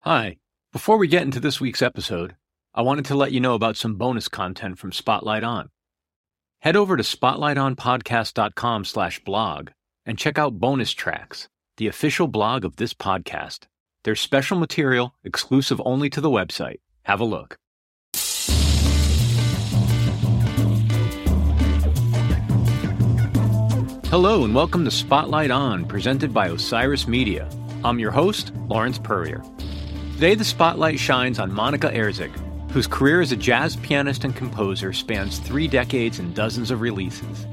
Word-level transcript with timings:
Hi. 0.00 0.38
Before 0.72 0.96
we 0.96 1.06
get 1.06 1.22
into 1.22 1.38
this 1.38 1.60
week's 1.60 1.82
episode, 1.82 2.34
I 2.74 2.82
wanted 2.82 3.04
to 3.06 3.14
let 3.14 3.32
you 3.32 3.40
know 3.40 3.54
about 3.54 3.76
some 3.76 3.94
bonus 3.94 4.28
content 4.28 4.78
from 4.78 4.92
Spotlight 4.92 5.44
On. 5.44 5.68
Head 6.60 6.74
over 6.76 6.96
to 6.96 7.02
spotlightonpodcast.com 7.02 8.84
slash 8.84 9.22
blog 9.24 9.70
and 10.04 10.18
check 10.18 10.38
out 10.38 10.58
bonus 10.58 10.92
tracks, 10.92 11.48
the 11.76 11.86
official 11.86 12.26
blog 12.26 12.64
of 12.64 12.76
this 12.76 12.92
podcast. 12.92 13.66
There's 14.02 14.20
special 14.20 14.58
material 14.58 15.14
exclusive 15.22 15.80
only 15.84 16.10
to 16.10 16.20
the 16.20 16.30
website. 16.30 16.80
Have 17.04 17.20
a 17.20 17.24
look. 17.24 17.58
Hello 24.10 24.42
and 24.46 24.54
welcome 24.54 24.86
to 24.86 24.90
Spotlight 24.90 25.50
On, 25.50 25.84
presented 25.84 26.32
by 26.32 26.48
Osiris 26.48 27.06
Media. 27.06 27.46
I'm 27.84 27.98
your 27.98 28.10
host, 28.10 28.54
Lawrence 28.66 28.98
Peryer. 28.98 29.42
Today, 30.14 30.34
the 30.34 30.46
spotlight 30.46 30.98
shines 30.98 31.38
on 31.38 31.52
Monika 31.52 31.94
Herzig, 31.94 32.30
whose 32.70 32.86
career 32.86 33.20
as 33.20 33.32
a 33.32 33.36
jazz 33.36 33.76
pianist 33.76 34.24
and 34.24 34.34
composer 34.34 34.94
spans 34.94 35.38
three 35.38 35.68
decades 35.68 36.20
and 36.20 36.34
dozens 36.34 36.70
of 36.70 36.80
releases. 36.80 37.44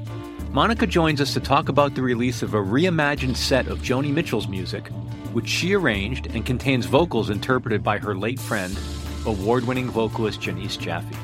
Monika 0.50 0.88
joins 0.88 1.20
us 1.20 1.34
to 1.34 1.40
talk 1.40 1.68
about 1.68 1.94
the 1.94 2.00
release 2.00 2.42
of 2.42 2.54
a 2.54 2.56
reimagined 2.56 3.36
set 3.36 3.66
of 3.66 3.80
Joni 3.80 4.10
Mitchell's 4.10 4.48
music, 4.48 4.88
which 5.34 5.48
she 5.48 5.74
arranged 5.74 6.28
and 6.28 6.46
contains 6.46 6.86
vocals 6.86 7.28
interpreted 7.28 7.82
by 7.82 7.98
her 7.98 8.16
late 8.16 8.40
friend, 8.40 8.74
award 9.26 9.66
winning 9.66 9.90
vocalist 9.90 10.40
Janiece 10.40 10.78
Jaffe. 10.78 11.14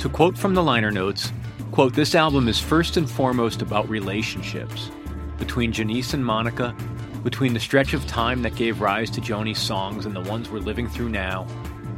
To 0.00 0.08
quote 0.08 0.36
from 0.36 0.54
the 0.54 0.64
liner 0.64 0.90
notes, 0.90 1.32
quote, 1.78 1.94
this 1.94 2.16
album 2.16 2.48
is 2.48 2.58
first 2.58 2.96
and 2.96 3.08
foremost 3.08 3.62
about 3.62 3.88
relationships 3.88 4.90
between 5.38 5.72
Janiece 5.72 6.12
and 6.12 6.24
Monika, 6.24 6.74
between 7.22 7.54
the 7.54 7.60
stretch 7.60 7.94
of 7.94 8.04
time 8.08 8.42
that 8.42 8.56
gave 8.56 8.80
rise 8.80 9.10
to 9.10 9.20
Joni's 9.20 9.60
songs 9.60 10.04
and 10.04 10.16
the 10.16 10.20
ones 10.22 10.50
we're 10.50 10.58
living 10.58 10.88
through 10.88 11.10
now, 11.10 11.46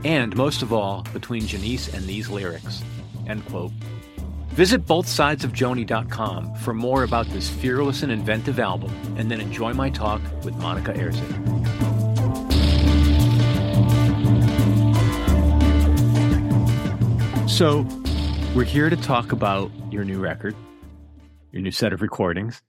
and 0.05 0.37
most 0.37 0.61
of 0.61 0.71
all, 0.71 1.07
between 1.15 1.45
Janiece 1.45 1.95
and 1.95 2.05
these 2.05 2.29
lyrics. 2.29 2.83
End 3.27 3.43
quote. 3.47 3.73
Visit 4.49 4.85
bothsidesofjoni.com 4.85 6.57
for 6.57 6.75
more 6.75 7.03
about 7.03 7.27
this 7.29 7.49
fearless 7.49 8.03
and 8.03 8.13
inventive 8.13 8.61
album, 8.61 8.95
and 9.17 9.31
then 9.31 9.41
enjoy 9.41 9.73
my 9.73 9.89
talk 9.89 10.21
with 10.45 10.53
Monika 10.57 10.95
Herzig. 10.95 11.25
So, 17.49 17.87
we're 18.55 18.65
here 18.65 18.91
to 18.91 18.97
talk 18.97 19.31
about 19.31 19.71
your 19.93 20.05
new 20.05 20.19
record, 20.19 20.57
your 21.53 21.63
new 21.63 21.71
set 21.71 21.93
of 21.93 22.03
recordings. 22.03 22.61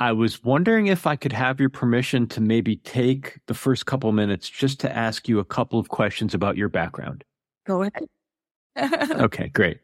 I 0.00 0.10
was 0.10 0.42
wondering 0.42 0.88
if 0.88 1.06
I 1.06 1.14
could 1.14 1.32
have 1.32 1.60
your 1.60 1.68
permission 1.68 2.26
to 2.28 2.40
maybe 2.40 2.76
take 2.76 3.38
the 3.46 3.54
first 3.54 3.86
couple 3.86 4.10
minutes 4.10 4.50
just 4.50 4.80
to 4.80 4.96
ask 4.96 5.28
you 5.28 5.38
a 5.38 5.44
couple 5.44 5.78
of 5.78 5.88
questions 5.88 6.34
about 6.34 6.56
your 6.56 6.68
background. 6.68 7.22
Go 7.64 7.82
ahead. 7.82 8.08
okay, 9.20 9.48
great. 9.48 9.78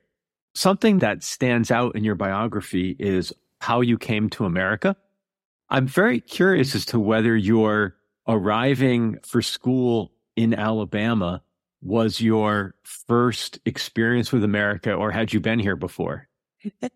Something 0.55 0.98
that 0.98 1.22
stands 1.22 1.70
out 1.70 1.94
in 1.94 2.02
your 2.02 2.14
biography 2.17 2.97
is 2.98 3.33
how 3.61 3.83
you 3.83 3.98
came 3.98 4.28
to 4.30 4.47
America. 4.47 4.97
I'm 5.70 5.86
very 5.86 6.19
curious 6.19 6.74
as 6.74 6.84
to 6.86 6.98
whether 6.98 7.36
your 7.36 7.94
arriving 8.27 9.19
for 9.22 9.42
school 9.42 10.12
in 10.34 10.55
Alabama 10.55 11.42
was 11.87 12.20
your 12.20 12.75
first 12.83 13.61
experience 13.65 14.33
with 14.33 14.42
America 14.42 14.92
or 14.92 15.11
had 15.11 15.33
you 15.33 15.41
been 15.41 15.59
here 15.59 15.77
before? 15.77 16.29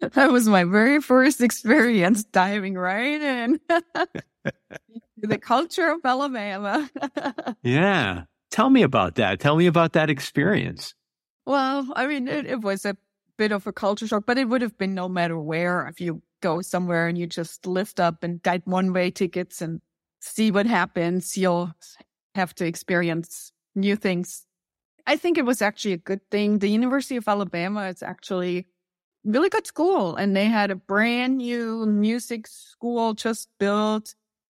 that 0.00 0.30
was 0.30 0.48
my 0.48 0.64
very 0.64 1.00
first 1.00 1.40
experience 1.40 2.24
diving 2.24 2.74
right 2.74 3.20
in 3.20 3.60
the 5.18 5.38
culture 5.38 5.88
of 5.88 6.00
Alabama. 6.04 6.88
yeah. 7.62 8.22
Tell 8.50 8.70
me 8.70 8.82
about 8.82 9.16
that. 9.16 9.40
Tell 9.40 9.56
me 9.56 9.66
about 9.66 9.92
that 9.94 10.08
experience. 10.08 10.94
Well, 11.44 11.88
I 11.96 12.06
mean, 12.06 12.28
it, 12.28 12.46
it, 12.46 12.60
was 12.60 12.84
a 12.84 12.96
bit 13.36 13.52
of 13.52 13.66
a 13.66 13.72
culture 13.72 14.06
shock, 14.06 14.24
but 14.26 14.38
it 14.38 14.48
would 14.48 14.62
have 14.62 14.78
been 14.78 14.94
no 14.94 15.08
matter 15.08 15.38
where. 15.38 15.86
If 15.88 16.00
you 16.00 16.22
go 16.40 16.62
somewhere 16.62 17.08
and 17.08 17.18
you 17.18 17.26
just 17.26 17.66
lift 17.66 17.98
up 17.98 18.22
and 18.22 18.42
get 18.42 18.66
one 18.66 18.92
way 18.92 19.10
tickets 19.10 19.60
and 19.60 19.80
see 20.20 20.50
what 20.50 20.66
happens, 20.66 21.36
you'll 21.36 21.72
have 22.34 22.54
to 22.54 22.66
experience 22.66 23.52
new 23.78 23.96
things. 23.96 24.44
I 25.06 25.16
think 25.16 25.38
it 25.38 25.46
was 25.46 25.62
actually 25.62 25.94
a 25.94 25.98
good 25.98 26.20
thing. 26.30 26.58
The 26.58 26.68
University 26.68 27.16
of 27.16 27.26
Alabama 27.26 27.86
is 27.88 28.02
actually 28.02 28.66
really 29.24 29.48
good 29.48 29.66
school 29.66 30.16
and 30.16 30.36
they 30.36 30.44
had 30.44 30.70
a 30.70 30.76
brand 30.76 31.38
new 31.38 31.86
music 31.86 32.46
school 32.46 33.14
just 33.14 33.48
built. 33.58 34.14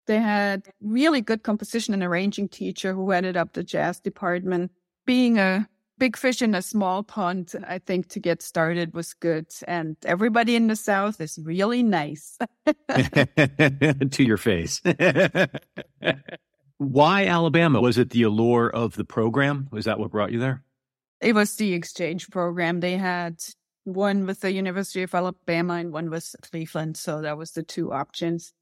They 0.07 0.19
had 0.19 0.69
really 0.81 1.21
good 1.21 1.43
composition 1.43 1.95
and 1.95 2.03
arranging 2.03 2.49
teacher 2.49 2.93
who 2.95 3.11
headed 3.11 3.37
up 3.37 3.53
the 3.53 3.63
jazz 3.63 4.01
department. 4.01 4.73
Being 5.07 5.39
a 5.39 5.69
big 5.99 6.17
fish 6.17 6.43
in 6.43 6.55
a 6.55 6.63
small 6.63 7.03
pond, 7.05 7.53
I 7.69 7.79
think 7.79 8.09
to 8.09 8.21
get 8.21 8.43
started 8.43 8.95
was 8.95 9.15
good. 9.15 9.47
And 9.69 9.97
everybody 10.05 10.57
in 10.57 10.67
the 10.67 10.77
South 10.77 11.21
is 11.21 11.39
really 11.41 11.83
nice. 11.83 12.39
to 12.89 14.09
your 14.19 14.37
face. 14.37 14.81
Why 16.81 17.27
Alabama? 17.27 17.79
Was 17.83 17.99
it 17.99 18.09
the 18.09 18.23
allure 18.23 18.71
of 18.71 18.97
the 18.97 19.05
program? 19.05 19.69
Was 19.71 19.85
that 19.85 19.99
what 19.99 20.11
brought 20.11 20.33
you 20.33 20.39
there? 20.39 20.63
It 21.21 21.35
was 21.35 21.55
the 21.57 21.75
exchange 21.75 22.31
program. 22.31 22.81
They 22.81 22.97
had 22.97 23.37
one 23.85 24.25
with 24.25 24.41
the 24.41 24.51
University 24.51 25.03
of 25.03 25.15
Alabama 25.15 25.75
and 25.75 25.93
one 25.93 26.09
with 26.09 26.35
Cleveland. 26.41 26.97
So 26.97 27.21
that 27.21 27.37
was 27.37 27.51
the 27.51 27.63
two 27.63 27.93
options. 27.93 28.55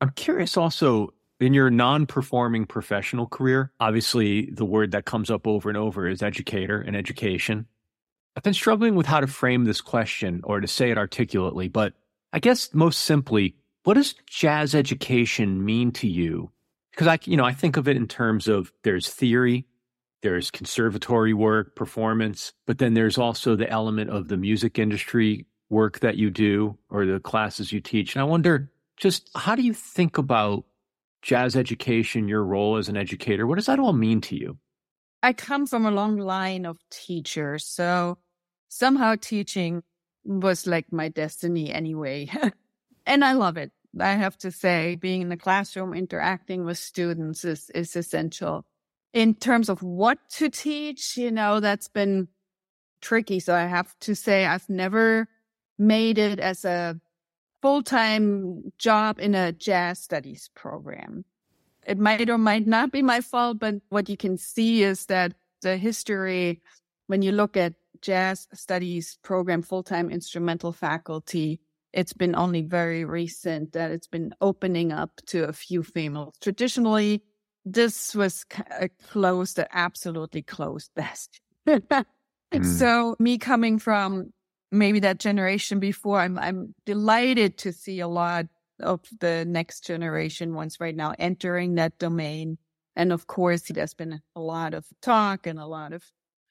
I'm 0.00 0.08
curious 0.12 0.56
also 0.56 1.12
in 1.38 1.52
your 1.52 1.68
non 1.68 2.06
performing 2.06 2.64
professional 2.64 3.26
career, 3.26 3.72
obviously 3.78 4.46
the 4.46 4.64
word 4.64 4.92
that 4.92 5.04
comes 5.04 5.30
up 5.30 5.46
over 5.46 5.68
and 5.68 5.76
over 5.76 6.08
is 6.08 6.22
educator 6.22 6.80
and 6.80 6.96
education. 6.96 7.66
I've 8.36 8.42
been 8.42 8.54
struggling 8.54 8.94
with 8.94 9.04
how 9.04 9.20
to 9.20 9.26
frame 9.26 9.66
this 9.66 9.82
question 9.82 10.40
or 10.44 10.60
to 10.60 10.66
say 10.66 10.90
it 10.90 10.96
articulately, 10.96 11.68
but 11.68 11.92
I 12.32 12.38
guess 12.38 12.72
most 12.72 13.00
simply, 13.00 13.56
what 13.84 13.94
does 13.94 14.14
jazz 14.24 14.74
education 14.74 15.62
mean 15.62 15.92
to 15.92 16.08
you? 16.08 16.52
Because 17.00 17.18
I, 17.18 17.18
you 17.24 17.38
know, 17.38 17.46
I 17.46 17.54
think 17.54 17.78
of 17.78 17.88
it 17.88 17.96
in 17.96 18.06
terms 18.06 18.46
of 18.46 18.74
there's 18.84 19.08
theory, 19.08 19.66
there's 20.20 20.50
conservatory 20.50 21.32
work, 21.32 21.74
performance, 21.74 22.52
but 22.66 22.76
then 22.76 22.92
there's 22.92 23.16
also 23.16 23.56
the 23.56 23.70
element 23.70 24.10
of 24.10 24.28
the 24.28 24.36
music 24.36 24.78
industry 24.78 25.46
work 25.70 26.00
that 26.00 26.18
you 26.18 26.28
do 26.28 26.76
or 26.90 27.06
the 27.06 27.18
classes 27.18 27.72
you 27.72 27.80
teach. 27.80 28.14
And 28.14 28.20
I 28.20 28.24
wonder 28.26 28.70
just 28.98 29.30
how 29.34 29.54
do 29.54 29.62
you 29.62 29.72
think 29.72 30.18
about 30.18 30.66
jazz 31.22 31.56
education, 31.56 32.28
your 32.28 32.44
role 32.44 32.76
as 32.76 32.90
an 32.90 32.98
educator? 32.98 33.46
What 33.46 33.54
does 33.54 33.64
that 33.64 33.78
all 33.78 33.94
mean 33.94 34.20
to 34.20 34.36
you? 34.36 34.58
I 35.22 35.32
come 35.32 35.66
from 35.66 35.86
a 35.86 35.90
long 35.90 36.18
line 36.18 36.66
of 36.66 36.76
teachers. 36.90 37.64
So 37.64 38.18
somehow 38.68 39.14
teaching 39.18 39.84
was 40.22 40.66
like 40.66 40.92
my 40.92 41.08
destiny 41.08 41.72
anyway. 41.72 42.28
and 43.06 43.24
I 43.24 43.32
love 43.32 43.56
it. 43.56 43.72
I 43.98 44.12
have 44.12 44.36
to 44.38 44.50
say, 44.50 44.96
being 44.96 45.22
in 45.22 45.28
the 45.28 45.36
classroom, 45.36 45.94
interacting 45.94 46.64
with 46.64 46.78
students 46.78 47.44
is, 47.44 47.70
is 47.70 47.96
essential 47.96 48.64
in 49.12 49.34
terms 49.34 49.68
of 49.68 49.82
what 49.82 50.18
to 50.30 50.48
teach, 50.48 51.16
you 51.16 51.30
know, 51.30 51.60
that's 51.60 51.88
been 51.88 52.28
tricky. 53.00 53.40
So 53.40 53.54
I 53.54 53.66
have 53.66 53.98
to 54.00 54.14
say 54.14 54.46
I've 54.46 54.68
never 54.68 55.28
made 55.78 56.18
it 56.18 56.38
as 56.38 56.64
a 56.64 57.00
full-time 57.62 58.72
job 58.78 59.18
in 59.18 59.34
a 59.34 59.52
jazz 59.52 59.98
studies 59.98 60.50
program. 60.54 61.24
It 61.86 61.98
might 61.98 62.30
or 62.30 62.38
might 62.38 62.66
not 62.66 62.92
be 62.92 63.02
my 63.02 63.20
fault, 63.20 63.58
but 63.58 63.76
what 63.88 64.08
you 64.08 64.16
can 64.16 64.36
see 64.36 64.82
is 64.82 65.06
that 65.06 65.34
the 65.62 65.76
history, 65.76 66.62
when 67.06 67.22
you 67.22 67.32
look 67.32 67.56
at 67.56 67.74
jazz 68.00 68.46
studies 68.54 69.18
program, 69.22 69.62
full-time 69.62 70.10
instrumental 70.10 70.72
faculty, 70.72 71.60
it's 71.92 72.12
been 72.12 72.34
only 72.34 72.62
very 72.62 73.04
recent 73.04 73.72
that 73.72 73.90
it's 73.90 74.06
been 74.06 74.34
opening 74.40 74.92
up 74.92 75.20
to 75.26 75.48
a 75.48 75.52
few 75.52 75.82
females. 75.82 76.34
Traditionally, 76.40 77.22
this 77.64 78.14
was 78.14 78.44
a 78.78 78.88
closed, 79.10 79.58
absolutely 79.72 80.42
closed 80.42 80.90
best. 80.96 81.40
mm. 81.66 82.04
So 82.64 83.16
me 83.18 83.38
coming 83.38 83.78
from 83.78 84.32
maybe 84.72 85.00
that 85.00 85.18
generation 85.18 85.80
before, 85.80 86.20
I'm 86.20 86.38
I'm 86.38 86.74
delighted 86.86 87.58
to 87.58 87.72
see 87.72 88.00
a 88.00 88.08
lot 88.08 88.46
of 88.80 89.00
the 89.20 89.44
next 89.44 89.84
generation 89.84 90.54
ones 90.54 90.78
right 90.80 90.96
now 90.96 91.14
entering 91.18 91.74
that 91.74 91.98
domain. 91.98 92.58
And 92.96 93.12
of 93.12 93.26
course, 93.26 93.62
there's 93.62 93.94
been 93.94 94.20
a 94.34 94.40
lot 94.40 94.74
of 94.74 94.86
talk 95.02 95.46
and 95.46 95.58
a 95.58 95.66
lot 95.66 95.92
of 95.92 96.02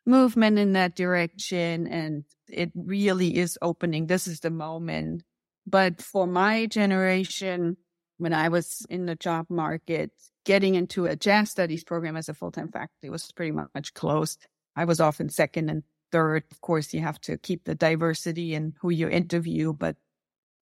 movement 0.06 0.58
in 0.60 0.74
that 0.74 0.96
direction. 0.96 1.88
And 1.88 2.24
it 2.48 2.72
really 2.76 3.38
is 3.38 3.58
opening. 3.62 4.08
This 4.08 4.28
is 4.28 4.40
the 4.40 4.50
moment. 4.50 5.24
But 5.70 6.02
for 6.02 6.26
my 6.26 6.66
generation, 6.66 7.78
when 8.18 8.34
I 8.34 8.50
was 8.50 8.86
in 8.90 9.06
the 9.06 9.16
job 9.16 9.46
market, 9.50 10.12
getting 10.46 10.76
into 10.76 11.06
a 11.06 11.16
jazz 11.16 11.52
studies 11.52 11.84
program 11.84 12.18
as 12.18 12.28
a 12.28 12.34
full 12.34 12.52
time 12.52 12.70
faculty 12.70 13.10
was 13.10 13.32
pretty 13.32 13.52
much 13.52 13.94
closed. 13.94 14.46
I 14.76 14.86
was 14.86 15.00
often 15.00 15.30
second 15.30 15.70
and 15.70 15.84
third. 16.12 16.44
Of 16.52 16.62
course, 16.62 16.94
you 16.94 17.02
have 17.02 17.22
to 17.22 17.38
keep 17.38 17.66
the 17.66 17.76
diversity 17.76 18.56
in 18.56 18.74
who 18.82 18.90
you 18.90 19.10
interview, 19.10 19.74
but 19.74 19.96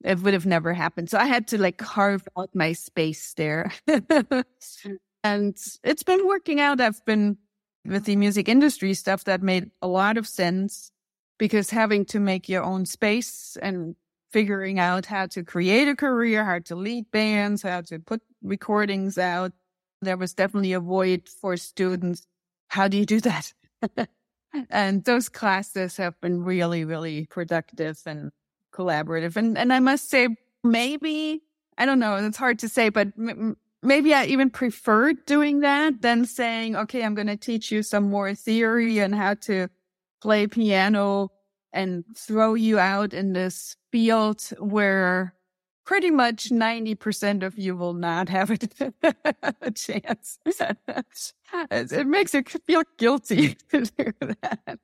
it 0.03 0.19
would 0.19 0.33
have 0.33 0.45
never 0.45 0.73
happened. 0.73 1.09
So 1.09 1.17
I 1.17 1.25
had 1.25 1.47
to 1.49 1.61
like 1.61 1.77
carve 1.77 2.27
out 2.37 2.49
my 2.53 2.73
space 2.73 3.33
there. 3.33 3.71
Mm. 4.85 4.97
and 5.23 5.57
it's 5.83 6.03
been 6.03 6.27
working 6.27 6.59
out. 6.59 6.79
I've 6.79 7.03
been 7.05 7.37
with 7.85 8.05
the 8.05 8.15
music 8.15 8.47
industry 8.47 8.93
stuff 8.93 9.23
that 9.23 9.41
made 9.41 9.71
a 9.81 9.87
lot 9.87 10.17
of 10.17 10.27
sense 10.27 10.91
because 11.37 11.69
having 11.69 12.05
to 12.05 12.19
make 12.19 12.47
your 12.47 12.63
own 12.63 12.85
space 12.85 13.57
and 13.61 13.95
figuring 14.37 14.77
out 14.77 15.07
how 15.07 15.25
to 15.25 15.43
create 15.43 15.87
a 15.87 15.95
career, 15.95 16.45
how 16.45 16.59
to 16.59 16.75
lead 16.75 17.09
bands, 17.09 17.63
how 17.63 17.81
to 17.81 17.97
put 17.97 18.21
recordings 18.43 19.17
out, 19.17 19.51
there 20.03 20.15
was 20.15 20.35
definitely 20.35 20.73
a 20.73 20.79
void 20.79 21.27
for 21.27 21.57
students. 21.57 22.27
How 22.67 22.87
do 22.87 22.97
you 22.97 23.05
do 23.07 23.19
that? 23.21 23.51
and 24.69 25.03
those 25.05 25.27
classes 25.27 25.97
have 25.97 26.21
been 26.21 26.43
really, 26.43 26.85
really 26.85 27.25
productive 27.25 27.99
and 28.05 28.29
collaborative. 28.71 29.37
And, 29.37 29.57
and 29.57 29.73
I 29.73 29.79
must 29.79 30.07
say, 30.07 30.27
maybe, 30.63 31.41
I 31.79 31.87
don't 31.87 31.97
know, 31.97 32.17
it's 32.17 32.37
hard 32.37 32.59
to 32.59 32.69
say, 32.69 32.89
but 32.89 33.07
m- 33.17 33.57
maybe 33.81 34.13
I 34.13 34.25
even 34.25 34.51
preferred 34.51 35.25
doing 35.25 35.61
that 35.61 36.03
than 36.03 36.25
saying, 36.25 36.75
okay, 36.75 37.03
I'm 37.03 37.15
going 37.15 37.25
to 37.25 37.37
teach 37.37 37.71
you 37.71 37.81
some 37.81 38.07
more 38.11 38.35
theory 38.35 38.99
and 38.99 39.15
how 39.15 39.33
to 39.49 39.67
play 40.21 40.45
piano 40.45 41.31
and 41.73 42.03
throw 42.15 42.53
you 42.53 42.79
out 42.79 43.13
in 43.13 43.33
this 43.33 43.75
field 43.97 44.43
where 44.59 45.33
pretty 45.83 46.11
much 46.11 46.49
90% 46.49 47.41
of 47.41 47.57
you 47.57 47.75
will 47.75 47.95
not 47.95 48.29
have 48.29 48.51
a 49.61 49.71
chance. 49.71 50.37
it 50.45 52.05
makes 52.07 52.35
you 52.35 52.43
feel 52.43 52.83
guilty 52.97 53.55
to 53.71 53.85
do 53.85 54.13
that. 54.19 54.79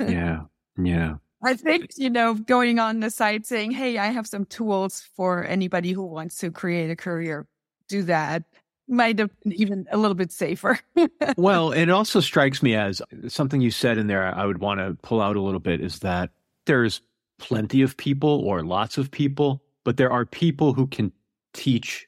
yeah. 0.00 0.40
Yeah. 0.76 1.14
I 1.44 1.54
think, 1.54 1.90
you 1.96 2.10
know, 2.10 2.34
going 2.34 2.80
on 2.80 2.98
the 2.98 3.10
site 3.10 3.46
saying, 3.46 3.70
Hey, 3.70 3.96
I 3.96 4.06
have 4.06 4.26
some 4.26 4.44
tools 4.46 5.08
for 5.14 5.44
anybody 5.44 5.92
who 5.92 6.04
wants 6.04 6.38
to 6.38 6.50
create 6.50 6.90
a 6.90 6.96
career, 6.96 7.46
do 7.86 8.02
that 8.04 8.42
might 8.88 9.18
have 9.18 9.30
been 9.40 9.52
even 9.52 9.86
a 9.92 9.98
little 9.98 10.16
bit 10.16 10.32
safer. 10.32 10.80
well, 11.36 11.70
it 11.72 11.90
also 11.90 12.18
strikes 12.20 12.60
me 12.62 12.74
as 12.74 13.02
something 13.28 13.60
you 13.60 13.70
said 13.70 13.98
in 13.98 14.08
there, 14.08 14.34
I 14.34 14.46
would 14.46 14.58
want 14.58 14.80
to 14.80 14.96
pull 15.02 15.20
out 15.20 15.36
a 15.36 15.42
little 15.42 15.60
bit 15.60 15.80
is 15.80 16.00
that 16.00 16.30
there's 16.64 17.02
plenty 17.38 17.82
of 17.82 17.96
people 17.96 18.40
or 18.40 18.62
lots 18.62 18.98
of 18.98 19.10
people 19.10 19.62
but 19.88 19.96
there 19.96 20.12
are 20.12 20.26
people 20.26 20.74
who 20.74 20.86
can 20.86 21.12
teach 21.54 22.06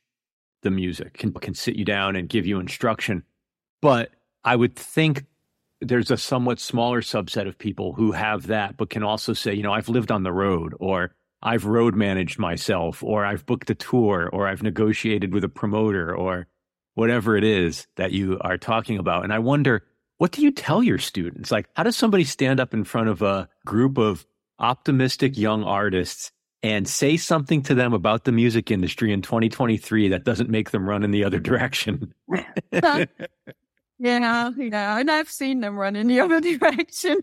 the 0.60 0.70
music, 0.70 1.14
can, 1.14 1.32
can 1.32 1.54
sit 1.54 1.76
you 1.76 1.84
down 1.86 2.14
and 2.14 2.28
give 2.28 2.46
you 2.46 2.60
instruction. 2.60 3.22
But 3.80 4.10
I 4.44 4.54
would 4.54 4.76
think 4.76 5.24
there's 5.80 6.10
a 6.10 6.18
somewhat 6.18 6.60
smaller 6.60 7.00
subset 7.00 7.48
of 7.48 7.56
people 7.56 7.94
who 7.94 8.12
have 8.12 8.48
that, 8.48 8.76
but 8.76 8.90
can 8.90 9.02
also 9.02 9.32
say, 9.32 9.54
you 9.54 9.62
know, 9.62 9.72
I've 9.72 9.88
lived 9.88 10.10
on 10.10 10.24
the 10.24 10.30
road 10.30 10.74
or 10.78 11.14
I've 11.42 11.64
road 11.64 11.94
managed 11.94 12.38
myself 12.38 13.02
or 13.02 13.24
I've 13.24 13.46
booked 13.46 13.70
a 13.70 13.74
tour 13.74 14.28
or 14.30 14.46
I've 14.46 14.62
negotiated 14.62 15.32
with 15.32 15.44
a 15.44 15.48
promoter 15.48 16.14
or 16.14 16.48
whatever 16.96 17.34
it 17.34 17.44
is 17.44 17.86
that 17.96 18.12
you 18.12 18.38
are 18.42 18.58
talking 18.58 18.98
about. 18.98 19.24
And 19.24 19.32
I 19.32 19.38
wonder, 19.38 19.86
what 20.18 20.32
do 20.32 20.42
you 20.42 20.50
tell 20.50 20.82
your 20.82 20.98
students? 20.98 21.50
Like, 21.50 21.66
how 21.76 21.84
does 21.84 21.96
somebody 21.96 22.24
stand 22.24 22.60
up 22.60 22.74
in 22.74 22.84
front 22.84 23.08
of 23.08 23.22
a 23.22 23.48
group 23.64 23.96
of 23.96 24.26
optimistic 24.60 25.36
young 25.36 25.64
artists 25.64 26.32
and 26.62 26.86
say 26.86 27.16
something 27.16 27.62
to 27.62 27.74
them 27.74 27.92
about 27.92 28.24
the 28.24 28.32
music 28.32 28.70
industry 28.70 29.12
in 29.12 29.22
2023 29.22 30.08
that 30.08 30.24
doesn't 30.24 30.50
make 30.50 30.70
them 30.70 30.88
run 30.88 31.02
in 31.02 31.10
the 31.10 31.24
other 31.24 31.38
direction. 31.40 32.12
yeah, 32.70 33.06
yeah. 33.98 34.98
And 34.98 35.10
I've 35.10 35.30
seen 35.30 35.60
them 35.60 35.76
run 35.76 35.96
in 35.96 36.06
the 36.06 36.20
other 36.20 36.40
direction. 36.58 37.20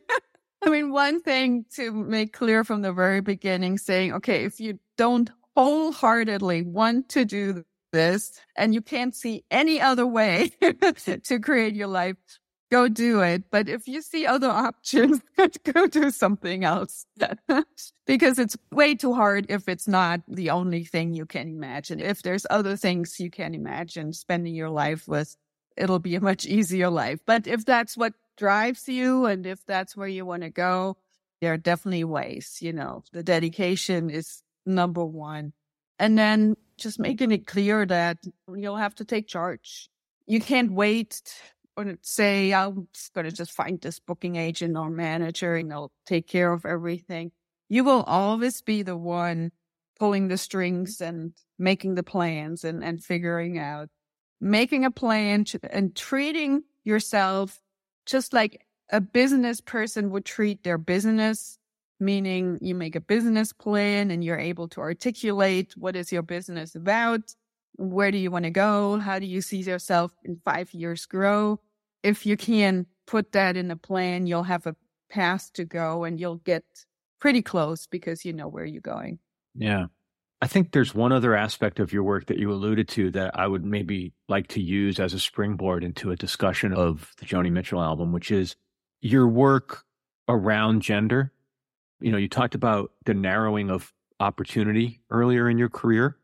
I 0.64 0.70
mean, 0.70 0.92
one 0.92 1.22
thing 1.22 1.66
to 1.76 1.92
make 1.92 2.34
clear 2.34 2.64
from 2.64 2.82
the 2.82 2.94
very 2.94 3.22
beginning 3.22 3.78
saying, 3.78 4.14
okay, 4.14 4.44
if 4.44 4.60
you 4.60 4.80
don't 4.98 5.30
wholeheartedly 5.56 6.64
want 6.64 7.10
to 7.10 7.26
do 7.26 7.64
this 7.92 8.32
and 8.56 8.74
you 8.74 8.82
can't 8.82 9.16
see 9.16 9.44
any 9.50 9.80
other 9.80 10.06
way 10.06 10.52
to 10.62 11.40
create 11.40 11.76
your 11.76 11.88
life, 11.88 12.18
go 12.72 12.88
do 12.88 13.22
it. 13.22 13.44
But 13.52 13.70
if 13.70 13.88
you 13.88 14.02
see 14.02 14.26
other 14.26 14.50
options, 14.50 15.22
go 15.74 15.88
do 15.88 16.12
something 16.12 16.64
else 16.64 17.06
because 18.06 18.40
it's 18.40 18.58
way 18.72 18.96
too 18.96 19.14
hard 19.14 19.46
if 19.50 19.68
it's 19.68 19.88
not 19.88 20.22
the 20.28 20.50
only 20.50 20.84
thing 20.84 21.14
you 21.14 21.26
can 21.26 21.48
imagine. 21.48 22.00
If 22.00 22.24
there's 22.24 22.46
other 22.50 22.76
things 22.76 23.20
you 23.20 23.30
can 23.30 23.54
imagine 23.54 24.14
spending 24.14 24.56
your 24.56 24.70
life 24.70 25.08
with, 25.08 25.36
it'll 25.76 26.00
be 26.00 26.16
a 26.16 26.22
much 26.22 26.46
easier 26.46 26.90
life. 26.90 27.20
But 27.26 27.48
if 27.48 27.66
that's 27.66 27.96
what 27.96 28.14
drives 28.38 28.88
you 28.88 29.26
and 29.26 29.46
if 29.46 29.66
that's 29.66 29.96
where 29.96 30.08
you 30.08 30.26
want 30.26 30.44
to 30.44 30.50
go, 30.50 30.98
there 31.42 31.54
are 31.54 31.58
definitely 31.58 32.04
ways, 32.04 32.58
you 32.62 32.74
know, 32.74 33.04
the 33.14 33.24
dedication 33.24 34.10
is 34.10 34.42
number 34.66 35.06
one. 35.06 35.54
And 36.00 36.18
then 36.18 36.56
just 36.78 37.00
making 37.00 37.32
it 37.32 37.48
clear 37.48 37.86
that 37.86 38.18
you'll 38.54 38.78
have 38.78 38.96
to 38.96 39.06
take 39.06 39.28
charge. 39.28 39.90
You 40.28 40.40
can't 40.40 40.72
wait 40.72 41.22
and 41.78 41.98
say, 42.02 42.54
I'm 42.54 42.88
going 43.14 43.26
to 43.26 43.32
just 43.32 43.52
find 43.52 43.80
this 43.80 44.00
booking 44.00 44.36
agent 44.36 44.76
or 44.78 44.90
manager 44.90 45.56
and 45.56 45.72
they'll 45.72 45.92
take 46.06 46.28
care 46.28 46.52
of 46.52 46.66
everything. 46.66 47.32
You 47.70 47.84
will 47.84 48.04
always 48.04 48.62
be 48.62 48.82
the 48.82 48.98
one 48.98 49.52
pulling 50.00 50.28
the 50.28 50.38
strings 50.38 51.02
and 51.02 51.34
making 51.60 51.96
the 51.96 52.04
plans 52.04 52.64
and, 52.64 52.84
and 52.84 53.04
figuring 53.04 53.60
out, 53.60 53.90
making 54.42 54.86
a 54.86 54.92
plan 54.92 55.44
to, 55.46 55.60
and 55.70 55.96
treating 55.96 56.64
yourself 56.84 57.60
just 58.06 58.34
like 58.34 58.66
a 58.92 59.02
business 59.02 59.60
person 59.60 60.12
would 60.12 60.26
treat 60.26 60.64
their 60.64 60.78
business, 60.78 61.60
meaning 62.00 62.58
you 62.62 62.74
make 62.74 62.96
a 62.96 63.02
business 63.02 63.52
plan 63.52 64.12
and 64.12 64.24
you're 64.24 64.40
able 64.40 64.68
to 64.70 64.80
articulate 64.80 65.74
what 65.76 65.96
is 65.96 66.12
your 66.12 66.22
business 66.22 66.76
about? 66.76 67.36
Where 67.76 68.12
do 68.12 68.18
you 68.18 68.32
want 68.32 68.46
to 68.46 68.52
go? 68.52 68.98
How 68.98 69.20
do 69.20 69.26
you 69.26 69.42
see 69.42 69.58
yourself 69.58 70.14
in 70.24 70.40
five 70.46 70.74
years 70.74 71.06
grow? 71.06 71.60
If 72.04 72.26
you 72.26 72.38
can 72.38 72.86
put 73.06 73.32
that 73.32 73.58
in 73.58 73.72
a 73.72 73.76
plan, 73.76 74.28
you'll 74.28 74.44
have 74.44 74.68
a 74.68 74.76
path 75.10 75.52
to 75.54 75.66
go 75.66 76.04
and 76.04 76.20
you'll 76.20 76.36
get 76.36 76.64
pretty 77.20 77.42
close 77.42 77.88
because 77.88 78.26
you 78.26 78.34
know 78.34 78.48
where 78.48 78.66
you're 78.66 78.82
going. 78.82 79.20
Yeah. 79.56 79.86
I 80.42 80.48
think 80.48 80.72
there's 80.72 80.94
one 80.94 81.12
other 81.12 81.36
aspect 81.36 81.80
of 81.80 81.92
your 81.92 82.04
work 82.04 82.28
that 82.28 82.38
you 82.38 82.52
alluded 82.52 82.88
to 82.90 83.10
that 83.12 83.40
I 83.40 83.48
would 83.48 83.66
maybe 83.66 84.14
like 84.30 84.48
to 84.50 84.62
use 84.62 85.00
as 85.00 85.14
a 85.14 85.20
springboard 85.20 85.84
into 85.84 86.12
a 86.12 86.16
discussion 86.16 86.74
of 86.74 87.14
the 87.18 87.26
Joni 87.26 87.52
Mitchell 87.52 87.82
album, 87.82 88.12
which 88.12 88.30
is 88.30 88.56
your 89.02 89.28
work 89.28 89.84
around 90.30 90.82
gender. 90.82 91.34
You 92.00 92.12
know, 92.12 92.20
you 92.20 92.30
talked 92.30 92.54
about 92.54 92.92
the 93.06 93.16
narrowing 93.16 93.72
of 93.72 93.92
opportunity 94.20 95.02
earlier 95.10 95.50
in 95.50 95.58
your 95.58 95.70
career. 95.70 96.18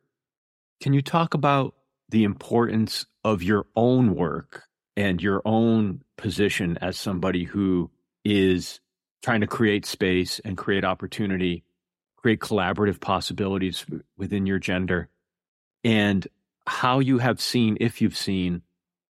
Can 0.79 0.93
you 0.93 1.01
talk 1.01 1.33
about 1.33 1.73
the 2.09 2.23
importance 2.23 3.07
of 3.23 3.41
your 3.41 3.65
own 3.75 4.13
work 4.13 4.63
and 4.95 5.21
your 5.21 5.41
own 5.45 6.01
position 6.17 6.77
as 6.81 6.97
somebody 6.97 7.43
who 7.43 7.89
is 8.23 8.79
trying 9.21 9.41
to 9.41 9.47
create 9.47 9.85
space 9.85 10.39
and 10.39 10.57
create 10.57 10.83
opportunity, 10.83 11.63
create 12.15 12.39
collaborative 12.39 12.99
possibilities 12.99 13.85
within 14.17 14.45
your 14.45 14.59
gender, 14.59 15.09
and 15.83 16.27
how 16.67 16.99
you 16.99 17.17
have 17.17 17.41
seen, 17.41 17.77
if 17.79 18.01
you've 18.01 18.17
seen, 18.17 18.61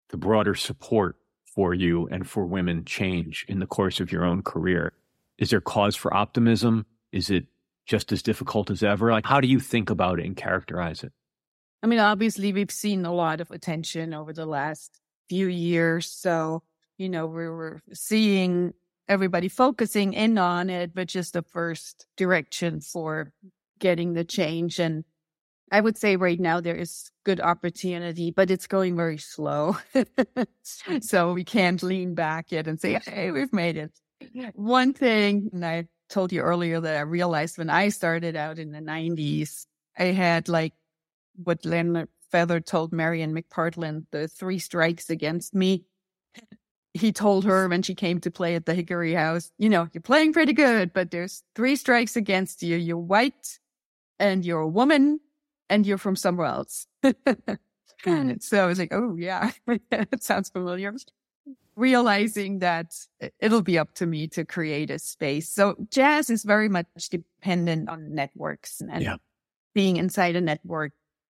the 0.09 0.17
broader 0.17 0.55
support 0.55 1.17
for 1.45 1.73
you 1.73 2.07
and 2.07 2.27
for 2.27 2.45
women 2.45 2.85
change 2.85 3.45
in 3.47 3.59
the 3.59 3.67
course 3.67 3.99
of 3.99 4.11
your 4.11 4.23
own 4.25 4.41
career. 4.41 4.93
Is 5.37 5.49
there 5.49 5.61
cause 5.61 5.95
for 5.95 6.13
optimism? 6.13 6.85
Is 7.11 7.29
it 7.29 7.45
just 7.85 8.11
as 8.11 8.23
difficult 8.23 8.71
as 8.71 8.81
ever? 8.81 9.11
Like, 9.11 9.25
how 9.25 9.41
do 9.41 9.47
you 9.47 9.59
think 9.59 9.89
about 9.89 10.19
it 10.19 10.25
and 10.25 10.35
characterize 10.35 11.03
it? 11.03 11.11
I 11.83 11.87
mean, 11.87 11.99
obviously, 11.99 12.53
we've 12.53 12.71
seen 12.71 13.05
a 13.05 13.13
lot 13.13 13.41
of 13.41 13.51
attention 13.51 14.13
over 14.13 14.31
the 14.31 14.45
last 14.45 15.01
few 15.29 15.47
years. 15.47 16.09
So, 16.09 16.63
you 16.97 17.09
know, 17.09 17.25
we 17.25 17.47
were 17.47 17.81
seeing 17.93 18.73
everybody 19.07 19.49
focusing 19.49 20.13
in 20.13 20.37
on 20.37 20.69
it, 20.69 20.93
but 20.93 21.07
just 21.07 21.33
the 21.33 21.41
first 21.41 22.05
direction 22.17 22.81
for 22.81 23.31
getting 23.79 24.13
the 24.13 24.23
change. 24.23 24.79
And 24.79 25.03
I 25.71 25.81
would 25.81 25.97
say 25.97 26.15
right 26.15 26.39
now 26.39 26.61
there 26.61 26.75
is 26.75 27.11
good 27.25 27.41
opportunity, 27.41 28.31
but 28.31 28.51
it's 28.51 28.67
going 28.67 28.95
very 28.95 29.17
slow. 29.17 29.77
so 31.01 31.33
we 31.33 31.43
can't 31.43 31.81
lean 31.83 32.15
back 32.15 32.51
yet 32.51 32.67
and 32.67 32.79
say, 32.79 32.99
hey, 33.05 33.31
we've 33.31 33.53
made 33.53 33.77
it. 33.77 33.91
One 34.53 34.93
thing, 34.93 35.49
and 35.51 35.65
I 35.65 35.87
told 36.09 36.31
you 36.31 36.41
earlier 36.41 36.79
that 36.79 36.95
I 36.95 37.01
realized 37.01 37.57
when 37.57 37.69
I 37.69 37.89
started 37.89 38.35
out 38.35 38.59
in 38.59 38.71
the 38.71 38.79
90s, 38.79 39.65
I 39.97 40.05
had 40.05 40.47
like 40.47 40.73
what 41.43 41.65
Leonard 41.65 42.07
Feather 42.33 42.59
told 42.59 42.91
Marion 42.91 43.31
McPartland 43.31 44.07
the 44.09 44.27
three 44.27 44.57
strikes 44.57 45.11
against 45.11 45.53
me. 45.53 45.85
He 46.95 47.11
told 47.11 47.45
her 47.45 47.67
when 47.67 47.83
she 47.83 47.93
came 47.93 48.19
to 48.21 48.31
play 48.31 48.55
at 48.55 48.65
the 48.65 48.73
Hickory 48.73 49.13
House, 49.13 49.51
you 49.59 49.69
know, 49.69 49.87
you're 49.93 50.01
playing 50.01 50.33
pretty 50.33 50.53
good, 50.53 50.93
but 50.93 51.11
there's 51.11 51.43
three 51.53 51.75
strikes 51.75 52.15
against 52.15 52.63
you. 52.63 52.75
You're 52.75 52.97
white 52.97 53.59
and 54.19 54.43
you're 54.43 54.61
a 54.61 54.67
woman 54.67 55.19
and 55.69 55.85
you're 55.85 55.99
from 55.99 56.15
somewhere 56.15 56.47
else. 56.47 56.87
And 58.05 58.31
hmm. 58.31 58.37
so 58.39 58.63
I 58.63 58.65
was 58.65 58.79
like, 58.79 58.91
oh, 58.91 59.15
yeah, 59.15 59.51
that 59.89 60.23
sounds 60.23 60.49
familiar. 60.49 60.93
realizing 61.75 62.59
that 62.59 62.93
it'll 63.39 63.61
be 63.61 63.77
up 63.77 63.93
to 63.95 64.05
me 64.05 64.27
to 64.27 64.43
create 64.43 64.91
a 64.91 64.99
space. 64.99 65.49
So 65.49 65.75
jazz 65.89 66.29
is 66.29 66.43
very 66.43 66.67
much 66.67 66.87
dependent 67.09 67.87
on 67.87 68.13
networks 68.13 68.81
and 68.81 69.01
yeah. 69.01 69.15
being 69.73 69.95
inside 69.95 70.35
a 70.35 70.41
network. 70.41 70.91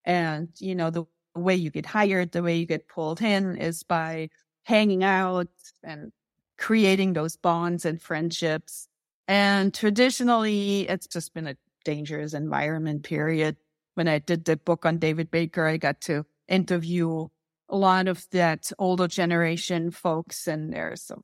And, 0.08 0.48
you 0.58 0.74
know, 0.74 0.90
the 0.90 1.04
way 1.36 1.56
you 1.56 1.70
get 1.70 1.86
hired, 1.86 2.32
the 2.32 2.42
way 2.42 2.56
you 2.58 2.66
get 2.66 2.88
pulled 2.88 3.22
in 3.22 3.56
is 3.58 3.84
by 3.84 4.30
hanging 4.64 5.04
out 5.04 5.48
and 5.84 6.12
creating 6.58 7.14
those 7.14 7.36
bonds 7.36 7.84
and 7.86 8.02
friendships. 8.02 8.88
And 9.28 9.74
traditionally, 9.74 10.88
it's 10.88 11.06
just 11.06 11.34
been 11.34 11.46
a 11.46 11.56
dangerous 11.84 12.34
environment, 12.34 13.04
period. 13.04 13.56
When 13.94 14.08
I 14.08 14.18
did 14.20 14.46
the 14.46 14.56
book 14.56 14.86
on 14.86 14.98
David 14.98 15.30
Baker, 15.30 15.66
I 15.66 15.76
got 15.78 16.00
to 16.02 16.26
interview 16.48 17.28
a 17.68 17.76
lot 17.76 18.08
of 18.08 18.26
that 18.32 18.72
older 18.78 19.08
generation 19.08 19.90
folks, 19.92 20.48
and 20.48 20.72
there's 20.72 21.02
some 21.02 21.22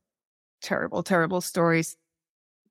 terrible, 0.63 1.03
terrible 1.03 1.41
stories. 1.43 1.97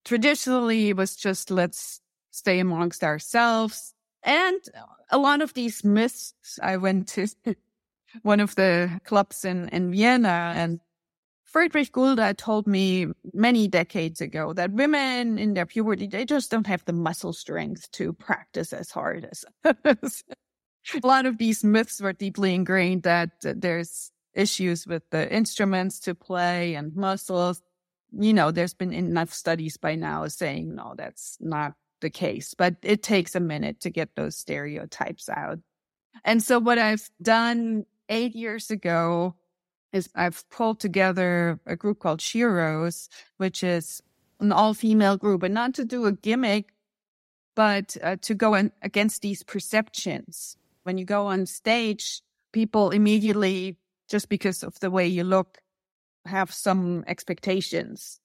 Traditionally, 0.05 0.89
it 0.89 0.97
was 0.97 1.15
just 1.15 1.51
let's 1.51 2.01
stay 2.31 2.59
amongst 2.59 3.03
ourselves. 3.03 3.93
And 4.23 4.59
a 5.09 5.17
lot 5.17 5.41
of 5.41 5.53
these 5.53 5.83
myths, 5.83 6.33
I 6.61 6.77
went 6.77 7.07
to 7.09 7.27
one 8.21 8.39
of 8.39 8.55
the 8.55 8.99
clubs 9.03 9.45
in, 9.45 9.69
in 9.69 9.91
Vienna 9.91 10.53
and 10.55 10.79
Friedrich 11.45 11.91
Gulda 11.91 12.33
told 12.33 12.65
me 12.65 13.07
many 13.31 13.67
decades 13.67 14.21
ago 14.21 14.53
that 14.53 14.71
women 14.71 15.37
in 15.37 15.53
their 15.53 15.67
puberty, 15.67 16.07
they 16.07 16.25
just 16.25 16.49
don't 16.49 16.65
have 16.65 16.83
the 16.85 16.93
muscle 16.93 17.31
strength 17.31 17.91
to 17.91 18.11
practice 18.13 18.73
as 18.73 18.89
hard 18.89 19.29
as 19.31 19.45
a 21.03 21.07
lot 21.07 21.27
of 21.27 21.37
these 21.37 21.63
myths 21.63 22.01
were 22.01 22.13
deeply 22.13 22.55
ingrained 22.55 23.03
that 23.03 23.29
there's 23.41 24.11
issues 24.33 24.87
with 24.87 25.03
the 25.11 25.31
instruments 25.31 25.99
to 25.99 26.15
play 26.15 26.73
and 26.73 26.95
muscles. 26.95 27.61
You 28.11 28.33
know, 28.33 28.51
there's 28.51 28.73
been 28.73 28.93
enough 28.93 29.31
studies 29.31 29.77
by 29.77 29.95
now 29.95 30.27
saying, 30.27 30.73
no, 30.73 30.95
that's 30.97 31.37
not 31.39 31.73
the 32.03 32.11
case, 32.11 32.53
but 32.53 32.75
it 32.83 33.01
takes 33.01 33.33
a 33.33 33.39
minute 33.39 33.79
to 33.81 33.89
get 33.89 34.15
those 34.15 34.37
stereotypes 34.37 35.27
out. 35.29 35.57
And 36.23 36.43
so 36.43 36.59
what 36.59 36.77
I've 36.77 37.09
done 37.21 37.85
eight 38.09 38.35
years 38.35 38.69
ago 38.69 39.33
is 39.91 40.09
I've 40.13 40.47
pulled 40.49 40.79
together 40.79 41.59
a 41.65 41.75
group 41.75 41.99
called 41.99 42.19
Sheroes, 42.19 43.09
which 43.37 43.63
is 43.63 44.03
an 44.39 44.51
all 44.51 44.73
female 44.73 45.17
group, 45.17 45.41
and 45.41 45.53
not 45.53 45.73
to 45.75 45.85
do 45.85 46.05
a 46.05 46.11
gimmick, 46.11 46.73
but 47.55 47.95
uh, 48.03 48.17
to 48.21 48.33
go 48.35 48.53
in 48.53 48.71
against 48.81 49.21
these 49.21 49.41
perceptions. 49.43 50.57
When 50.83 50.97
you 50.97 51.05
go 51.05 51.27
on 51.27 51.45
stage, 51.45 52.21
people 52.51 52.89
immediately, 52.89 53.77
just 54.09 54.27
because 54.27 54.63
of 54.63 54.79
the 54.79 54.91
way 54.91 55.07
you 55.07 55.23
look, 55.23 55.59
have 56.25 56.53
some 56.53 57.03
expectations. 57.07 58.19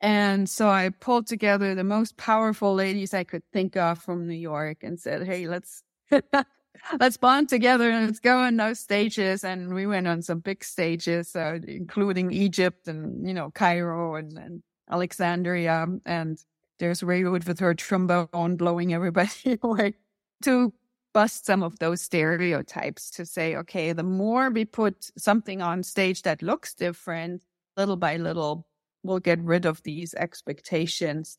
And 0.00 0.48
so 0.48 0.68
I 0.68 0.90
pulled 0.90 1.26
together 1.26 1.74
the 1.74 1.84
most 1.84 2.16
powerful 2.16 2.74
ladies 2.74 3.14
I 3.14 3.24
could 3.24 3.42
think 3.52 3.76
of 3.76 3.98
from 3.98 4.26
New 4.26 4.34
York 4.34 4.82
and 4.82 5.00
said, 5.00 5.26
Hey, 5.26 5.48
let's 5.48 5.82
let's 7.00 7.16
bond 7.16 7.48
together 7.48 7.90
and 7.90 8.06
let's 8.06 8.20
go 8.20 8.38
on 8.38 8.56
those 8.56 8.80
stages. 8.80 9.44
And 9.44 9.74
we 9.74 9.86
went 9.86 10.06
on 10.06 10.22
some 10.22 10.40
big 10.40 10.64
stages, 10.64 11.34
uh, 11.34 11.58
including 11.66 12.32
Egypt 12.32 12.88
and, 12.88 13.26
you 13.26 13.34
know, 13.34 13.50
Cairo 13.50 14.16
and, 14.16 14.36
and 14.36 14.62
Alexandria. 14.90 15.86
And 16.04 16.38
there's 16.78 17.00
Reut 17.00 17.46
with 17.46 17.58
her 17.60 17.74
trombone 17.74 18.56
blowing 18.56 18.92
everybody 18.92 19.58
away 19.62 19.94
to 20.42 20.72
bust 21.12 21.46
some 21.46 21.62
of 21.62 21.78
those 21.78 22.02
stereotypes 22.02 23.10
to 23.12 23.24
say, 23.24 23.56
okay, 23.56 23.92
the 23.92 24.02
more 24.02 24.50
we 24.50 24.64
put 24.64 25.10
something 25.16 25.62
on 25.62 25.82
stage 25.82 26.22
that 26.22 26.42
looks 26.42 26.74
different, 26.74 27.42
little 27.76 27.96
by 27.96 28.16
little, 28.16 28.66
we'll 29.04 29.20
get 29.20 29.40
rid 29.40 29.66
of 29.66 29.82
these 29.84 30.14
expectations. 30.14 31.36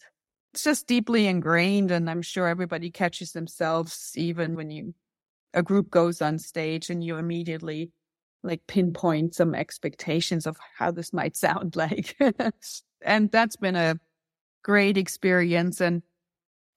It's 0.53 0.63
just 0.63 0.87
deeply 0.87 1.27
ingrained. 1.27 1.91
And 1.91 2.09
I'm 2.09 2.21
sure 2.21 2.47
everybody 2.47 2.89
catches 2.91 3.33
themselves 3.33 4.13
even 4.15 4.55
when 4.55 4.71
you 4.71 4.93
a 5.53 5.63
group 5.63 5.89
goes 5.89 6.21
on 6.21 6.37
stage 6.37 6.89
and 6.89 7.03
you 7.03 7.17
immediately 7.17 7.91
like 8.43 8.67
pinpoint 8.67 9.33
some 9.33 9.55
expectations 9.55 10.45
of 10.45 10.57
how 10.77 10.91
this 10.91 11.11
might 11.11 11.35
sound 11.35 11.75
like. 11.77 12.15
and 13.01 13.31
that's 13.31 13.55
been 13.55 13.75
a 13.75 13.99
great 14.63 14.97
experience. 14.97 15.81
And 15.81 16.03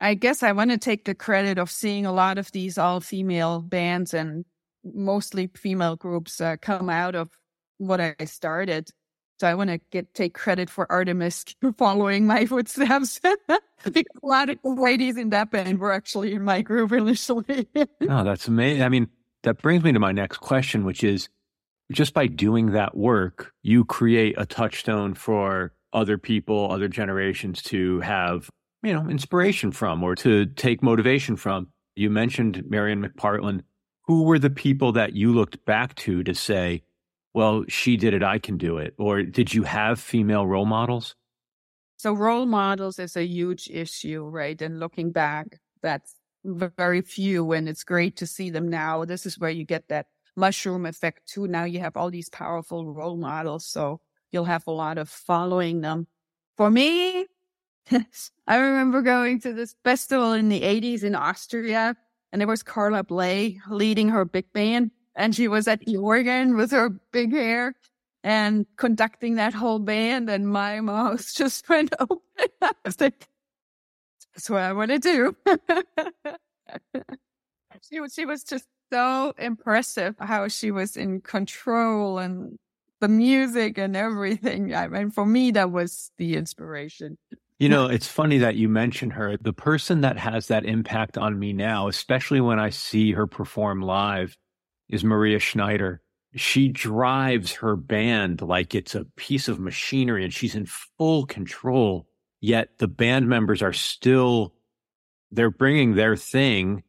I 0.00 0.14
guess 0.14 0.42
I 0.42 0.52
want 0.52 0.70
to 0.70 0.78
take 0.78 1.04
the 1.04 1.14
credit 1.14 1.58
of 1.58 1.70
seeing 1.70 2.06
a 2.06 2.12
lot 2.12 2.38
of 2.38 2.50
these 2.52 2.78
all 2.78 3.00
female 3.00 3.60
bands 3.60 4.14
and 4.14 4.44
mostly 4.84 5.50
female 5.56 5.96
groups 5.96 6.40
uh, 6.40 6.56
come 6.60 6.88
out 6.88 7.14
of 7.14 7.30
what 7.78 8.00
I 8.00 8.14
started. 8.24 8.90
So 9.40 9.46
I 9.46 9.54
want 9.54 9.70
to 9.70 9.78
get 9.90 10.14
take 10.14 10.34
credit 10.34 10.68
for 10.68 10.90
Artemis 10.90 11.44
following 11.76 12.26
my 12.26 12.44
footsteps. 12.46 13.20
a 13.24 14.04
lot 14.22 14.50
of 14.50 14.58
ladies 14.64 15.16
in 15.16 15.30
that 15.30 15.52
band 15.52 15.78
were 15.78 15.92
actually 15.92 16.32
in 16.32 16.42
my 16.42 16.60
group 16.60 16.90
initially. 16.92 17.68
oh, 17.76 18.24
that's 18.24 18.48
amazing. 18.48 18.82
I 18.82 18.88
mean, 18.88 19.08
that 19.44 19.62
brings 19.62 19.84
me 19.84 19.92
to 19.92 20.00
my 20.00 20.10
next 20.10 20.38
question, 20.38 20.84
which 20.84 21.04
is 21.04 21.28
just 21.92 22.14
by 22.14 22.26
doing 22.26 22.72
that 22.72 22.96
work, 22.96 23.52
you 23.62 23.84
create 23.84 24.34
a 24.36 24.44
touchstone 24.44 25.14
for 25.14 25.72
other 25.92 26.18
people, 26.18 26.70
other 26.70 26.88
generations 26.88 27.62
to 27.62 28.00
have, 28.00 28.50
you 28.82 28.92
know, 28.92 29.08
inspiration 29.08 29.70
from 29.70 30.02
or 30.02 30.16
to 30.16 30.46
take 30.46 30.82
motivation 30.82 31.36
from. 31.36 31.68
You 31.94 32.10
mentioned 32.10 32.64
Marion 32.68 33.04
McPartland. 33.04 33.62
Who 34.02 34.22
were 34.24 34.38
the 34.38 34.50
people 34.50 34.92
that 34.92 35.12
you 35.12 35.32
looked 35.32 35.64
back 35.66 35.94
to 35.96 36.24
to 36.24 36.34
say, 36.34 36.82
well, 37.34 37.64
she 37.68 37.96
did 37.96 38.14
it, 38.14 38.22
I 38.22 38.38
can 38.38 38.56
do 38.56 38.78
it? 38.78 38.94
Or 38.98 39.22
did 39.22 39.52
you 39.54 39.62
have 39.62 40.00
female 40.00 40.46
role 40.46 40.66
models? 40.66 41.14
So, 41.96 42.12
role 42.12 42.46
models 42.46 42.98
is 42.98 43.16
a 43.16 43.24
huge 43.24 43.68
issue, 43.68 44.24
right? 44.24 44.60
And 44.62 44.78
looking 44.78 45.10
back, 45.10 45.58
that's 45.82 46.14
very 46.44 47.02
few, 47.02 47.52
and 47.52 47.68
it's 47.68 47.84
great 47.84 48.16
to 48.16 48.26
see 48.26 48.50
them 48.50 48.68
now. 48.68 49.04
This 49.04 49.26
is 49.26 49.38
where 49.38 49.50
you 49.50 49.64
get 49.64 49.88
that 49.88 50.06
mushroom 50.36 50.86
effect 50.86 51.26
too. 51.26 51.48
Now 51.48 51.64
you 51.64 51.80
have 51.80 51.96
all 51.96 52.10
these 52.10 52.28
powerful 52.28 52.92
role 52.92 53.16
models, 53.16 53.66
so 53.66 54.00
you'll 54.30 54.44
have 54.44 54.66
a 54.66 54.72
lot 54.72 54.98
of 54.98 55.08
following 55.08 55.80
them. 55.80 56.06
For 56.56 56.70
me, 56.70 57.26
I 58.46 58.56
remember 58.56 59.02
going 59.02 59.40
to 59.40 59.52
this 59.52 59.74
festival 59.84 60.32
in 60.32 60.48
the 60.48 60.62
80s 60.62 61.02
in 61.02 61.14
Austria, 61.14 61.96
and 62.32 62.40
there 62.40 62.48
was 62.48 62.62
Carla 62.62 63.02
Bley 63.02 63.60
leading 63.68 64.08
her 64.10 64.24
big 64.24 64.52
band 64.52 64.90
and 65.18 65.34
she 65.34 65.48
was 65.48 65.68
at 65.68 65.80
the 65.80 65.98
organ 65.98 66.56
with 66.56 66.70
her 66.70 66.88
big 67.12 67.32
hair 67.32 67.74
and 68.22 68.66
conducting 68.76 69.34
that 69.34 69.52
whole 69.52 69.80
band 69.80 70.30
and 70.30 70.48
my 70.48 70.80
mouth 70.80 71.34
just 71.36 71.68
went 71.68 71.92
open. 71.98 72.18
I 72.62 72.72
was 72.84 73.00
like, 73.00 73.28
that's 74.34 74.48
what 74.48 74.62
I 74.62 74.72
want 74.72 74.90
to 74.92 74.98
do. 74.98 75.36
she 77.90 78.00
was, 78.00 78.14
she 78.14 78.24
was 78.24 78.44
just 78.44 78.66
so 78.92 79.34
impressive 79.36 80.14
how 80.20 80.48
she 80.48 80.70
was 80.70 80.96
in 80.96 81.20
control 81.20 82.18
and 82.18 82.56
the 83.00 83.08
music 83.08 83.76
and 83.76 83.96
everything. 83.96 84.74
I 84.74 84.86
mean, 84.86 85.10
for 85.10 85.26
me, 85.26 85.50
that 85.52 85.72
was 85.72 86.10
the 86.16 86.36
inspiration. 86.36 87.18
You 87.58 87.68
know, 87.68 87.86
it's 87.86 88.06
funny 88.06 88.38
that 88.38 88.54
you 88.54 88.68
mention 88.68 89.10
her. 89.10 89.36
The 89.36 89.52
person 89.52 90.00
that 90.02 90.16
has 90.16 90.46
that 90.46 90.64
impact 90.64 91.18
on 91.18 91.40
me 91.40 91.52
now, 91.52 91.88
especially 91.88 92.40
when 92.40 92.60
I 92.60 92.70
see 92.70 93.12
her 93.12 93.26
perform 93.26 93.82
live, 93.82 94.36
is 94.88 95.04
Maria 95.04 95.38
Schneider. 95.38 96.00
She 96.34 96.68
drives 96.68 97.52
her 97.52 97.76
band 97.76 98.42
like 98.42 98.74
it's 98.74 98.94
a 98.94 99.04
piece 99.16 99.48
of 99.48 99.58
machinery 99.58 100.24
and 100.24 100.32
she's 100.32 100.54
in 100.54 100.66
full 100.66 101.26
control. 101.26 102.06
Yet 102.40 102.78
the 102.78 102.88
band 102.88 103.28
members 103.28 103.62
are 103.62 103.72
still, 103.72 104.54
they're 105.30 105.50
bringing 105.50 105.94
their 105.94 106.16
thing 106.16 106.84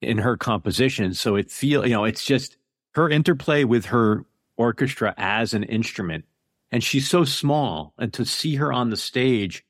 in 0.00 0.18
her 0.18 0.36
composition. 0.36 1.14
So 1.14 1.36
it 1.36 1.50
feel, 1.50 1.86
you 1.86 1.92
know, 1.92 2.04
it's 2.04 2.24
just 2.24 2.56
her 2.94 3.08
interplay 3.08 3.64
with 3.64 3.86
her 3.86 4.24
orchestra 4.56 5.14
as 5.16 5.54
an 5.54 5.64
instrument. 5.64 6.24
And 6.70 6.82
she's 6.82 7.08
so 7.08 7.24
small 7.24 7.94
and 7.98 8.12
to 8.14 8.24
see 8.24 8.56
her 8.56 8.72
on 8.72 8.90
the 8.90 8.96
stage, 8.96 9.64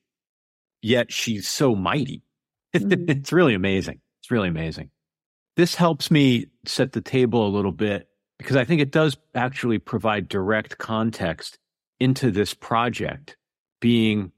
yet 0.83 1.13
she's 1.13 1.49
so 1.49 1.75
mighty. 1.75 2.23
Mm-hmm. 2.77 3.09
it's 3.09 3.33
really 3.33 3.55
amazing. 3.55 3.99
It's 4.21 4.31
really 4.31 4.51
amazing. 4.51 4.91
This 5.59 5.75
helps 5.75 6.09
me 6.09 6.47
set 6.67 6.93
the 6.93 7.01
table 7.01 7.45
a 7.45 7.51
little 7.51 7.73
bit 7.73 8.09
because 8.39 8.55
I 8.55 8.65
think 8.65 8.81
it 8.81 8.93
does 8.93 9.17
actually 9.35 9.81
provide 9.81 10.29
direct 10.29 10.79
context 10.79 11.59
into 11.99 12.31
this 12.31 12.55
project 12.55 13.37
being 13.81 14.31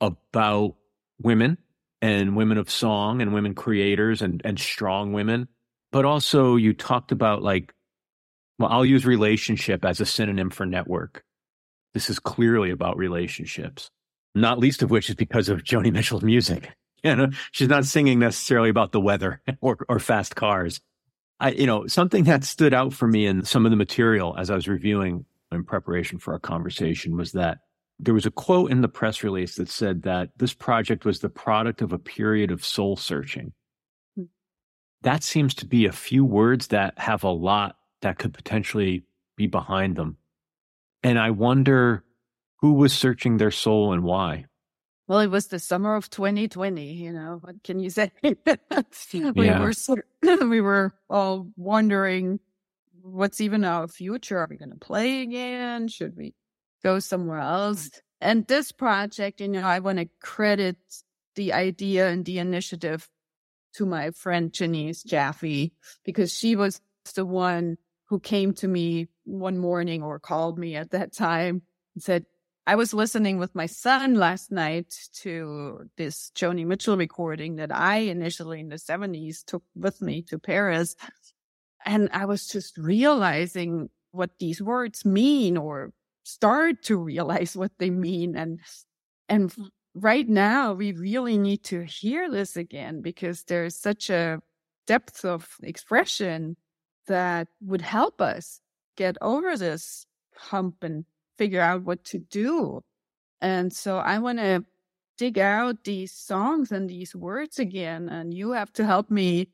about 0.00 0.76
women 1.20 1.58
and 2.00 2.36
women 2.36 2.58
of 2.58 2.70
song 2.70 3.20
and 3.20 3.34
women 3.34 3.56
creators 3.56 4.22
and, 4.22 4.40
and 4.44 4.56
strong 4.56 5.12
women. 5.12 5.48
But 5.90 6.04
also, 6.04 6.54
you 6.54 6.74
talked 6.74 7.10
about 7.10 7.42
like, 7.42 7.74
well, 8.60 8.70
I'll 8.70 8.86
use 8.86 9.04
relationship 9.04 9.84
as 9.84 10.00
a 10.00 10.06
synonym 10.06 10.48
for 10.48 10.64
network. 10.64 11.24
This 11.92 12.08
is 12.08 12.20
clearly 12.20 12.70
about 12.70 12.96
relationships, 12.96 13.90
not 14.32 14.60
least 14.60 14.84
of 14.84 14.92
which 14.92 15.08
is 15.08 15.16
because 15.16 15.48
of 15.48 15.64
Joni 15.64 15.92
Mitchell's 15.92 16.22
music. 16.22 16.70
You 17.02 17.14
know, 17.14 17.30
she's 17.52 17.68
not 17.68 17.84
singing 17.84 18.18
necessarily 18.18 18.70
about 18.70 18.92
the 18.92 19.00
weather 19.00 19.40
or, 19.60 19.78
or 19.88 19.98
fast 19.98 20.36
cars. 20.36 20.80
I, 21.40 21.50
you 21.50 21.66
know, 21.66 21.86
something 21.86 22.24
that 22.24 22.44
stood 22.44 22.74
out 22.74 22.92
for 22.92 23.06
me 23.06 23.26
in 23.26 23.44
some 23.44 23.64
of 23.64 23.70
the 23.70 23.76
material 23.76 24.34
as 24.36 24.50
I 24.50 24.54
was 24.54 24.66
reviewing 24.66 25.24
in 25.52 25.64
preparation 25.64 26.18
for 26.18 26.32
our 26.32 26.40
conversation 26.40 27.16
was 27.16 27.32
that 27.32 27.58
there 28.00 28.14
was 28.14 28.26
a 28.26 28.30
quote 28.30 28.70
in 28.70 28.80
the 28.80 28.88
press 28.88 29.22
release 29.22 29.56
that 29.56 29.68
said 29.68 30.02
that 30.02 30.30
this 30.36 30.54
project 30.54 31.04
was 31.04 31.20
the 31.20 31.28
product 31.28 31.82
of 31.82 31.92
a 31.92 31.98
period 31.98 32.50
of 32.50 32.64
soul 32.64 32.96
searching. 32.96 33.52
Hmm. 34.16 34.24
That 35.02 35.22
seems 35.22 35.54
to 35.54 35.66
be 35.66 35.86
a 35.86 35.92
few 35.92 36.24
words 36.24 36.68
that 36.68 36.98
have 36.98 37.24
a 37.24 37.30
lot 37.30 37.76
that 38.02 38.18
could 38.18 38.34
potentially 38.34 39.04
be 39.36 39.46
behind 39.46 39.96
them. 39.96 40.16
And 41.02 41.18
I 41.18 41.30
wonder 41.30 42.04
who 42.56 42.74
was 42.74 42.92
searching 42.92 43.36
their 43.36 43.50
soul 43.50 43.92
and 43.92 44.02
why. 44.02 44.46
Well, 45.08 45.20
it 45.20 45.28
was 45.28 45.46
the 45.46 45.58
summer 45.58 45.94
of 45.96 46.10
2020, 46.10 46.92
you 46.92 47.12
know, 47.12 47.38
what 47.40 47.64
can 47.64 47.80
you 47.80 47.88
say? 47.88 48.12
we 48.22 48.36
yeah. 49.46 49.58
were 49.58 49.72
we 50.46 50.60
were 50.60 50.92
all 51.08 51.48
wondering 51.56 52.40
what's 53.00 53.40
even 53.40 53.64
our 53.64 53.88
future? 53.88 54.38
Are 54.38 54.46
we 54.48 54.58
going 54.58 54.70
to 54.70 54.76
play 54.76 55.22
again? 55.22 55.88
Should 55.88 56.14
we 56.14 56.34
go 56.84 56.98
somewhere 56.98 57.38
else? 57.38 57.90
And 58.20 58.46
this 58.46 58.70
project, 58.70 59.40
you 59.40 59.48
know, 59.48 59.62
I 59.62 59.78
want 59.78 59.98
to 59.98 60.10
credit 60.20 60.76
the 61.36 61.54
idea 61.54 62.08
and 62.08 62.24
the 62.24 62.38
initiative 62.38 63.08
to 63.74 63.86
my 63.86 64.10
friend 64.10 64.52
Janiece 64.52 65.06
Jaffe 65.06 65.72
because 66.04 66.36
she 66.36 66.54
was 66.54 66.82
the 67.14 67.24
one 67.24 67.78
who 68.06 68.20
came 68.20 68.52
to 68.54 68.68
me 68.68 69.08
one 69.24 69.56
morning 69.56 70.02
or 70.02 70.18
called 70.18 70.58
me 70.58 70.76
at 70.76 70.90
that 70.90 71.14
time 71.14 71.62
and 71.94 72.02
said, 72.02 72.26
I 72.68 72.74
was 72.74 72.92
listening 72.92 73.38
with 73.38 73.54
my 73.54 73.64
son 73.64 74.16
last 74.16 74.52
night 74.52 74.94
to 75.22 75.88
this 75.96 76.30
Joni 76.34 76.66
Mitchell 76.66 76.98
recording 76.98 77.56
that 77.56 77.74
I 77.74 77.96
initially 77.96 78.60
in 78.60 78.68
the 78.68 78.76
70s 78.76 79.42
took 79.42 79.62
with 79.74 80.02
me 80.02 80.20
to 80.24 80.38
Paris. 80.38 80.94
And 81.86 82.10
I 82.12 82.26
was 82.26 82.46
just 82.46 82.76
realizing 82.76 83.88
what 84.10 84.32
these 84.38 84.60
words 84.60 85.06
mean 85.06 85.56
or 85.56 85.94
start 86.24 86.82
to 86.82 86.98
realize 86.98 87.56
what 87.56 87.72
they 87.78 87.88
mean. 87.88 88.36
And, 88.36 88.60
and 89.30 89.50
right 89.94 90.28
now 90.28 90.74
we 90.74 90.92
really 90.92 91.38
need 91.38 91.64
to 91.64 91.86
hear 91.86 92.30
this 92.30 92.54
again 92.54 93.00
because 93.00 93.44
there's 93.44 93.76
such 93.76 94.10
a 94.10 94.42
depth 94.86 95.24
of 95.24 95.56
expression 95.62 96.58
that 97.06 97.48
would 97.62 97.80
help 97.80 98.20
us 98.20 98.60
get 98.94 99.16
over 99.22 99.56
this 99.56 100.04
hump 100.36 100.84
and 100.84 101.06
figure 101.38 101.60
out 101.60 101.84
what 101.84 102.04
to 102.04 102.18
do. 102.18 102.82
And 103.40 103.72
so 103.72 103.98
I 103.98 104.18
want 104.18 104.38
to 104.38 104.64
dig 105.16 105.38
out 105.38 105.84
these 105.84 106.12
songs 106.12 106.72
and 106.72 106.88
these 106.88 107.14
words 107.14 107.58
again. 107.58 108.08
And 108.08 108.34
you 108.34 108.52
have 108.52 108.72
to 108.74 108.84
help 108.84 109.10
me 109.10 109.48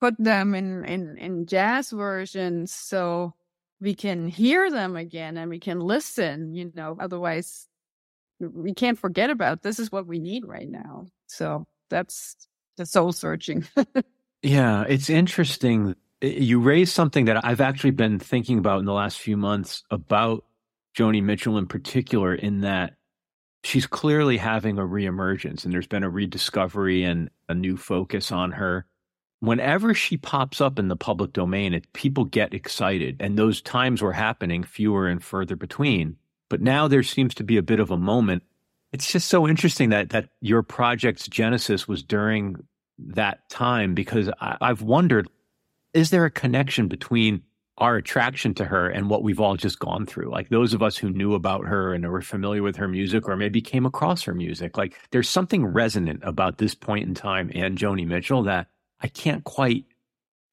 put 0.00 0.14
them 0.18 0.54
in, 0.54 0.84
in, 0.84 1.16
in 1.18 1.46
jazz 1.46 1.90
versions 1.90 2.72
so 2.74 3.34
we 3.80 3.94
can 3.94 4.28
hear 4.28 4.70
them 4.70 4.96
again 4.96 5.36
and 5.36 5.50
we 5.50 5.58
can 5.58 5.80
listen, 5.80 6.54
you 6.54 6.72
know, 6.74 6.96
otherwise 7.00 7.66
we 8.38 8.72
can't 8.74 8.98
forget 8.98 9.30
about 9.30 9.62
this 9.62 9.78
is 9.78 9.92
what 9.92 10.06
we 10.06 10.18
need 10.18 10.46
right 10.46 10.68
now. 10.68 11.06
So 11.26 11.66
that's 11.88 12.36
the 12.76 12.86
soul 12.86 13.12
searching. 13.12 13.66
yeah, 14.42 14.84
it's 14.88 15.10
interesting. 15.10 15.94
Eh, 16.22 16.28
you 16.28 16.60
raised 16.60 16.92
something 16.92 17.26
that 17.26 17.44
I've 17.44 17.60
actually 17.60 17.90
been 17.92 18.18
thinking 18.18 18.58
about 18.58 18.80
in 18.80 18.86
the 18.86 18.92
last 18.92 19.18
few 19.18 19.36
months 19.36 19.82
about 19.90 20.44
Joni 20.96 21.22
Mitchell 21.22 21.58
in 21.58 21.66
particular, 21.66 22.34
in 22.34 22.60
that 22.60 22.94
she's 23.62 23.86
clearly 23.86 24.36
having 24.36 24.78
a 24.78 24.82
reemergence 24.82 25.64
and 25.64 25.72
there's 25.72 25.86
been 25.86 26.02
a 26.02 26.10
rediscovery 26.10 27.04
and 27.04 27.30
a 27.48 27.54
new 27.54 27.76
focus 27.76 28.32
on 28.32 28.52
her 28.52 28.86
whenever 29.40 29.94
she 29.94 30.16
pops 30.16 30.60
up 30.60 30.78
in 30.78 30.88
the 30.88 30.96
public 30.96 31.32
domain, 31.32 31.74
it, 31.74 31.92
people 31.92 32.24
get 32.24 32.54
excited. 32.54 33.16
And 33.20 33.36
those 33.36 33.60
times 33.60 34.00
were 34.00 34.12
happening 34.12 34.62
fewer 34.62 35.08
and 35.08 35.22
further 35.22 35.56
between. 35.56 36.16
But 36.48 36.60
now 36.60 36.88
there 36.88 37.02
seems 37.02 37.34
to 37.36 37.44
be 37.44 37.56
a 37.56 37.62
bit 37.62 37.80
of 37.80 37.90
a 37.90 37.96
moment. 37.96 38.42
It's 38.92 39.10
just 39.10 39.28
so 39.28 39.48
interesting 39.48 39.90
that 39.90 40.10
that 40.10 40.30
your 40.40 40.62
project's 40.62 41.28
genesis 41.28 41.88
was 41.88 42.02
during 42.02 42.56
that 42.98 43.48
time 43.48 43.94
because 43.94 44.28
I, 44.40 44.56
I've 44.60 44.82
wondered, 44.82 45.28
is 45.94 46.10
there 46.10 46.24
a 46.24 46.30
connection 46.30 46.88
between 46.88 47.42
our 47.80 47.96
attraction 47.96 48.52
to 48.54 48.64
her 48.66 48.88
and 48.88 49.08
what 49.08 49.22
we've 49.22 49.40
all 49.40 49.56
just 49.56 49.78
gone 49.78 50.04
through. 50.04 50.30
Like 50.30 50.50
those 50.50 50.74
of 50.74 50.82
us 50.82 50.98
who 50.98 51.10
knew 51.10 51.34
about 51.34 51.66
her 51.66 51.94
and 51.94 52.06
were 52.08 52.20
familiar 52.20 52.62
with 52.62 52.76
her 52.76 52.86
music 52.86 53.26
or 53.26 53.36
maybe 53.36 53.62
came 53.62 53.86
across 53.86 54.22
her 54.24 54.34
music. 54.34 54.76
Like 54.76 54.98
there's 55.10 55.28
something 55.28 55.64
resonant 55.64 56.20
about 56.22 56.58
this 56.58 56.74
point 56.74 57.08
in 57.08 57.14
time 57.14 57.50
and 57.54 57.78
Joni 57.78 58.06
Mitchell 58.06 58.42
that 58.44 58.68
I 59.00 59.08
can't 59.08 59.42
quite 59.44 59.86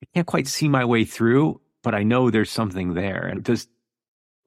I 0.01 0.07
can't 0.13 0.27
quite 0.27 0.47
see 0.47 0.69
my 0.69 0.85
way 0.85 1.03
through, 1.03 1.59
but 1.83 1.93
I 1.93 2.03
know 2.03 2.29
there's 2.29 2.51
something 2.51 2.93
there. 2.93 3.25
And 3.25 3.43
does 3.43 3.67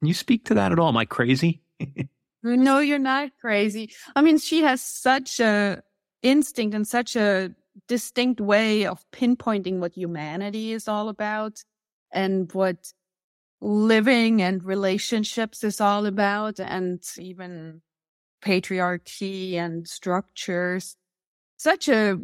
can 0.00 0.08
you 0.08 0.14
speak 0.14 0.46
to 0.46 0.54
that 0.54 0.72
at 0.72 0.78
all? 0.78 0.88
Am 0.88 0.96
I 0.96 1.04
crazy? 1.04 1.60
no, 2.42 2.78
you're 2.78 2.98
not 2.98 3.30
crazy. 3.40 3.92
I 4.16 4.22
mean, 4.22 4.38
she 4.38 4.62
has 4.62 4.80
such 4.80 5.38
a 5.38 5.82
instinct 6.22 6.74
and 6.74 6.88
such 6.88 7.14
a 7.14 7.54
distinct 7.88 8.40
way 8.40 8.86
of 8.86 9.04
pinpointing 9.12 9.78
what 9.78 9.92
humanity 9.92 10.72
is 10.72 10.88
all 10.88 11.08
about 11.08 11.62
and 12.12 12.52
what 12.52 12.92
living 13.60 14.40
and 14.40 14.64
relationships 14.64 15.62
is 15.64 15.80
all 15.80 16.06
about 16.06 16.58
and 16.58 17.02
even 17.18 17.82
patriarchy 18.42 19.54
and 19.54 19.86
structures. 19.86 20.96
Such 21.56 21.88
a 21.88 22.18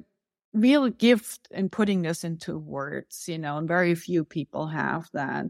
real 0.53 0.89
gift 0.89 1.49
in 1.51 1.69
putting 1.69 2.03
this 2.03 2.25
into 2.25 2.59
words, 2.59 3.29
you 3.29 3.39
know, 3.39 3.59
and 3.59 3.69
very 3.69 3.95
few 3.95 4.25
people 4.25 4.69
have 4.69 5.09
that. 5.13 5.47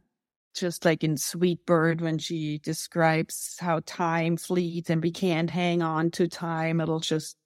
Just 0.54 0.84
like 0.86 1.04
in 1.04 1.18
Sweet 1.18 1.64
Bird, 1.66 2.00
when 2.00 2.18
she 2.18 2.58
describes 2.58 3.56
how 3.60 3.80
time 3.84 4.38
fleets 4.38 4.88
and 4.88 5.02
we 5.02 5.10
can't 5.10 5.50
hang 5.50 5.82
on 5.82 6.10
to 6.12 6.28
time, 6.28 6.80
it'll 6.80 6.98
just 6.98 7.36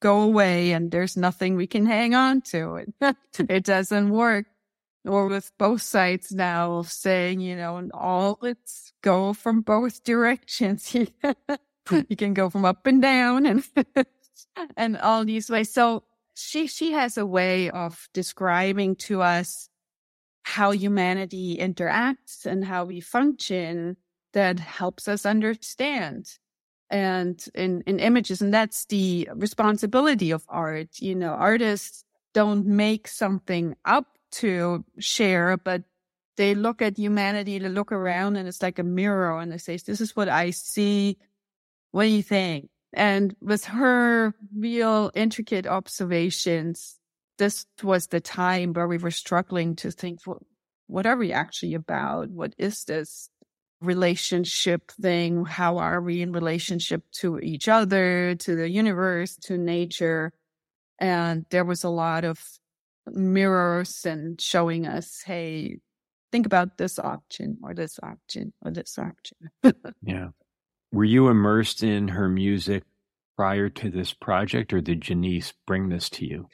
go 0.00 0.22
away 0.22 0.72
and 0.72 0.90
there's 0.90 1.16
nothing 1.16 1.56
we 1.56 1.66
can 1.66 1.84
hang 1.84 2.14
on 2.14 2.40
to. 2.40 2.76
It, 2.76 3.16
it 3.50 3.64
doesn't 3.64 4.08
work. 4.08 4.46
Or 5.06 5.26
with 5.26 5.52
both 5.58 5.82
sides 5.82 6.32
now 6.32 6.82
saying, 6.82 7.40
you 7.40 7.56
know, 7.56 7.76
and 7.76 7.92
all 7.92 8.38
let's 8.40 8.92
go 9.02 9.32
from 9.34 9.60
both 9.60 10.02
directions. 10.04 10.96
Hmm. 11.86 12.00
you 12.08 12.16
can 12.16 12.32
go 12.32 12.48
from 12.48 12.64
up 12.64 12.86
and 12.86 13.02
down 13.02 13.44
and 13.44 13.62
and 14.76 14.96
all 14.96 15.22
these 15.22 15.50
ways. 15.50 15.70
So 15.70 16.04
she 16.34 16.66
she 16.66 16.92
has 16.92 17.18
a 17.18 17.26
way 17.26 17.70
of 17.70 18.08
describing 18.14 18.96
to 18.96 19.20
us 19.20 19.68
how 20.44 20.70
humanity 20.72 21.56
interacts 21.58 22.44
and 22.44 22.64
how 22.64 22.84
we 22.84 23.00
function 23.00 23.96
that 24.32 24.58
helps 24.58 25.08
us 25.08 25.24
understand 25.24 26.38
and 26.90 27.46
in, 27.54 27.82
in 27.86 27.98
images 27.98 28.42
and 28.42 28.52
that's 28.52 28.84
the 28.86 29.28
responsibility 29.34 30.30
of 30.30 30.44
art 30.48 30.88
you 30.98 31.14
know 31.14 31.30
artists 31.30 32.04
don't 32.34 32.66
make 32.66 33.08
something 33.08 33.74
up 33.86 34.13
to 34.34 34.84
share 34.98 35.56
but 35.56 35.82
they 36.36 36.54
look 36.54 36.82
at 36.82 36.98
humanity 36.98 37.58
they 37.58 37.68
look 37.68 37.92
around 37.92 38.36
and 38.36 38.48
it's 38.48 38.62
like 38.62 38.78
a 38.78 38.82
mirror 38.82 39.38
and 39.38 39.50
they 39.50 39.58
say 39.58 39.76
this 39.76 40.00
is 40.00 40.14
what 40.16 40.28
i 40.28 40.50
see 40.50 41.16
what 41.92 42.04
do 42.04 42.08
you 42.08 42.22
think 42.22 42.68
and 42.94 43.34
with 43.40 43.64
her 43.64 44.34
real 44.56 45.10
intricate 45.14 45.66
observations, 45.66 46.98
this 47.38 47.66
was 47.82 48.06
the 48.06 48.20
time 48.20 48.72
where 48.72 48.86
we 48.86 48.98
were 48.98 49.10
struggling 49.10 49.74
to 49.76 49.90
think, 49.90 50.20
what, 50.24 50.38
what 50.86 51.04
are 51.04 51.16
we 51.16 51.32
actually 51.32 51.74
about? 51.74 52.30
What 52.30 52.54
is 52.56 52.84
this 52.84 53.28
relationship 53.80 54.92
thing? 54.92 55.44
How 55.44 55.78
are 55.78 56.00
we 56.00 56.22
in 56.22 56.30
relationship 56.30 57.02
to 57.14 57.40
each 57.40 57.68
other, 57.68 58.36
to 58.36 58.54
the 58.54 58.70
universe, 58.70 59.36
to 59.42 59.58
nature? 59.58 60.32
And 61.00 61.46
there 61.50 61.64
was 61.64 61.82
a 61.82 61.90
lot 61.90 62.24
of 62.24 62.40
mirrors 63.10 64.04
and 64.06 64.40
showing 64.40 64.86
us, 64.86 65.22
hey, 65.24 65.78
think 66.32 66.46
about 66.46 66.78
this 66.78 66.98
option 66.98 67.58
or 67.62 67.74
this 67.74 67.98
option 68.02 68.52
or 68.62 68.70
this 68.70 68.98
option. 68.98 69.50
yeah. 70.02 70.28
Were 70.92 71.04
you 71.04 71.28
immersed 71.28 71.82
in 71.82 72.08
her 72.08 72.28
music 72.28 72.84
prior 73.36 73.68
to 73.68 73.90
this 73.90 74.12
project, 74.12 74.72
or 74.72 74.80
did 74.80 75.00
Janiece 75.00 75.52
bring 75.66 75.88
this 75.88 76.08
to 76.10 76.26
you? 76.26 76.48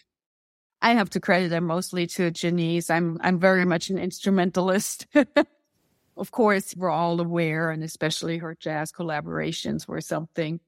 I 0.82 0.94
have 0.94 1.10
to 1.10 1.20
credit 1.20 1.50
them 1.50 1.64
mostly 1.66 2.06
to 2.08 2.30
Janiece. 2.30 2.90
I'm 2.90 3.18
I'm 3.20 3.38
very 3.38 3.64
much 3.66 3.90
an 3.90 3.98
instrumentalist. 3.98 5.06
of 6.16 6.30
course, 6.30 6.74
we're 6.76 6.90
all 6.90 7.20
aware, 7.20 7.70
and 7.70 7.82
especially 7.82 8.38
her 8.38 8.56
jazz 8.58 8.90
collaborations 8.90 9.86
were 9.86 10.00
something. 10.00 10.60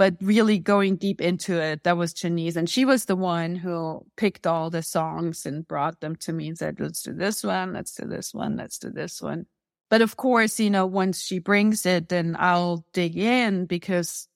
But 0.00 0.16
really 0.22 0.58
going 0.58 0.96
deep 0.96 1.20
into 1.20 1.60
it, 1.60 1.84
that 1.84 1.98
was 1.98 2.14
Janiece. 2.14 2.56
And 2.56 2.70
she 2.70 2.86
was 2.86 3.04
the 3.04 3.14
one 3.14 3.54
who 3.54 4.06
picked 4.16 4.46
all 4.46 4.70
the 4.70 4.82
songs 4.82 5.44
and 5.44 5.68
brought 5.68 6.00
them 6.00 6.16
to 6.20 6.32
me 6.32 6.48
and 6.48 6.56
said, 6.56 6.80
let's 6.80 7.02
do 7.02 7.12
this 7.12 7.44
one, 7.44 7.74
let's 7.74 7.94
do 7.94 8.06
this 8.06 8.32
one, 8.32 8.56
let's 8.56 8.78
do 8.78 8.88
this 8.88 9.20
one. 9.20 9.44
But 9.90 10.00
of 10.00 10.16
course, 10.16 10.58
you 10.58 10.70
know, 10.70 10.86
once 10.86 11.20
she 11.22 11.38
brings 11.38 11.84
it, 11.84 12.08
then 12.08 12.34
I'll 12.38 12.86
dig 12.94 13.18
in 13.18 13.66
because 13.66 14.26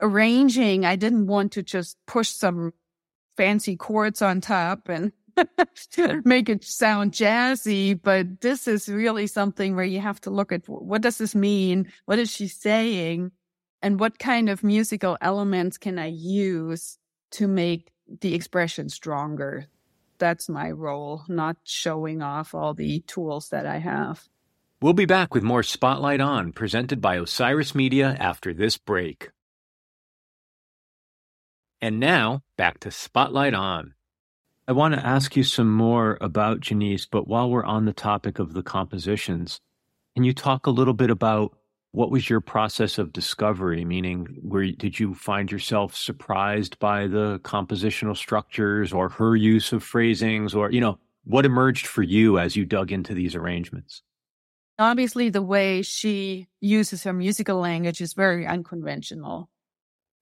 arranging, 0.00 0.84
I 0.84 0.94
didn't 0.94 1.26
want 1.26 1.50
to 1.54 1.64
just 1.64 1.96
push 2.06 2.28
some 2.28 2.72
fancy 3.36 3.74
chords 3.74 4.22
on 4.22 4.40
top 4.40 4.88
and 4.88 5.10
make 6.24 6.48
it 6.48 6.62
sound 6.62 7.10
jazzy, 7.10 8.00
but 8.00 8.40
this 8.40 8.68
is 8.68 8.88
really 8.88 9.26
something 9.26 9.74
where 9.74 9.84
you 9.84 9.98
have 9.98 10.20
to 10.20 10.30
look 10.30 10.52
at 10.52 10.68
what 10.68 11.02
does 11.02 11.18
this 11.18 11.34
mean? 11.34 11.90
What 12.04 12.20
is 12.20 12.30
she 12.30 12.46
saying? 12.46 13.32
And 13.80 14.00
what 14.00 14.18
kind 14.18 14.48
of 14.48 14.64
musical 14.64 15.16
elements 15.20 15.78
can 15.78 15.98
I 15.98 16.06
use 16.06 16.98
to 17.32 17.46
make 17.46 17.92
the 18.20 18.34
expression 18.34 18.88
stronger? 18.88 19.66
That's 20.18 20.48
my 20.48 20.70
role, 20.70 21.22
not 21.28 21.58
showing 21.62 22.22
off 22.22 22.54
all 22.54 22.74
the 22.74 23.00
tools 23.00 23.50
that 23.50 23.66
I 23.66 23.78
have. 23.78 24.28
We'll 24.80 24.92
be 24.92 25.06
back 25.06 25.34
with 25.34 25.42
more 25.42 25.62
Spotlight 25.62 26.20
On, 26.20 26.52
presented 26.52 27.00
by 27.00 27.16
Osiris 27.16 27.74
Media 27.74 28.16
after 28.18 28.52
this 28.52 28.78
break. 28.78 29.30
And 31.80 32.00
now, 32.00 32.42
back 32.56 32.80
to 32.80 32.90
Spotlight 32.90 33.54
On. 33.54 33.94
I 34.68 34.72
want 34.72 34.94
to 34.94 35.04
ask 35.04 35.36
you 35.36 35.44
some 35.44 35.72
more 35.72 36.18
about 36.20 36.60
Janiece, 36.60 37.08
but 37.10 37.26
while 37.26 37.50
we're 37.50 37.64
on 37.64 37.86
the 37.86 37.92
topic 37.92 38.38
of 38.38 38.52
the 38.52 38.62
compositions, 38.62 39.60
can 40.14 40.24
you 40.24 40.32
talk 40.32 40.66
a 40.66 40.70
little 40.70 40.94
bit 40.94 41.10
about 41.10 41.57
what 41.92 42.10
was 42.10 42.28
your 42.28 42.40
process 42.40 42.98
of 42.98 43.12
discovery? 43.12 43.84
Meaning, 43.84 44.26
where 44.42 44.70
did 44.72 45.00
you 45.00 45.14
find 45.14 45.50
yourself 45.50 45.96
surprised 45.96 46.78
by 46.78 47.06
the 47.06 47.40
compositional 47.40 48.16
structures 48.16 48.92
or 48.92 49.08
her 49.08 49.34
use 49.36 49.72
of 49.72 49.82
phrasings, 49.82 50.54
or 50.54 50.70
you 50.70 50.80
know, 50.80 50.98
what 51.24 51.46
emerged 51.46 51.86
for 51.86 52.02
you 52.02 52.38
as 52.38 52.56
you 52.56 52.64
dug 52.64 52.92
into 52.92 53.14
these 53.14 53.34
arrangements? 53.34 54.02
Obviously, 54.78 55.28
the 55.28 55.42
way 55.42 55.82
she 55.82 56.46
uses 56.60 57.02
her 57.02 57.12
musical 57.12 57.58
language 57.58 58.00
is 58.00 58.14
very 58.14 58.46
unconventional. 58.46 59.50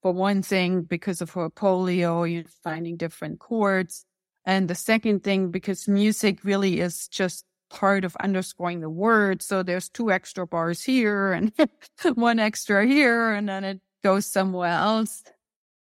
For 0.02 0.12
one 0.12 0.42
thing, 0.42 0.82
because 0.82 1.20
of 1.20 1.30
her 1.32 1.50
polio, 1.50 2.30
you're 2.30 2.44
finding 2.62 2.96
different 2.96 3.38
chords. 3.38 4.06
And 4.44 4.68
the 4.68 4.74
second 4.74 5.24
thing, 5.24 5.50
because 5.50 5.88
music 5.88 6.44
really 6.44 6.80
is 6.80 7.08
just 7.08 7.44
part 7.70 8.04
of 8.04 8.16
underscoring 8.16 8.80
the 8.80 8.90
word. 8.90 9.42
So 9.42 9.62
there's 9.62 9.88
two 9.88 10.10
extra 10.10 10.46
bars 10.46 10.82
here 10.82 11.32
and 11.32 11.52
one 12.14 12.38
extra 12.38 12.86
here, 12.86 13.32
and 13.32 13.48
then 13.48 13.64
it 13.64 13.80
goes 14.02 14.26
somewhere 14.26 14.70
else. 14.70 15.22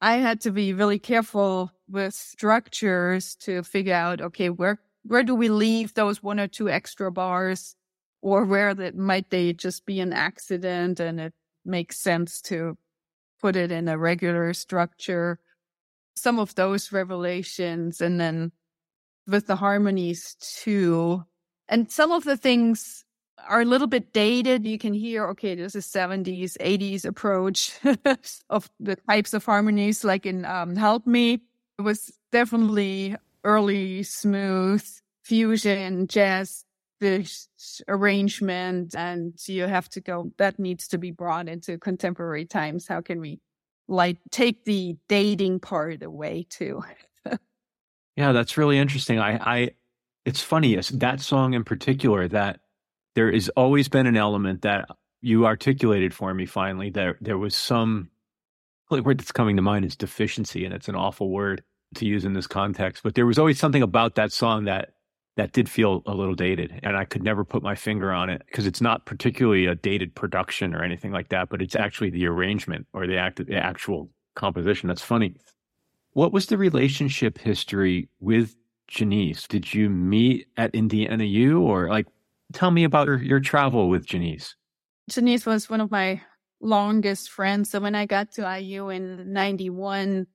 I 0.02 0.16
had 0.16 0.42
to 0.42 0.52
be 0.52 0.74
really 0.74 1.00
careful 1.00 1.72
with 1.88 2.14
structures 2.14 3.36
to 3.42 3.64
figure 3.64 3.94
out, 3.94 4.22
okay, 4.22 4.50
where, 4.50 4.80
where 5.04 5.24
do 5.24 5.36
we 5.36 5.50
leave 5.50 5.94
those 5.94 6.24
one 6.24 6.40
or 6.40 6.48
two 6.48 6.70
extra 6.70 7.12
bars 7.12 7.76
or 8.22 8.46
where 8.46 8.74
that 8.74 8.96
might 8.96 9.30
they 9.30 9.54
just 9.54 9.86
be 9.86 10.00
an 10.00 10.14
accident 10.14 11.00
and 11.00 11.20
it 11.20 11.34
makes 11.66 12.00
sense 12.00 12.42
to 12.42 12.78
put 13.40 13.56
it 13.56 13.72
in 13.72 13.88
a 13.88 13.98
regular 13.98 14.54
structure. 14.54 15.40
Some 16.16 16.40
of 16.40 16.56
those 16.56 16.92
revelations 16.92 18.02
and 18.02 18.20
then 18.20 18.52
with 19.28 19.48
the 19.48 19.56
harmonies 19.56 20.36
too. 20.40 21.24
And 21.72 21.90
some 21.90 22.12
of 22.12 22.26
the 22.26 22.36
things 22.36 23.06
are 23.48 23.62
a 23.62 23.66
little 23.66 23.88
bit 23.88 24.12
dated. 24.12 24.68
You 24.68 24.78
can 24.78 24.94
hear, 24.94 25.26
okay, 25.30 25.56
there's 25.56 25.74
a 25.74 25.80
70s, 25.80 26.58
80s 26.58 27.06
approach 27.06 27.80
of 28.50 28.70
the 28.80 28.98
types 28.98 29.34
of 29.34 29.46
harmonies, 29.46 30.04
like 30.04 30.26
in 30.26 30.44
um, 30.44 30.76
Help 30.76 31.08
Me. 31.08 31.42
It 31.80 31.82
was 31.82 32.12
definitely 32.32 33.16
early, 33.46 34.04
smooth 34.04 34.86
fusion, 35.24 36.08
jazz, 36.08 36.66
this 37.00 37.48
arrangement. 37.88 38.94
And 38.94 39.34
you 39.48 39.64
have 39.64 39.88
to 39.92 40.02
go, 40.02 40.34
that 40.38 40.60
needs 40.60 40.90
to 40.90 40.98
be 40.98 41.12
brought 41.12 41.48
into 41.48 41.78
contemporary 41.78 42.46
times. 42.46 42.86
How 42.86 43.00
can 43.00 43.22
we 43.22 43.40
like 43.88 44.18
take 44.30 44.66
the 44.66 44.98
dating 45.08 45.62
part 45.62 46.04
away 46.04 46.48
too? 46.50 46.84
yeah, 48.18 48.34
that's 48.34 48.58
really 48.58 48.78
interesting. 48.78 49.20
I, 49.20 49.38
I, 49.38 49.70
it's 50.26 50.42
funny 50.42 50.70
yes, 50.70 50.90
that 50.90 51.22
song 51.22 51.54
in 51.54 51.64
particular 51.64 52.28
that 52.28 52.60
there 53.16 53.32
has 53.32 53.50
always 53.50 53.90
been 53.90 54.08
an 54.08 54.18
element 54.18 54.62
that 54.62 54.90
you 55.22 55.46
articulated 55.46 56.14
for 56.14 56.34
me 56.34 56.46
finally 56.46 56.90
that 56.90 57.16
there 57.22 57.38
was 57.38 57.56
some 57.56 58.10
the 58.90 59.02
word 59.02 59.20
that's 59.20 59.32
coming 59.32 59.56
to 59.56 59.62
mind 59.62 59.86
is 59.86 59.96
deficiency 59.96 60.66
and 60.66 60.74
it's 60.74 60.90
an 60.90 60.96
awful 60.96 61.30
word 61.30 61.64
to 61.96 62.06
use 62.06 62.26
in 62.26 62.34
this 62.34 62.48
context 62.48 63.04
but 63.04 63.16
there 63.16 63.26
was 63.26 63.40
always 63.40 63.60
something 63.60 63.82
about 63.82 64.16
that 64.16 64.32
song 64.32 64.66
that 64.66 64.94
that 65.38 65.54
did 65.54 65.70
feel 65.70 66.04
a 66.06 66.14
little 66.14 66.36
dated 66.36 66.78
and 66.84 66.98
i 66.98 67.06
could 67.06 67.24
never 67.24 67.46
put 67.46 67.64
my 67.64 67.76
finger 67.76 68.12
on 68.12 68.30
it 68.30 68.42
because 68.48 68.66
it's 68.66 68.82
not 68.82 69.06
particularly 69.06 69.66
a 69.66 69.76
dated 69.76 70.14
production 70.14 70.76
or 70.76 70.84
anything 70.84 71.12
like 71.12 71.30
that 71.30 71.48
but 71.50 71.62
it's 71.62 71.76
actually 71.76 72.10
the 72.10 72.26
arrangement 72.26 72.86
or 72.94 73.08
the, 73.08 73.18
act, 73.18 73.46
the 73.46 73.56
actual 73.56 74.10
composition. 74.36 74.88
That's 74.88 75.02
funny. 75.02 75.36
What 76.14 76.34
was 76.34 76.48
the 76.48 76.58
relationship 76.58 77.38
history 77.38 78.10
with 78.20 78.56
Janiece? 78.92 79.48
Did 79.48 79.74
you 79.74 79.90
meet 79.90 80.48
at 80.58 80.76
Indiana 80.76 81.24
U 81.24 81.62
or 81.62 81.90
like 81.90 82.08
tell 82.54 82.72
me 82.72 82.84
about 82.84 83.08
your, 83.08 83.22
your 83.22 83.40
travel 83.40 83.90
with 83.90 84.06
Janiece? 84.06 84.56
Janiece 85.10 85.46
was 85.46 85.70
one 85.70 85.82
of 85.82 85.90
my 85.90 86.22
longest 86.60 87.30
friends. 87.30 87.70
So 87.70 87.80
when 87.80 87.96
I 87.96 88.06
got 88.06 88.34
to 88.34 88.60
IU 88.60 88.90
in 88.90 89.32
91, 89.32 90.28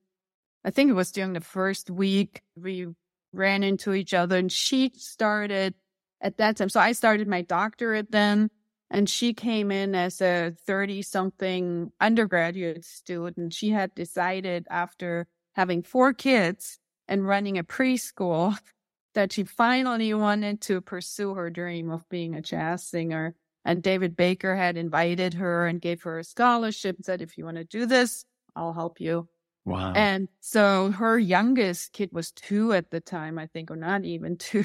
I 0.65 0.71
think 0.71 0.89
it 0.89 0.93
was 0.93 1.11
during 1.11 1.33
the 1.33 1.41
first 1.41 1.89
week, 1.89 2.41
we 2.55 2.87
ran 3.31 3.63
into 3.63 3.93
each 3.93 4.13
other 4.13 4.37
and 4.37 4.51
she 4.51 4.91
started 4.95 5.75
at 6.19 6.37
that 6.37 6.57
time. 6.57 6.69
So 6.69 6.79
I 6.79 6.93
started 6.93 7.27
my 7.27 7.43
doctorate 7.43 8.11
then 8.11 8.49
and 8.89 9.09
she 9.09 9.33
came 9.33 9.71
in 9.71 9.93
as 9.93 10.19
a 10.19 10.53
30 10.65 11.03
something 11.03 11.91
undergraduate 12.01 12.83
student. 12.85 13.53
She 13.53 13.69
had 13.69 13.93
decided 13.93 14.65
after 14.69 15.27
having 15.53 15.83
four 15.83 16.13
kids 16.13 16.79
and 17.07 17.27
running 17.27 17.57
a 17.57 17.63
preschool 17.63 18.57
that 19.13 19.33
she 19.33 19.43
finally 19.43 20.13
wanted 20.13 20.61
to 20.61 20.81
pursue 20.81 21.33
her 21.33 21.49
dream 21.49 21.89
of 21.89 22.07
being 22.09 22.35
a 22.35 22.41
jazz 22.41 22.85
singer. 22.85 23.35
And 23.65 23.83
David 23.83 24.15
Baker 24.15 24.55
had 24.55 24.77
invited 24.77 25.33
her 25.33 25.67
and 25.67 25.81
gave 25.81 26.03
her 26.03 26.19
a 26.19 26.23
scholarship, 26.23 26.97
said, 27.01 27.21
if 27.21 27.37
you 27.37 27.45
want 27.45 27.57
to 27.57 27.65
do 27.65 27.85
this, 27.85 28.25
I'll 28.55 28.73
help 28.73 29.01
you. 29.01 29.27
Wow. 29.65 29.91
And 29.93 30.29
so 30.39 30.91
her 30.91 31.19
youngest 31.19 31.91
kid 31.91 32.11
was 32.13 32.31
two 32.31 32.71
at 32.71 32.89
the 32.89 33.01
time, 33.01 33.37
I 33.37 33.47
think, 33.47 33.69
or 33.69 33.75
not 33.75 34.05
even 34.05 34.37
two. 34.37 34.63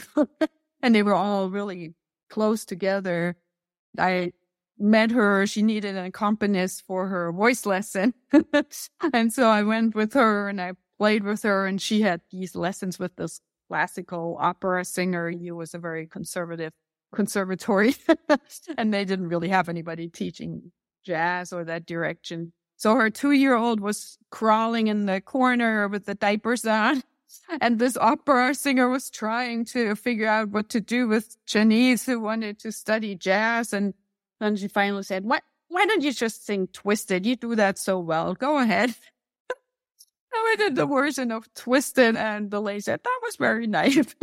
and 0.81 0.94
they 0.94 1.02
were 1.02 1.14
all 1.14 1.50
really 1.50 1.94
close 2.31 2.64
together. 2.64 3.37
I 3.98 4.33
met 4.78 5.11
her. 5.11 5.46
She 5.46 5.62
needed 5.62 5.96
an 5.96 6.05
accompanist 6.05 6.85
for 6.87 7.09
her 7.09 7.33
voice 7.33 7.66
lesson. 7.66 8.14
and 9.12 9.33
so 9.33 9.48
I 9.48 9.62
went 9.62 9.94
with 9.94 10.12
her 10.14 10.48
and 10.48 10.61
I 10.61 10.72
played 11.03 11.25
with 11.25 11.43
her 11.43 11.67
and 11.67 11.83
she 11.83 12.03
had 12.03 12.21
these 12.31 12.55
lessons 12.55 12.97
with 12.97 13.17
this 13.17 13.41
classical 13.67 14.37
opera 14.38 14.85
singer. 14.85 15.31
He 15.31 15.51
was 15.51 15.75
a 15.75 15.79
very 15.79 16.07
conservative 16.07 16.73
conservatory 17.12 17.97
and 18.79 18.95
they 18.95 19.05
didn't 19.05 19.27
really 19.27 19.49
have 19.49 19.69
anybody 19.69 20.09
teaching 20.09 20.71
jazz 21.05 21.53
or 21.53 21.65
that 21.65 21.87
direction. 21.87 22.53
So 22.77 22.95
her 22.95 23.11
two 23.11 23.33
year 23.33 23.57
old 23.57 23.81
was 23.81 24.17
crawling 24.31 24.87
in 24.87 25.07
the 25.07 25.21
corner 25.21 25.88
with 25.88 26.07
the 26.07 26.15
diapers 26.15 26.65
on. 26.65 27.03
And 27.61 27.79
this 27.79 27.97
opera 27.97 28.55
singer 28.55 28.88
was 28.88 29.11
trying 29.11 29.65
to 29.73 29.97
figure 29.97 30.29
out 30.29 30.51
what 30.51 30.69
to 30.69 30.81
do 30.83 31.09
with 31.09 31.37
Janiece, 31.47 32.05
who 32.05 32.21
wanted 32.21 32.59
to 32.61 32.71
study 32.71 33.15
jazz. 33.15 33.73
And 33.73 33.95
then 34.38 34.55
she 34.55 34.69
finally 34.69 35.03
said, 35.03 35.25
What? 35.25 35.43
Why 35.69 35.87
don't 35.87 36.03
you 36.03 36.12
just 36.12 36.45
sing 36.45 36.69
Twisted? 36.75 37.25
You 37.25 37.37
do 37.37 37.57
that 37.57 37.79
so 37.79 37.99
well. 37.99 38.35
Go 38.35 38.59
ahead. 38.59 38.95
I 40.35 40.55
did 40.57 40.77
the 40.77 40.87
version 40.87 41.31
of 41.31 41.53
Twisted, 41.55 42.16
and 42.16 42.51
the 42.51 42.81
said 42.81 43.01
that 43.03 43.21
was 43.23 43.37
very 43.37 43.66
nice. 43.66 44.14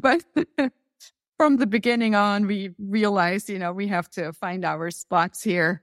but 0.00 0.24
from 1.36 1.56
the 1.56 1.66
beginning 1.66 2.14
on, 2.14 2.46
we 2.46 2.74
realized, 2.78 3.48
you 3.48 3.58
know, 3.58 3.72
we 3.72 3.86
have 3.88 4.10
to 4.10 4.32
find 4.32 4.64
our 4.64 4.90
spots 4.90 5.42
here. 5.42 5.82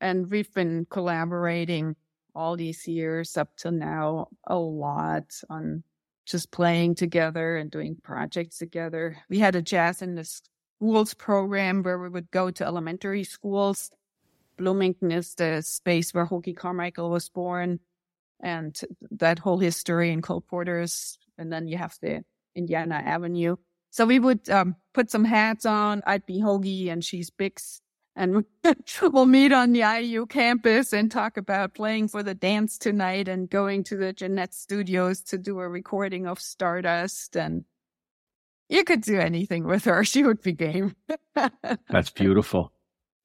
And 0.00 0.30
we've 0.30 0.52
been 0.52 0.86
collaborating 0.90 1.96
all 2.34 2.56
these 2.56 2.86
years 2.86 3.36
up 3.36 3.56
to 3.56 3.70
now 3.70 4.28
a 4.46 4.56
lot 4.56 5.40
on 5.48 5.82
just 6.26 6.50
playing 6.50 6.94
together 6.94 7.56
and 7.56 7.70
doing 7.70 7.96
projects 8.02 8.58
together. 8.58 9.16
We 9.28 9.38
had 9.38 9.54
a 9.54 9.62
jazz 9.62 10.02
in 10.02 10.14
the 10.14 10.24
schools 10.24 11.14
program 11.14 11.82
where 11.82 11.98
we 11.98 12.08
would 12.08 12.30
go 12.30 12.50
to 12.50 12.64
elementary 12.64 13.24
schools. 13.24 13.90
Bloomington 14.56 15.12
is 15.12 15.34
the 15.34 15.62
space 15.62 16.12
where 16.12 16.26
Hoagy 16.26 16.56
Carmichael 16.56 17.10
was 17.10 17.28
born 17.28 17.78
and 18.44 18.78
that 19.10 19.38
whole 19.38 19.58
history 19.58 20.12
in 20.12 20.20
Cole 20.20 20.42
Porter's. 20.42 21.18
And 21.38 21.50
then 21.50 21.66
you 21.66 21.78
have 21.78 21.96
the 22.02 22.22
Indiana 22.54 22.96
Avenue. 22.96 23.56
So 23.90 24.04
we 24.04 24.18
would 24.18 24.48
um, 24.50 24.76
put 24.92 25.10
some 25.10 25.24
hats 25.24 25.64
on. 25.64 26.02
I'd 26.06 26.26
be 26.26 26.40
Hoagy 26.40 26.92
and 26.92 27.02
she's 27.02 27.30
Bix. 27.30 27.80
And 28.14 28.44
we'll 29.02 29.26
meet 29.26 29.52
on 29.52 29.72
the 29.72 29.80
IU 29.80 30.26
campus 30.26 30.92
and 30.92 31.10
talk 31.10 31.36
about 31.36 31.74
playing 31.74 32.08
for 32.08 32.22
the 32.22 32.34
dance 32.34 32.76
tonight 32.78 33.28
and 33.28 33.48
going 33.48 33.82
to 33.84 33.96
the 33.96 34.12
Gennett 34.12 34.52
studios 34.52 35.22
to 35.22 35.38
do 35.38 35.58
a 35.58 35.68
recording 35.68 36.26
of 36.26 36.38
Stardust. 36.38 37.36
And 37.36 37.64
you 38.68 38.84
could 38.84 39.00
do 39.00 39.18
anything 39.18 39.64
with 39.64 39.86
her. 39.86 40.04
She 40.04 40.22
would 40.22 40.42
be 40.42 40.52
game. 40.52 40.94
That's 41.88 42.10
beautiful. 42.10 42.72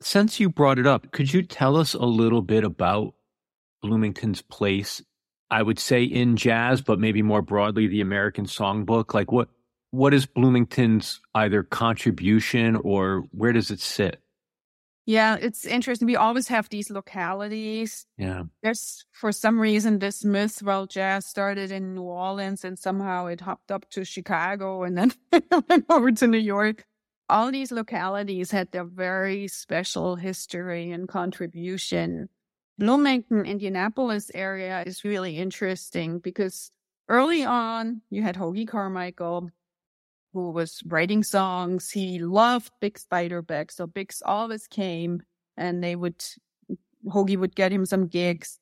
Since 0.01 0.39
you 0.39 0.49
brought 0.49 0.79
it 0.79 0.88
up, 0.88 1.12
could 1.12 1.34
you 1.34 1.43
tell 1.43 1.75
us 1.75 1.93
a 1.93 2.05
little 2.05 2.41
bit 2.41 2.63
about 2.63 3.13
Bloomington's 3.82 4.41
place 4.41 5.01
I 5.51 5.63
would 5.63 5.79
say 5.79 6.03
in 6.03 6.35
jazz, 6.35 6.81
but 6.81 6.99
maybe 6.99 7.21
more 7.21 7.41
broadly 7.41 7.88
the 7.88 8.01
American 8.01 8.45
songbook? 8.45 9.13
Like 9.13 9.31
what 9.31 9.49
what 9.91 10.13
is 10.13 10.25
Bloomington's 10.25 11.19
either 11.33 11.63
contribution 11.63 12.75
or 12.75 13.23
where 13.31 13.53
does 13.53 13.71
it 13.71 13.79
sit? 13.79 14.21
Yeah, 15.09 15.38
it's 15.41 15.65
interesting. 15.65 16.05
We 16.05 16.15
always 16.15 16.49
have 16.49 16.69
these 16.69 16.91
localities. 16.91 18.05
Yeah. 18.15 18.43
There's, 18.62 19.05
for 19.12 19.31
some 19.31 19.59
reason, 19.59 19.97
this 19.97 20.23
myth, 20.23 20.62
well, 20.62 20.85
jazz 20.85 21.25
started 21.25 21.71
in 21.71 21.95
New 21.95 22.03
Orleans 22.03 22.63
and 22.63 22.77
somehow 22.77 23.25
it 23.25 23.41
hopped 23.41 23.71
up 23.71 23.89
to 23.89 24.05
Chicago 24.05 24.83
and 24.83 24.95
then 24.95 25.13
went 25.67 25.85
over 25.89 26.12
to 26.12 26.27
New 26.27 26.38
York. 26.38 26.85
All 27.27 27.51
these 27.51 27.71
localities 27.71 28.51
had 28.51 28.71
their 28.71 28.83
very 28.83 29.47
special 29.47 30.15
history 30.15 30.91
and 30.91 31.07
contribution. 31.07 32.29
Bloomington, 32.80 33.46
Indianapolis 33.46 34.32
area 34.34 34.84
is 34.86 35.04
really 35.04 35.38
interesting 35.38 36.20
because 36.20 36.72
early 37.10 37.44
on, 37.44 38.02
you 38.10 38.24
had 38.24 38.36
Hoagy 38.36 38.68
Carmichael, 38.68 39.50
who 40.34 40.52
was 40.52 40.82
writing 40.86 41.22
songs. 41.22 41.92
He 41.92 42.20
loved 42.20 42.72
Bix 42.82 43.06
Beiderbecke. 43.12 43.72
So 43.72 43.86
Bix 43.86 44.22
always 44.26 44.65
came 44.65 45.22
and 45.58 45.84
they 45.84 45.96
would, 45.96 46.24
Hoagy 47.06 47.38
would 47.38 47.56
get 47.56 47.74
him 47.74 47.86
some 47.86 48.08
gigs. 48.08 48.60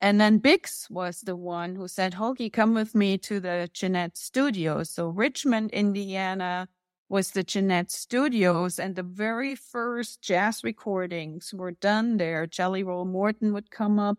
And 0.00 0.20
then 0.20 0.40
Bix 0.40 0.88
was 0.90 1.20
the 1.22 1.36
one 1.36 1.74
who 1.74 1.88
said, 1.88 2.12
Hoagy, 2.14 2.52
come 2.52 2.72
with 2.72 2.94
me 2.94 3.18
to 3.18 3.40
the 3.40 3.68
Gennett 3.72 4.16
Studios. 4.16 4.90
So 4.90 5.08
Richmond, 5.08 5.72
Indiana 5.72 6.68
was 7.08 7.30
the 7.30 7.44
Gennett 7.44 7.90
Studios 7.90 8.78
and 8.78 8.96
the 8.96 9.02
very 9.02 9.54
first 9.54 10.22
jazz 10.22 10.64
recordings 10.64 11.54
were 11.54 11.72
done 11.72 12.16
there. 12.16 12.46
Jelly 12.46 12.82
Roll 12.82 13.04
Morton 13.04 13.52
would 13.52 13.70
come 13.70 13.98
up 13.98 14.18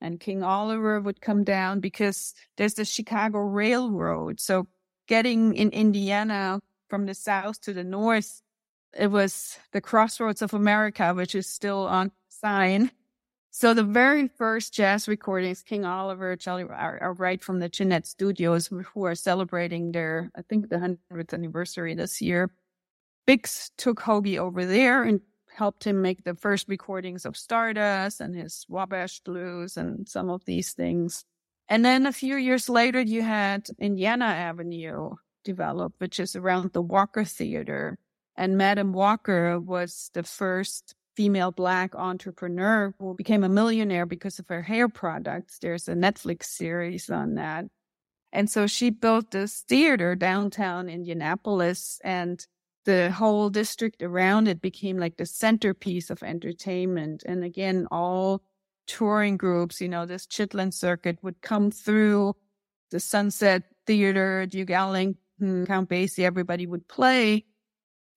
and 0.00 0.20
King 0.20 0.42
Oliver 0.42 1.00
would 1.00 1.20
come 1.20 1.42
down 1.44 1.80
because 1.80 2.34
there's 2.56 2.74
the 2.74 2.84
Chicago 2.84 3.38
Railroad. 3.38 4.40
So 4.40 4.68
getting 5.06 5.54
in 5.54 5.70
Indiana 5.70 6.60
from 6.88 7.06
the 7.06 7.14
south 7.14 7.60
to 7.62 7.72
the 7.72 7.84
north, 7.84 8.42
it 8.96 9.10
was 9.10 9.58
the 9.72 9.80
crossroads 9.80 10.42
of 10.42 10.54
America, 10.54 11.14
which 11.14 11.34
is 11.34 11.46
still 11.46 11.86
on 11.86 12.12
sign. 12.28 12.90
So 13.58 13.74
the 13.74 13.82
very 13.82 14.28
first 14.28 14.72
jazz 14.72 15.08
recordings, 15.08 15.64
King 15.64 15.84
Oliver, 15.84 16.36
Charlie, 16.36 16.62
are, 16.62 17.02
are 17.02 17.12
right 17.14 17.42
from 17.42 17.58
the 17.58 17.68
Gennett 17.68 18.06
Studios, 18.06 18.68
who 18.68 19.04
are 19.04 19.16
celebrating 19.16 19.90
their, 19.90 20.30
I 20.36 20.42
think, 20.42 20.68
the 20.68 20.76
100th 21.10 21.34
anniversary 21.34 21.96
this 21.96 22.22
year. 22.22 22.52
Bix 23.26 23.72
took 23.76 23.98
Hoagy 23.98 24.38
over 24.38 24.64
there 24.64 25.02
and 25.02 25.22
helped 25.52 25.82
him 25.82 26.00
make 26.00 26.22
the 26.22 26.36
first 26.36 26.68
recordings 26.68 27.26
of 27.26 27.36
Stardust 27.36 28.20
and 28.20 28.32
his 28.32 28.64
Wabash 28.68 29.18
Blues 29.24 29.76
and 29.76 30.08
some 30.08 30.30
of 30.30 30.44
these 30.44 30.72
things. 30.72 31.24
And 31.68 31.84
then 31.84 32.06
a 32.06 32.12
few 32.12 32.36
years 32.36 32.68
later, 32.68 33.00
you 33.00 33.22
had 33.22 33.66
Indiana 33.80 34.26
Avenue 34.26 35.16
develop, 35.42 35.94
which 35.98 36.20
is 36.20 36.36
around 36.36 36.74
the 36.74 36.82
Walker 36.82 37.24
Theater. 37.24 37.98
And 38.36 38.56
Madam 38.56 38.92
Walker 38.92 39.58
was 39.58 40.12
the 40.14 40.22
first 40.22 40.94
female 41.18 41.50
black 41.50 41.96
entrepreneur 41.96 42.94
who 43.00 43.12
became 43.12 43.42
a 43.42 43.48
millionaire 43.48 44.06
because 44.06 44.38
of 44.38 44.46
her 44.48 44.62
hair 44.62 44.88
products. 44.88 45.58
There's 45.58 45.88
a 45.88 45.94
Netflix 45.94 46.44
series 46.44 47.10
on 47.10 47.34
that. 47.34 47.64
And 48.32 48.48
so 48.48 48.68
she 48.68 48.90
built 48.90 49.32
this 49.32 49.64
theater 49.68 50.14
downtown 50.14 50.88
Indianapolis 50.88 52.00
and 52.04 52.46
the 52.84 53.10
whole 53.10 53.50
district 53.50 54.00
around 54.00 54.46
it 54.46 54.62
became 54.62 54.96
like 54.96 55.16
the 55.16 55.26
centerpiece 55.26 56.08
of 56.08 56.22
entertainment. 56.22 57.24
And 57.26 57.42
again, 57.42 57.88
all 57.90 58.40
touring 58.86 59.36
groups, 59.36 59.80
you 59.80 59.88
know, 59.88 60.06
this 60.06 60.24
Chitlin 60.24 60.72
circuit 60.72 61.18
would 61.22 61.42
come 61.42 61.72
through 61.72 62.36
the 62.92 63.00
Sunset 63.00 63.64
Theater, 63.88 64.46
Duke 64.46 64.70
Ellington, 64.70 65.66
Count 65.66 65.90
Basie, 65.90 66.24
everybody 66.24 66.68
would 66.68 66.86
play. 66.86 67.44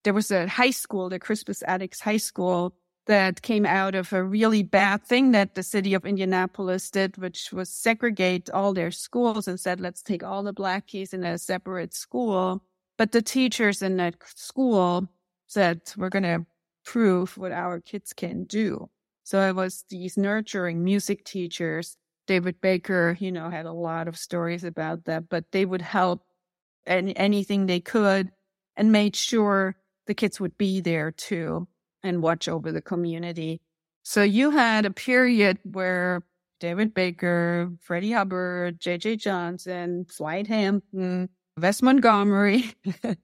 There 0.04 0.14
was 0.14 0.30
a 0.30 0.48
high 0.48 0.70
school, 0.70 1.10
the 1.10 1.18
Crispus 1.18 1.64
Attucks 1.68 2.00
High 2.00 2.18
School, 2.18 2.76
that 3.12 3.42
came 3.42 3.66
out 3.66 3.94
of 3.94 4.14
a 4.14 4.24
really 4.24 4.64
bad 4.64 5.04
thing 5.04 5.34
that 5.34 5.54
the 5.54 5.64
city 5.64 5.94
of 5.94 6.06
Indianapolis 6.06 6.90
did, 6.90 7.18
which 7.18 7.52
was 7.52 7.68
segregate 7.68 8.50
all 8.50 8.74
their 8.74 8.90
schools 8.90 9.50
and 9.50 9.60
said, 9.60 9.82
let's 9.82 10.02
take 10.02 10.24
all 10.24 10.44
the 10.44 10.54
black 10.54 10.88
kids 10.88 11.14
in 11.14 11.26
a 11.26 11.38
separate 11.38 11.94
school. 11.94 12.64
But 12.98 13.12
the 13.12 13.22
teachers 13.22 13.82
in 13.82 13.98
that 13.98 14.16
school 14.34 15.10
said, 15.48 15.82
we're 15.98 16.08
going 16.08 16.24
to 16.24 16.46
prove 16.86 17.38
what 17.38 17.52
our 17.52 17.82
kids 17.82 18.14
can 18.14 18.46
do. 18.46 18.90
So 19.26 19.42
it 19.42 19.58
was 19.58 19.84
these 19.90 20.16
nurturing 20.16 20.82
music 20.82 21.26
teachers. 21.26 21.98
David 22.28 22.62
Baker, 22.62 23.18
you 23.20 23.34
know, 23.34 23.50
had 23.50 23.66
a 23.66 23.74
lot 23.74 24.08
of 24.08 24.18
stories 24.18 24.64
about 24.64 25.04
that, 25.04 25.28
but 25.28 25.52
they 25.52 25.66
would 25.66 25.82
help 25.82 26.24
and 26.86 27.12
anything 27.18 27.66
they 27.66 27.82
could 27.82 28.32
and 28.78 28.94
made 28.94 29.18
sure 29.18 29.76
the 30.08 30.14
kids 30.14 30.40
would 30.40 30.58
be 30.58 30.80
there 30.80 31.12
too 31.12 31.68
and 32.04 32.22
watch 32.22 32.48
over 32.48 32.72
the 32.72 32.82
community. 32.82 33.62
So 34.04 34.24
you 34.24 34.52
had 34.52 34.86
a 34.86 34.92
period 34.92 35.60
where 35.64 36.24
David 36.60 36.94
Baker, 36.94 37.72
Freddie 37.80 38.12
Hubbard, 38.12 38.80
J.J. 38.80 39.18
Johnson, 39.18 40.06
Slide 40.10 40.48
Hampton, 40.48 41.30
Wes 41.60 41.82
Montgomery, 41.82 42.74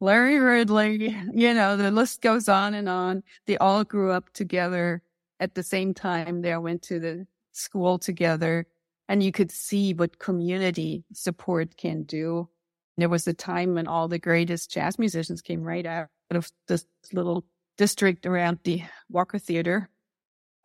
Larry 0.00 0.38
Ridley, 0.38 1.16
you 1.34 1.54
know, 1.54 1.76
the 1.76 1.90
list 1.90 2.22
goes 2.22 2.48
on 2.48 2.74
and 2.74 2.88
on. 2.88 3.22
They 3.46 3.58
all 3.58 3.84
grew 3.84 4.12
up 4.12 4.32
together 4.32 5.02
at 5.40 5.54
the 5.54 5.62
same 5.62 5.94
time 5.94 6.42
they 6.42 6.52
all 6.52 6.62
went 6.62 6.82
to 6.82 6.98
the 6.98 7.26
school 7.52 7.98
together 7.98 8.66
and 9.08 9.22
you 9.22 9.32
could 9.32 9.50
see 9.50 9.94
what 9.94 10.18
community 10.18 11.04
support 11.12 11.76
can 11.76 12.02
do. 12.02 12.48
There 12.96 13.08
was 13.08 13.26
a 13.26 13.32
time 13.32 13.74
when 13.74 13.86
all 13.86 14.08
the 14.08 14.18
greatest 14.18 14.70
jazz 14.70 14.98
musicians 14.98 15.40
came 15.40 15.62
right 15.62 15.86
out 15.86 16.08
of 16.30 16.50
this 16.66 16.84
little 17.12 17.44
district 17.78 18.26
around 18.26 18.58
the 18.64 18.82
Walker 19.08 19.38
Theater 19.38 19.88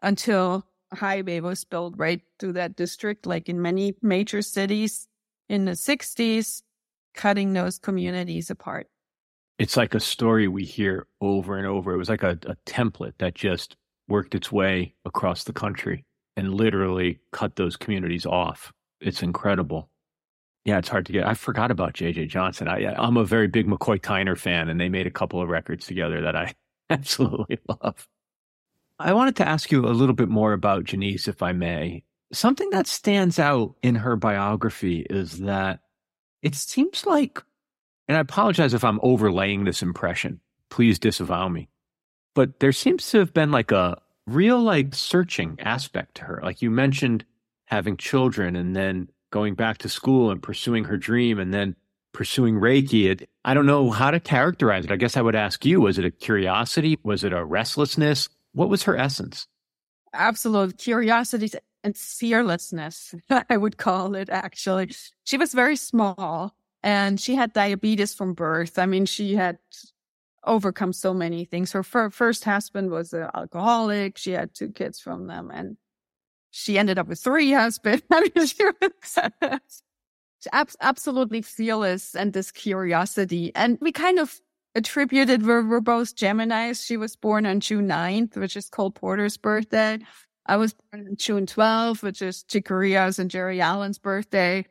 until 0.01 0.67
a 0.91 0.97
highway 0.97 1.39
was 1.39 1.63
built 1.63 1.93
right 1.95 2.21
through 2.39 2.53
that 2.53 2.75
district, 2.75 3.25
like 3.25 3.47
in 3.47 3.61
many 3.61 3.95
major 4.01 4.41
cities 4.41 5.07
in 5.47 5.63
the 5.63 5.71
60s, 5.71 6.61
cutting 7.13 7.53
those 7.53 7.79
communities 7.79 8.49
apart. 8.49 8.87
It's 9.59 9.77
like 9.77 9.93
a 9.93 9.99
story 9.99 10.47
we 10.47 10.65
hear 10.65 11.07
over 11.21 11.57
and 11.57 11.67
over. 11.67 11.93
It 11.93 11.97
was 11.97 12.09
like 12.09 12.23
a, 12.23 12.37
a 12.47 12.57
template 12.65 13.13
that 13.19 13.35
just 13.35 13.77
worked 14.07 14.35
its 14.35 14.51
way 14.51 14.95
across 15.05 15.43
the 15.43 15.53
country 15.53 16.05
and 16.35 16.53
literally 16.53 17.19
cut 17.31 17.55
those 17.55 17.77
communities 17.77 18.25
off. 18.25 18.73
It's 18.99 19.21
incredible. 19.21 19.89
Yeah, 20.65 20.79
it's 20.79 20.89
hard 20.89 21.05
to 21.05 21.11
get. 21.11 21.27
I 21.27 21.33
forgot 21.33 21.71
about 21.71 21.93
JJ 21.93 22.29
Johnson. 22.29 22.67
I, 22.67 22.93
I'm 22.95 23.17
a 23.17 23.25
very 23.25 23.47
big 23.47 23.67
McCoy 23.67 23.99
Tyner 23.99 24.37
fan, 24.37 24.69
and 24.69 24.79
they 24.79 24.89
made 24.89 25.05
a 25.05 25.11
couple 25.11 25.41
of 25.41 25.49
records 25.49 25.85
together 25.85 26.21
that 26.21 26.35
I 26.35 26.53
absolutely 26.89 27.59
love. 27.67 28.07
I 28.99 29.13
wanted 29.13 29.35
to 29.37 29.47
ask 29.47 29.71
you 29.71 29.85
a 29.85 29.89
little 29.89 30.15
bit 30.15 30.29
more 30.29 30.53
about 30.53 30.85
Janiece, 30.85 31.27
if 31.27 31.41
I 31.41 31.51
may. 31.51 32.03
Something 32.31 32.69
that 32.71 32.87
stands 32.87 33.39
out 33.39 33.75
in 33.81 33.95
her 33.95 34.15
biography 34.15 35.05
is 35.09 35.39
that 35.39 35.79
it 36.41 36.55
seems 36.55 37.05
like, 37.05 37.41
and 38.07 38.17
I 38.17 38.21
apologize 38.21 38.73
if 38.73 38.83
I'm 38.83 38.99
overlaying 39.03 39.63
this 39.63 39.81
impression. 39.81 40.39
Please 40.69 40.99
disavow 40.99 41.47
me 41.49 41.69
but 42.35 42.59
there 42.59 42.71
seems 42.71 43.09
to 43.11 43.19
have 43.19 43.33
been 43.33 43.51
like 43.51 43.71
a 43.71 44.01
real 44.25 44.61
like 44.61 44.95
searching 44.95 45.57
aspect 45.59 46.15
to 46.15 46.23
her. 46.23 46.39
Like 46.43 46.61
you 46.61 46.71
mentioned 46.71 47.25
having 47.65 47.97
children 47.97 48.55
and 48.55 48.75
then 48.75 49.09
going 49.31 49.55
back 49.55 49.79
to 49.79 49.89
school 49.89 50.31
and 50.31 50.41
pursuing 50.41 50.85
her 50.85 50.97
dream 50.97 51.39
and 51.39 51.53
then 51.53 51.75
pursuing 52.13 52.55
Reiki. 52.55 53.09
It, 53.09 53.29
I 53.43 53.53
don't 53.53 53.65
know 53.65 53.89
how 53.91 54.11
to 54.11 54.19
characterize 54.19 54.85
it. 54.85 54.91
I 54.91 54.95
guess 54.95 55.17
I 55.17 55.21
would 55.21 55.35
ask 55.35 55.65
you, 55.65 55.81
was 55.81 55.97
it 55.97 56.05
a 56.05 56.11
curiosity? 56.11 56.97
Was 57.03 57.23
it 57.23 57.33
a 57.33 57.43
restlessness? 57.43 58.29
What 58.53 58.69
was 58.69 58.83
her 58.83 58.95
essence? 58.95 59.47
Absolute 60.13 60.77
curiosity 60.77 61.49
and 61.83 61.97
fearlessness, 61.97 63.13
I 63.49 63.57
would 63.57 63.77
call 63.77 64.15
it 64.15 64.29
actually. 64.29 64.91
She 65.25 65.37
was 65.37 65.53
very 65.53 65.75
small 65.75 66.55
and 66.81 67.19
she 67.19 67.35
had 67.35 67.53
diabetes 67.53 68.13
from 68.13 68.33
birth. 68.33 68.79
I 68.79 68.85
mean, 68.85 69.05
she 69.05 69.35
had 69.35 69.57
overcome 70.45 70.93
so 70.93 71.13
many 71.13 71.45
things. 71.45 71.71
Her 71.71 71.83
first 71.83 72.43
husband 72.43 72.91
was 72.91 73.13
an 73.13 73.29
alcoholic. 73.33 74.17
She 74.17 74.31
had 74.31 74.53
two 74.53 74.69
kids 74.69 74.99
from 74.99 75.27
them 75.27 75.51
and 75.53 75.77
she 76.51 76.77
ended 76.77 76.99
up 76.99 77.07
with 77.07 77.19
three 77.19 77.51
husbands. 77.51 78.03
I 78.11 78.29
mean, 78.35 78.45
she 78.45 78.63
absolutely 80.51 81.41
fearless 81.41 82.15
and 82.15 82.33
this 82.33 82.51
curiosity. 82.51 83.51
And 83.55 83.77
we 83.81 83.91
kind 83.91 84.19
of 84.19 84.39
attributed, 84.75 85.45
we're, 85.45 85.67
we're 85.67 85.81
both 85.81 86.15
Geminis. 86.15 86.85
She 86.85 86.97
was 86.97 87.15
born 87.15 87.45
on 87.45 87.59
June 87.59 87.87
9th, 87.87 88.37
which 88.37 88.57
is 88.57 88.69
Cole 88.69 88.91
Porter's 88.91 89.37
birthday. 89.37 89.99
I 90.45 90.57
was 90.57 90.73
born 90.73 91.07
on 91.07 91.15
June 91.15 91.45
12th, 91.45 92.03
which 92.03 92.21
is 92.21 92.43
Chick 92.43 92.65
Corea's 92.65 93.19
and 93.19 93.29
Geri 93.29 93.61
Allen's 93.61 93.99
birthday. 93.99 94.65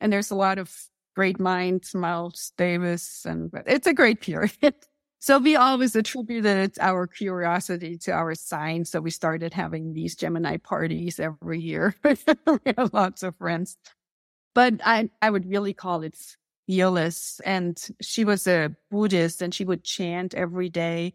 And 0.00 0.12
there's 0.12 0.30
a 0.30 0.36
lot 0.36 0.58
of 0.58 0.74
great 1.16 1.40
minds, 1.40 1.94
Miles 1.94 2.52
Davis, 2.56 3.24
and 3.24 3.50
it's 3.66 3.86
a 3.86 3.94
great 3.94 4.20
period. 4.20 4.74
So 5.20 5.38
we 5.38 5.56
always 5.56 5.96
attributed 5.96 6.78
our 6.80 7.08
curiosity 7.08 7.98
to 7.98 8.12
our 8.12 8.36
sign. 8.36 8.84
So 8.84 9.00
we 9.00 9.10
started 9.10 9.52
having 9.52 9.92
these 9.92 10.14
Gemini 10.14 10.58
parties 10.58 11.18
every 11.18 11.58
year. 11.58 11.96
we 12.04 12.72
have 12.76 12.94
lots 12.94 13.24
of 13.24 13.34
friends. 13.36 13.76
But 14.58 14.80
I, 14.84 15.08
I 15.22 15.30
would 15.30 15.48
really 15.48 15.72
call 15.72 16.02
it 16.02 16.18
fearless. 16.66 17.40
And 17.44 17.80
she 18.02 18.24
was 18.24 18.48
a 18.48 18.74
Buddhist 18.90 19.40
and 19.40 19.54
she 19.54 19.64
would 19.64 19.84
chant 19.84 20.34
every 20.34 20.68
day 20.68 21.14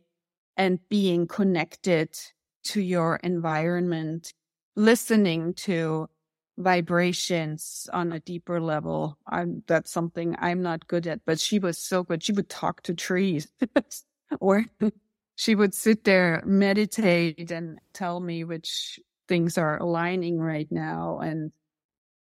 and 0.56 0.80
being 0.88 1.28
connected 1.28 2.18
to 2.68 2.80
your 2.80 3.18
environment, 3.18 4.34
listening 4.78 5.56
to 5.56 6.08
vibrations 6.58 7.90
on 7.92 8.14
a 8.14 8.22
deeper 8.22 8.62
level. 8.62 9.18
I'm, 9.28 9.62
that's 9.68 9.92
something 9.92 10.38
I'm 10.40 10.62
not 10.62 10.88
good 10.88 11.06
at, 11.06 11.20
but 11.26 11.38
she 11.38 11.60
was 11.60 11.78
so 11.78 12.04
good. 12.04 12.24
She 12.24 12.32
would 12.32 12.48
talk 12.48 12.82
to 12.84 12.94
trees 12.94 13.50
or 14.40 14.64
she 15.36 15.54
would 15.54 15.74
sit 15.74 16.06
there, 16.06 16.42
meditate 16.46 17.52
and 17.52 17.78
tell 17.92 18.22
me 18.22 18.46
which 18.46 19.02
things 19.28 19.58
are 19.58 19.78
aligning 19.80 20.40
right 20.40 20.72
now. 20.72 21.20
And 21.20 21.52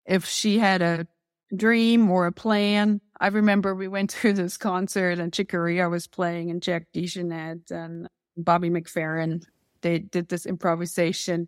if 0.07 0.25
she 0.25 0.57
had 0.57 0.81
a 0.81 1.07
dream 1.55 2.09
or 2.09 2.25
a 2.27 2.31
plan, 2.31 3.01
I 3.19 3.27
remember 3.27 3.75
we 3.75 3.87
went 3.87 4.09
to 4.21 4.33
this 4.33 4.57
concert 4.57 5.19
and 5.19 5.33
Chick 5.33 5.49
Corea 5.49 5.89
was 5.89 6.07
playing 6.07 6.49
and 6.49 6.61
Jack 6.61 6.87
DeJohnette 6.93 7.71
and 7.71 8.07
Bobby 8.35 8.69
McFerrin. 8.69 9.43
They 9.81 9.99
did 9.99 10.29
this 10.29 10.45
improvisation. 10.45 11.47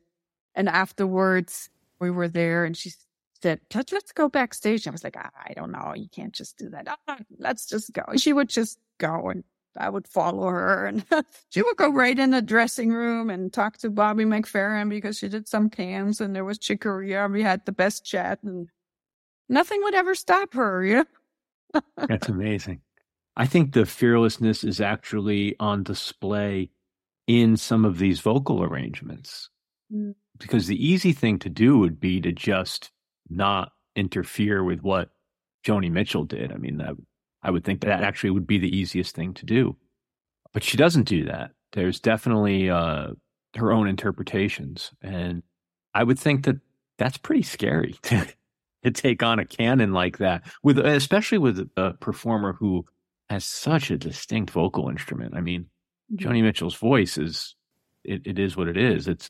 And 0.55 0.67
afterwards, 0.67 1.69
we 1.99 2.09
were 2.11 2.27
there 2.27 2.65
and 2.65 2.75
she 2.75 2.91
said, 3.41 3.61
let's 3.73 4.11
go 4.11 4.29
backstage. 4.29 4.87
I 4.87 4.91
was 4.91 5.03
like, 5.03 5.17
I 5.17 5.53
don't 5.53 5.71
know. 5.71 5.93
You 5.95 6.09
can't 6.09 6.33
just 6.33 6.57
do 6.57 6.69
that. 6.69 6.87
Ah, 7.07 7.17
let's 7.37 7.65
just 7.65 7.93
go. 7.93 8.03
She 8.17 8.33
would 8.33 8.49
just 8.49 8.79
go 8.97 9.29
and 9.29 9.43
I 9.77 9.89
would 9.89 10.07
follow 10.07 10.47
her 10.47 10.85
and 10.85 11.05
she 11.49 11.61
would 11.61 11.77
go 11.77 11.89
right 11.91 12.17
in 12.17 12.31
the 12.31 12.41
dressing 12.41 12.91
room 12.91 13.29
and 13.29 13.51
talk 13.51 13.77
to 13.79 13.89
Bobby 13.89 14.25
McFerrin 14.25 14.89
because 14.89 15.17
she 15.17 15.29
did 15.29 15.47
some 15.47 15.69
cans 15.69 16.21
and 16.21 16.35
there 16.35 16.45
was 16.45 16.57
Chick 16.57 16.81
Corea. 16.81 17.27
We 17.27 17.43
had 17.43 17.65
the 17.65 17.71
best 17.71 18.05
chat 18.05 18.39
and 18.43 18.69
nothing 19.47 19.81
would 19.83 19.95
ever 19.95 20.15
stop 20.15 20.53
her. 20.53 20.83
You 20.83 21.05
know? 21.73 21.81
That's 22.07 22.29
amazing. 22.29 22.81
I 23.37 23.45
think 23.45 23.73
the 23.73 23.85
fearlessness 23.85 24.63
is 24.63 24.81
actually 24.81 25.55
on 25.59 25.83
display 25.83 26.71
in 27.27 27.57
some 27.57 27.85
of 27.85 27.99
these 27.99 28.19
vocal 28.19 28.63
arrangements. 28.63 29.49
Mm 29.93 30.15
because 30.39 30.67
the 30.67 30.85
easy 30.85 31.13
thing 31.13 31.37
to 31.39 31.49
do 31.49 31.77
would 31.77 31.99
be 31.99 32.19
to 32.21 32.31
just 32.31 32.91
not 33.29 33.73
interfere 33.95 34.63
with 34.63 34.81
what 34.81 35.09
Joni 35.65 35.91
Mitchell 35.91 36.23
did. 36.23 36.51
I 36.51 36.55
mean, 36.55 36.77
that, 36.77 36.95
I 37.43 37.51
would 37.51 37.63
think 37.63 37.81
that 37.81 38.03
actually 38.03 38.31
would 38.31 38.47
be 38.47 38.57
the 38.57 38.75
easiest 38.75 39.15
thing 39.15 39.33
to 39.35 39.45
do. 39.45 39.77
But 40.53 40.63
she 40.63 40.77
doesn't 40.77 41.07
do 41.07 41.25
that. 41.25 41.51
There's 41.73 41.99
definitely 41.99 42.69
uh, 42.69 43.09
her 43.55 43.71
own 43.71 43.87
interpretations. 43.87 44.91
And 45.01 45.43
I 45.93 46.03
would 46.03 46.19
think 46.19 46.45
that 46.45 46.57
that's 46.97 47.17
pretty 47.17 47.43
scary 47.43 47.95
to, 48.03 48.27
to 48.83 48.91
take 48.91 49.23
on 49.23 49.39
a 49.39 49.45
canon 49.45 49.93
like 49.93 50.17
that, 50.17 50.43
with 50.63 50.79
especially 50.79 51.37
with 51.37 51.69
a 51.77 51.93
performer 51.93 52.53
who 52.53 52.85
has 53.29 53.45
such 53.45 53.91
a 53.91 53.97
distinct 53.97 54.51
vocal 54.51 54.89
instrument. 54.89 55.35
I 55.35 55.41
mean, 55.41 55.67
mm-hmm. 56.11 56.27
Joni 56.27 56.41
Mitchell's 56.41 56.75
voice 56.75 57.17
is 57.17 57.55
it, 58.03 58.25
it 58.25 58.39
is 58.39 58.57
what 58.57 58.67
it 58.67 58.77
is. 58.77 59.07
It's 59.07 59.29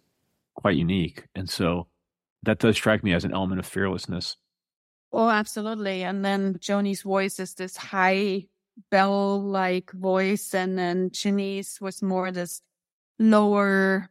quite 0.56 0.78
unique. 0.78 1.26
And 1.36 1.50
so 1.50 1.88
that 2.44 2.60
does 2.60 2.76
strike 2.76 3.04
me 3.04 3.14
as 3.14 3.26
an 3.26 3.34
element 3.34 3.60
of 3.60 3.66
fearlessness. 3.66 4.38
Oh, 5.12 5.30
absolutely. 5.30 6.04
And 6.04 6.24
then 6.24 6.58
Joni's 6.60 7.02
voice 7.02 7.40
is 7.40 7.56
this 7.56 7.76
high 7.76 8.46
bell 8.92 9.42
like 9.42 9.92
voice. 9.92 10.54
And 10.54 10.78
then 10.78 11.10
Janiece 11.10 11.82
was 11.82 12.02
more 12.02 12.32
this 12.32 12.62
lower 13.18 14.10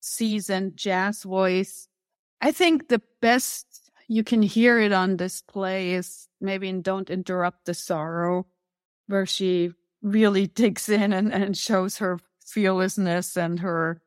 seasoned 0.00 0.76
jazz 0.76 1.22
voice. 1.22 1.88
I 2.40 2.52
think 2.52 2.88
the 2.88 3.02
best 3.20 3.90
you 4.08 4.22
can 4.22 4.42
hear 4.42 4.78
it 4.78 4.92
on 4.92 5.16
display 5.16 5.92
is 5.92 6.28
maybe 6.40 6.68
in 6.68 6.82
Don't 6.82 7.10
Interrupt 7.10 7.64
the 7.64 7.74
Sorrow, 7.74 8.46
where 9.08 9.26
she 9.26 9.72
really 10.02 10.46
digs 10.62 10.88
in 10.88 11.12
and, 11.12 11.32
and 11.32 11.56
shows 11.56 11.98
her 11.98 12.20
fearlessness 12.44 13.36
and 13.36 13.60
her 13.60 14.00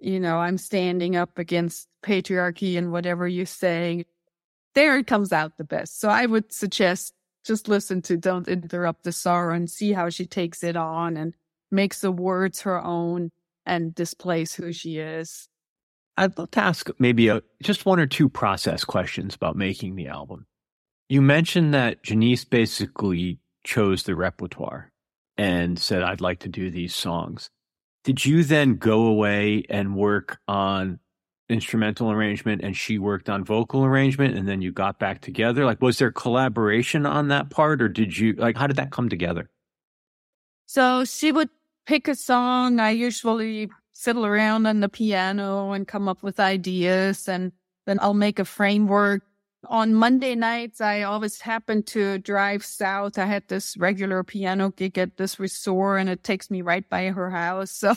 you 0.00 0.18
know, 0.18 0.38
I'm 0.38 0.58
standing 0.58 1.14
up 1.14 1.38
against 1.38 1.88
patriarchy 2.02 2.78
and 2.78 2.90
whatever 2.90 3.28
you 3.28 3.44
say, 3.44 4.06
there 4.74 4.98
it 4.98 5.06
comes 5.06 5.32
out 5.32 5.56
the 5.56 5.64
best. 5.64 6.00
So 6.00 6.08
I 6.08 6.26
would 6.26 6.52
suggest 6.52 7.14
just 7.44 7.68
listen 7.68 8.02
to 8.02 8.16
Don't 8.16 8.48
Interrupt 8.48 9.04
the 9.04 9.12
Sorrow 9.12 9.54
and 9.54 9.70
see 9.70 9.92
how 9.92 10.10
she 10.10 10.26
takes 10.26 10.62
it 10.62 10.76
on 10.76 11.16
and 11.16 11.34
makes 11.70 12.00
the 12.00 12.12
words 12.12 12.62
her 12.62 12.82
own 12.82 13.30
and 13.64 13.94
displays 13.94 14.54
who 14.54 14.72
she 14.72 14.98
is. 14.98 15.48
I'd 16.16 16.36
love 16.36 16.50
to 16.52 16.60
ask 16.60 16.90
maybe 16.98 17.28
a, 17.28 17.42
just 17.62 17.86
one 17.86 17.98
or 17.98 18.06
two 18.06 18.28
process 18.28 18.84
questions 18.84 19.34
about 19.34 19.56
making 19.56 19.96
the 19.96 20.08
album. 20.08 20.46
You 21.08 21.22
mentioned 21.22 21.72
that 21.72 22.02
Janiece 22.04 22.48
basically 22.48 23.38
chose 23.64 24.02
the 24.02 24.14
repertoire 24.14 24.92
and 25.38 25.78
said, 25.78 26.02
I'd 26.02 26.20
like 26.20 26.40
to 26.40 26.48
do 26.48 26.70
these 26.70 26.94
songs. 26.94 27.48
Did 28.04 28.24
you 28.24 28.44
then 28.44 28.76
go 28.76 29.06
away 29.06 29.64
and 29.70 29.96
work 29.96 30.38
on 30.46 30.98
instrumental 31.50 32.10
arrangement 32.10 32.62
and 32.62 32.76
she 32.76 32.98
worked 32.98 33.28
on 33.28 33.44
vocal 33.44 33.84
arrangement 33.84 34.36
and 34.36 34.48
then 34.48 34.62
you 34.62 34.72
got 34.72 34.98
back 34.98 35.20
together? 35.20 35.64
Like, 35.64 35.82
was 35.82 35.98
there 35.98 36.12
collaboration 36.12 37.06
on 37.06 37.28
that 37.28 37.50
part 37.50 37.82
or 37.82 37.88
did 37.88 38.16
you, 38.16 38.34
like, 38.34 38.56
how 38.56 38.66
did 38.66 38.76
that 38.76 38.90
come 38.90 39.08
together? 39.08 39.50
So 40.66 41.04
she 41.04 41.32
would 41.32 41.50
pick 41.86 42.08
a 42.08 42.14
song. 42.14 42.78
I 42.78 42.90
usually 42.90 43.70
fiddle 43.94 44.24
around 44.24 44.66
on 44.66 44.80
the 44.80 44.88
piano 44.88 45.72
and 45.72 45.86
come 45.86 46.08
up 46.08 46.22
with 46.22 46.40
ideas 46.40 47.28
and 47.28 47.52
then 47.86 47.98
I'll 48.00 48.14
make 48.14 48.38
a 48.38 48.44
framework 48.44 49.22
on 49.68 49.94
Monday 49.94 50.34
nights, 50.34 50.80
I 50.80 51.02
always 51.02 51.40
happen 51.40 51.82
to 51.84 52.18
drive 52.18 52.64
south. 52.64 53.18
I 53.18 53.26
had 53.26 53.48
this 53.48 53.76
regular 53.76 54.22
piano 54.24 54.70
gig 54.70 54.98
at 54.98 55.16
this 55.16 55.38
resort 55.38 56.00
and 56.00 56.08
it 56.08 56.24
takes 56.24 56.50
me 56.50 56.62
right 56.62 56.88
by 56.88 57.08
her 57.08 57.30
house. 57.30 57.70
So, 57.80 57.94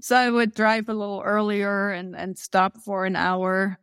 so 0.00 0.16
I 0.16 0.30
would 0.30 0.54
drive 0.54 0.88
a 0.88 0.94
little 0.94 1.22
earlier 1.24 1.90
and, 1.90 2.14
and 2.14 2.38
stop 2.38 2.78
for 2.78 3.04
an 3.04 3.16
hour 3.16 3.78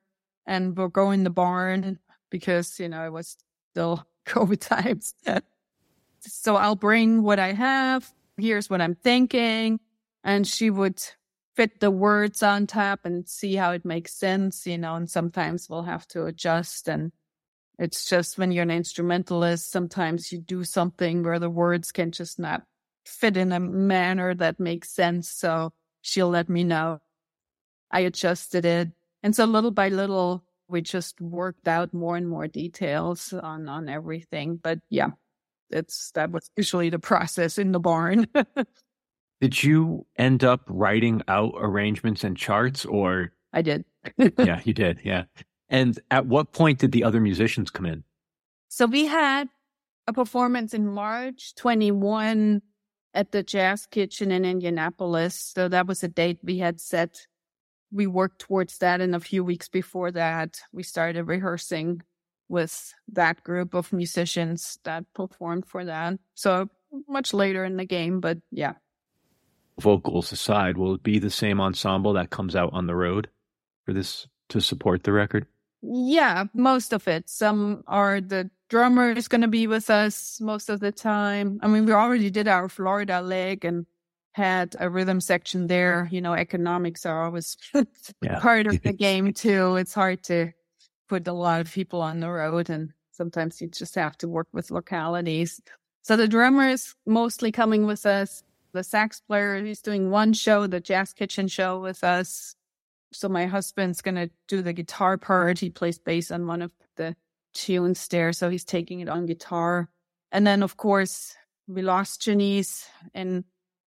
and 0.46 0.78
we'll 0.78 0.88
go 0.88 1.12
in 1.12 1.24
the 1.24 1.30
barn 1.30 2.00
because, 2.30 2.80
you 2.80 2.88
know, 2.88 3.06
it 3.06 3.12
was 3.12 3.38
still 3.72 4.06
COVID 4.26 4.60
times. 4.60 5.13
so 6.22 6.56
I'll 6.56 6.76
bring 6.76 7.24
what 7.24 7.39
I 7.39 7.54
have. 7.54 8.10
Here's 8.38 8.70
what 8.70 8.82
I'm 8.82 8.96
thinking. 8.96 9.80
And 10.24 10.48
she 10.48 10.70
would 10.70 11.02
fit 11.56 11.80
the 11.80 11.91
words 11.91 12.43
on 12.43 12.67
top 12.67 13.02
and 13.04 13.28
see 13.28 13.56
how 13.56 13.72
it 13.72 13.84
makes 13.84 14.13
sense, 14.13 14.67
you 14.67 14.78
know, 14.78 14.96
and 14.96 15.10
sometimes 15.10 15.70
we'll 15.70 15.84
have 15.84 16.08
to 16.10 16.26
adjust 16.26 16.88
and 16.88 17.12
it's 17.80 18.10
just 18.10 18.38
when 18.38 18.52
you're 18.52 18.63
an 18.63 18.72
instrumentalist, 18.72 19.72
sometimes 19.72 20.32
you 20.32 20.39
do 20.39 20.63
something 20.63 21.24
where 21.24 21.39
the 21.39 21.50
words 21.50 21.91
can 21.91 22.12
just 22.12 22.39
not 22.39 22.63
fit 23.06 23.38
in 23.38 23.52
a 23.52 23.60
manner 23.60 24.34
that 24.34 24.60
makes 24.60 24.89
sense. 24.89 25.30
So 25.30 25.74
she'll 26.08 26.30
let 26.30 26.48
me 26.48 26.63
know. 26.63 27.00
I 27.91 28.02
adjusted 28.02 28.65
it. 28.65 28.89
And 29.24 29.36
so 29.36 29.46
little 29.46 29.72
by 29.72 29.89
little, 29.89 30.43
we 30.70 30.82
just 30.82 31.20
worked 31.20 31.67
out 31.67 31.93
more 31.93 32.15
and 32.15 32.28
more 32.28 32.48
details 32.48 33.34
on, 33.34 33.67
on 33.67 33.89
everything. 33.89 34.56
But 34.56 34.80
yeah, 34.89 35.10
it's, 35.70 36.12
that 36.12 36.32
was 36.32 36.50
usually 36.56 36.89
the 36.89 37.00
process 37.00 37.58
in 37.58 37.74
the 37.74 37.80
barn. 37.80 38.28
did 39.41 39.62
you 39.62 40.06
end 40.17 40.43
up 40.43 40.62
writing 40.67 41.22
out 41.28 41.54
arrangements 41.58 42.24
and 42.24 42.38
charts 42.38 42.86
or? 42.86 43.34
I 43.52 43.62
did. 43.62 43.84
yeah, 44.17 44.62
you 44.63 44.74
did. 44.74 45.02
Yeah. 45.04 45.26
And 45.70 46.00
at 46.10 46.26
what 46.26 46.54
point 46.54 46.80
did 46.80 46.93
the 46.93 47.04
other 47.04 47.20
musicians 47.20 47.70
come 47.70 47.86
in? 47.86 48.04
So 48.70 48.86
we 48.86 49.08
had 49.08 49.50
a 50.08 50.13
performance 50.13 50.74
in 50.74 50.88
March 50.88 51.54
21 51.56 52.62
at 53.18 53.32
the 53.32 53.42
Jazz 53.42 53.88
Kitchen 53.88 54.32
in 54.32 54.46
Indianapolis. 54.46 55.34
So 55.56 55.68
that 55.68 55.88
was 55.88 56.04
a 56.04 56.08
date 56.08 56.38
we 56.44 56.60
had 56.60 56.80
set. 56.80 57.26
We 57.92 58.06
worked 58.06 58.38
towards 58.38 58.78
that. 58.78 59.02
And 59.02 59.16
a 59.16 59.20
few 59.20 59.44
weeks 59.44 59.68
before 59.68 60.12
that, 60.12 60.62
we 60.72 60.84
started 60.84 61.24
rehearsing 61.24 62.04
with 62.48 62.94
that 63.12 63.44
group 63.44 63.74
of 63.74 63.92
musicians 63.92 64.78
that 64.84 65.04
performed 65.16 65.66
for 65.66 65.84
that. 65.84 66.20
So 66.36 66.70
much 67.10 67.34
later 67.34 67.66
in 67.66 67.78
the 67.78 67.86
game, 67.86 68.20
but 68.20 68.38
yeah. 68.52 68.74
Vocals 69.80 70.32
aside, 70.32 70.78
will 70.78 70.94
it 70.94 71.04
be 71.04 71.18
the 71.18 71.32
same 71.32 71.60
ensemble 71.60 72.14
that 72.14 72.30
comes 72.30 72.56
out 72.56 72.70
on 72.72 72.86
the 72.86 72.96
road 72.96 73.30
for 73.84 73.94
this 73.94 74.28
to 74.50 74.62
support 74.62 75.04
the 75.04 75.12
record? 75.12 75.48
Yeah, 75.90 76.46
most 76.54 76.92
of 76.92 77.08
it. 77.08 77.29
Some 77.29 77.83
are 77.88 78.19
the 78.19 78.50
drummer 78.69 79.12
is 79.12 79.29
going 79.29 79.42
to 79.42 79.48
be 79.48 79.67
with 79.67 79.90
us 79.90 80.42
most 80.42 80.69
of 80.69 80.81
the 80.81 80.92
time. 80.92 81.60
I 81.63 81.67
mean, 81.67 81.85
we 81.85 81.94
already 81.94 82.29
did 82.29 82.48
our 82.48 82.67
Florida 82.67 83.21
leg 83.21 83.63
and 83.63 83.85
had 84.33 84.75
a 84.79 84.90
rhythm 84.90 85.21
section 85.21 85.67
there. 85.67 86.10
You 86.12 86.19
know, 86.19 86.33
economics 86.33 87.06
are 87.06 87.23
always 87.23 87.56
yeah. 88.21 88.40
part 88.40 88.67
of 88.67 88.81
the 88.81 88.92
game 89.08 89.33
too. 89.33 89.77
It's 89.77 89.94
hard 89.94 90.23
to 90.25 90.52
put 91.08 91.25
a 91.27 91.33
lot 91.33 91.62
of 91.62 91.71
people 91.71 92.02
on 92.02 92.19
the 92.19 92.29
road 92.29 92.69
and 92.69 92.92
sometimes 93.12 93.62
you 93.62 93.67
just 93.69 93.96
have 93.96 94.17
to 94.17 94.27
work 94.27 94.48
with 94.52 94.71
localities. 94.71 95.62
So 96.02 96.17
the 96.17 96.27
drummer 96.27 96.67
is 96.67 96.96
mostly 97.06 97.52
coming 97.52 97.85
with 97.85 98.06
us. 98.06 98.44
the 98.73 98.83
sax 98.83 99.21
player. 99.21 99.63
He's 99.63 99.81
doing 99.81 100.12
one 100.12 100.33
show, 100.33 100.67
the 100.67 100.81
Jazz 100.81 101.13
Kitchen 101.13 101.48
show 101.48 101.79
with 101.79 102.04
us. 102.04 102.57
So 103.18 103.28
my 103.28 103.48
husband's 103.48 104.04
to 104.04 104.30
do 104.48 104.62
the 104.62 104.74
guitar 104.74 105.18
part. 105.18 105.58
He 105.58 105.72
plays 105.72 105.98
bass 105.98 106.30
on 106.30 106.46
one 106.46 106.62
of 106.62 106.72
the 106.98 107.15
tunes 107.56 108.08
there. 108.10 108.32
So 108.32 108.48
he's 108.48 108.63
taking 108.63 109.00
it 109.00 109.10
on 109.10 109.26
guitar. 109.26 109.90
And 110.32 110.46
then, 110.46 110.62
of 110.62 110.78
course, 110.78 111.36
we 111.68 111.82
lost 111.82 112.22
Janiece 112.22 112.86
in 113.15 113.44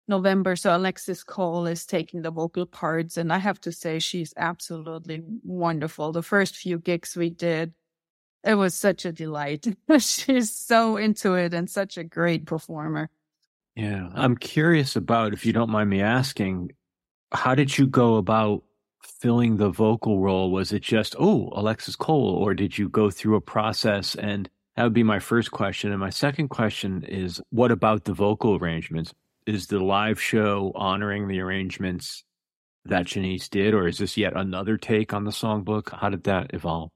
November. 0.06 0.54
So 0.54 0.76
Alexis 0.76 1.24
Cole 1.24 1.66
is 1.66 1.86
taking 1.86 2.22
the 2.22 2.30
vocal 2.30 2.66
parts. 2.66 3.16
And 3.16 3.32
I 3.32 3.38
have 3.38 3.60
to 3.62 3.72
say, 3.72 3.98
she's 3.98 4.32
absolutely 4.36 5.24
wonderful. 5.42 6.12
The 6.12 6.22
first 6.22 6.54
few 6.54 6.78
gigs 6.78 7.16
we 7.16 7.30
did, 7.30 7.74
it 8.44 8.54
was 8.54 8.76
such 8.76 9.04
a 9.04 9.10
delight. 9.10 9.66
she's 9.98 10.54
so 10.54 10.96
into 10.96 11.34
it 11.34 11.52
and 11.52 11.68
such 11.68 11.98
a 11.98 12.04
great 12.04 12.46
performer. 12.46 13.10
Yeah. 13.74 14.08
I'm 14.14 14.36
curious 14.36 14.94
about, 14.94 15.32
if 15.32 15.44
you 15.44 15.52
don't 15.52 15.70
mind 15.70 15.90
me 15.90 16.00
asking, 16.00 16.70
how 17.32 17.56
did 17.56 17.76
you 17.76 17.88
go 17.88 18.14
about 18.14 18.62
filling 19.06 19.56
the 19.56 19.70
vocal 19.70 20.20
role? 20.20 20.50
Was 20.50 20.72
it 20.72 20.82
just, 20.82 21.14
oh, 21.18 21.50
Alexis 21.54 21.96
Cole, 21.96 22.34
or 22.34 22.54
did 22.54 22.76
you 22.76 22.88
go 22.88 23.10
through 23.10 23.36
a 23.36 23.40
process? 23.40 24.14
And 24.14 24.48
that 24.76 24.84
would 24.84 24.92
be 24.92 25.02
my 25.02 25.18
first 25.18 25.50
question. 25.50 25.90
And 25.90 26.00
my 26.00 26.10
second 26.10 26.48
question 26.48 27.04
is, 27.04 27.40
what 27.50 27.70
about 27.70 28.04
the 28.04 28.12
vocal 28.12 28.56
arrangements? 28.56 29.14
Is 29.46 29.68
the 29.68 29.78
live 29.78 30.20
show 30.20 30.72
honoring 30.74 31.28
the 31.28 31.40
arrangements 31.40 32.24
that 32.84 33.06
Janiece 33.06 33.48
did, 33.48 33.74
or 33.74 33.88
is 33.88 33.98
this 33.98 34.16
yet 34.16 34.36
another 34.36 34.76
take 34.76 35.12
on 35.12 35.24
the 35.24 35.30
songbook? 35.30 35.96
How 35.98 36.08
did 36.08 36.24
that 36.24 36.52
evolve? 36.52 36.90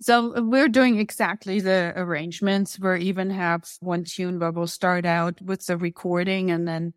So 0.00 0.42
we're 0.42 0.68
doing 0.68 0.98
exactly 0.98 1.60
the 1.60 1.92
arrangements. 1.96 2.78
We 2.78 3.00
even 3.00 3.30
have 3.30 3.64
one 3.80 4.04
tune 4.04 4.38
where 4.38 4.52
we'll 4.52 4.66
start 4.66 5.06
out 5.06 5.40
with 5.40 5.66
the 5.66 5.76
recording 5.78 6.50
and 6.50 6.68
then 6.68 6.92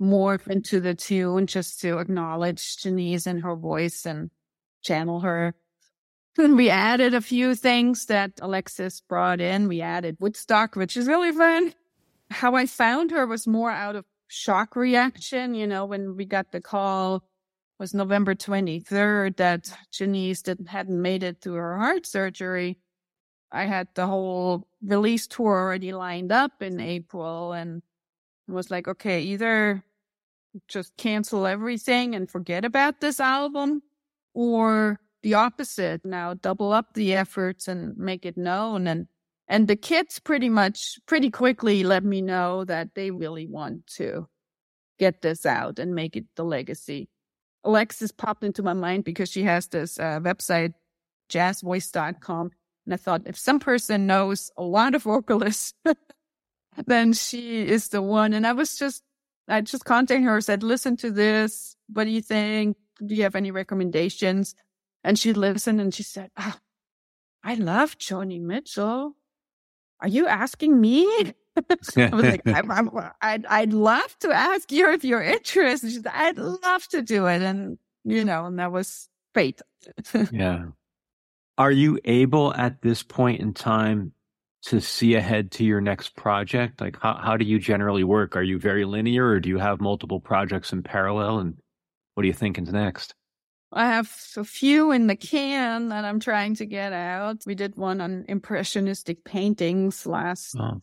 morph 0.00 0.48
into 0.48 0.80
the 0.80 0.94
tune 0.94 1.46
just 1.46 1.80
to 1.80 1.98
acknowledge 1.98 2.76
Janiece 2.76 3.26
and 3.26 3.42
her 3.42 3.56
voice 3.56 4.06
and 4.06 4.30
channel 4.82 5.20
her. 5.20 5.54
And 6.38 6.56
we 6.56 6.70
added 6.70 7.14
a 7.14 7.20
few 7.20 7.56
things 7.56 8.06
that 8.06 8.32
Alexis 8.40 9.00
brought 9.00 9.40
in. 9.40 9.66
We 9.66 9.80
added 9.80 10.18
Woodstock, 10.20 10.76
which 10.76 10.96
is 10.96 11.08
really 11.08 11.32
fun. 11.32 11.74
How 12.30 12.54
I 12.54 12.66
found 12.66 13.10
her 13.10 13.26
was 13.26 13.46
more 13.46 13.72
out 13.72 13.96
of 13.96 14.04
shock 14.28 14.76
reaction. 14.76 15.54
You 15.54 15.66
know, 15.66 15.84
when 15.84 16.16
we 16.16 16.24
got 16.24 16.52
the 16.52 16.60
call 16.60 17.24
was 17.78 17.94
November 17.94 18.34
23rd 18.34 19.36
that 19.36 19.72
Janiece 19.92 20.42
didn't, 20.42 20.66
hadn't 20.66 21.00
made 21.00 21.22
it 21.22 21.40
to 21.42 21.54
her 21.54 21.76
heart 21.76 22.06
surgery. 22.06 22.78
I 23.50 23.64
had 23.64 23.88
the 23.94 24.06
whole 24.06 24.68
release 24.82 25.26
tour 25.26 25.58
already 25.58 25.92
lined 25.92 26.32
up 26.32 26.62
in 26.62 26.80
April 26.80 27.52
and 27.52 27.82
was 28.46 28.70
like, 28.70 28.88
okay, 28.88 29.22
either 29.22 29.82
just 30.68 30.96
cancel 30.96 31.46
everything 31.46 32.14
and 32.14 32.30
forget 32.30 32.64
about 32.64 33.00
this 33.00 33.20
album 33.20 33.82
or 34.34 34.98
the 35.22 35.34
opposite 35.34 36.04
now 36.04 36.34
double 36.34 36.72
up 36.72 36.94
the 36.94 37.14
efforts 37.14 37.68
and 37.68 37.96
make 37.96 38.24
it 38.24 38.36
known 38.36 38.86
and 38.86 39.06
and 39.46 39.66
the 39.66 39.76
kids 39.76 40.18
pretty 40.18 40.48
much 40.48 40.98
pretty 41.06 41.30
quickly 41.30 41.82
let 41.82 42.04
me 42.04 42.20
know 42.20 42.64
that 42.64 42.94
they 42.94 43.10
really 43.10 43.46
want 43.46 43.86
to 43.86 44.26
get 44.98 45.22
this 45.22 45.44
out 45.44 45.78
and 45.78 45.94
make 45.94 46.16
it 46.16 46.24
the 46.36 46.44
legacy 46.44 47.08
Alexis 47.64 48.12
popped 48.12 48.44
into 48.44 48.62
my 48.62 48.72
mind 48.72 49.04
because 49.04 49.30
she 49.30 49.42
has 49.42 49.66
this 49.68 49.98
uh, 49.98 50.20
website, 50.20 50.74
jazzvoice.com. 51.30 52.50
And 52.86 52.94
I 52.94 52.96
thought 52.96 53.22
if 53.26 53.38
some 53.38 53.60
person 53.60 54.06
knows 54.06 54.50
a 54.56 54.62
lot 54.62 54.94
of 54.94 55.02
vocalists, 55.02 55.74
then 56.86 57.12
she 57.12 57.66
is 57.66 57.88
the 57.88 58.00
one. 58.00 58.32
And 58.32 58.46
I 58.46 58.52
was 58.52 58.78
just, 58.78 59.02
I 59.48 59.60
just 59.60 59.84
contacted 59.84 60.24
her, 60.24 60.40
said, 60.40 60.62
listen 60.62 60.96
to 60.98 61.10
this. 61.10 61.76
What 61.92 62.04
do 62.04 62.10
you 62.10 62.22
think? 62.22 62.76
Do 63.04 63.14
you 63.14 63.22
have 63.22 63.34
any 63.34 63.50
recommendations? 63.50 64.54
And 65.04 65.18
she 65.18 65.32
listened 65.32 65.80
and 65.80 65.94
she 65.94 66.02
said, 66.02 66.30
oh, 66.38 66.56
I 67.42 67.54
love 67.54 67.98
Joni 67.98 68.40
Mitchell. 68.40 69.14
Are 70.00 70.08
you 70.08 70.26
asking 70.26 70.80
me? 70.80 71.04
I 71.96 72.08
was 72.12 72.24
like, 72.24 72.46
I'm, 72.46 72.70
I'm, 72.70 72.90
I'd, 73.20 73.46
I'd 73.46 73.72
love 73.72 74.16
to 74.20 74.30
ask 74.30 74.70
you 74.70 74.92
if 74.92 75.04
you're 75.04 75.22
interested. 75.22 75.90
Said, 75.90 76.06
I'd 76.06 76.38
love 76.38 76.86
to 76.88 77.02
do 77.02 77.26
it. 77.26 77.42
And, 77.42 77.78
you 78.04 78.24
know, 78.24 78.46
and 78.46 78.58
that 78.58 78.70
was 78.70 79.08
fate. 79.34 79.60
yeah. 80.32 80.66
Are 81.56 81.72
you 81.72 81.98
able 82.04 82.54
at 82.54 82.82
this 82.82 83.02
point 83.02 83.40
in 83.40 83.54
time 83.54 84.12
to 84.62 84.80
see 84.80 85.14
ahead 85.14 85.50
to 85.52 85.64
your 85.64 85.80
next 85.80 86.16
project? 86.16 86.80
Like, 86.80 86.96
how, 87.00 87.14
how 87.14 87.36
do 87.36 87.44
you 87.44 87.58
generally 87.58 88.04
work? 88.04 88.36
Are 88.36 88.42
you 88.42 88.58
very 88.58 88.84
linear 88.84 89.26
or 89.28 89.40
do 89.40 89.48
you 89.48 89.58
have 89.58 89.80
multiple 89.80 90.20
projects 90.20 90.72
in 90.72 90.82
parallel? 90.82 91.38
And 91.38 91.56
what 92.14 92.24
are 92.24 92.26
you 92.26 92.32
thinking 92.32 92.64
next? 92.64 93.14
I 93.72 93.86
have 93.86 94.10
a 94.36 94.44
few 94.44 94.92
in 94.92 95.08
the 95.08 95.16
can 95.16 95.90
that 95.90 96.04
I'm 96.04 96.20
trying 96.20 96.54
to 96.56 96.66
get 96.66 96.92
out. 96.92 97.42
We 97.46 97.54
did 97.54 97.76
one 97.76 98.00
on 98.00 98.24
impressionistic 98.28 99.24
paintings 99.24 100.06
last 100.06 100.56
oh. 100.58 100.80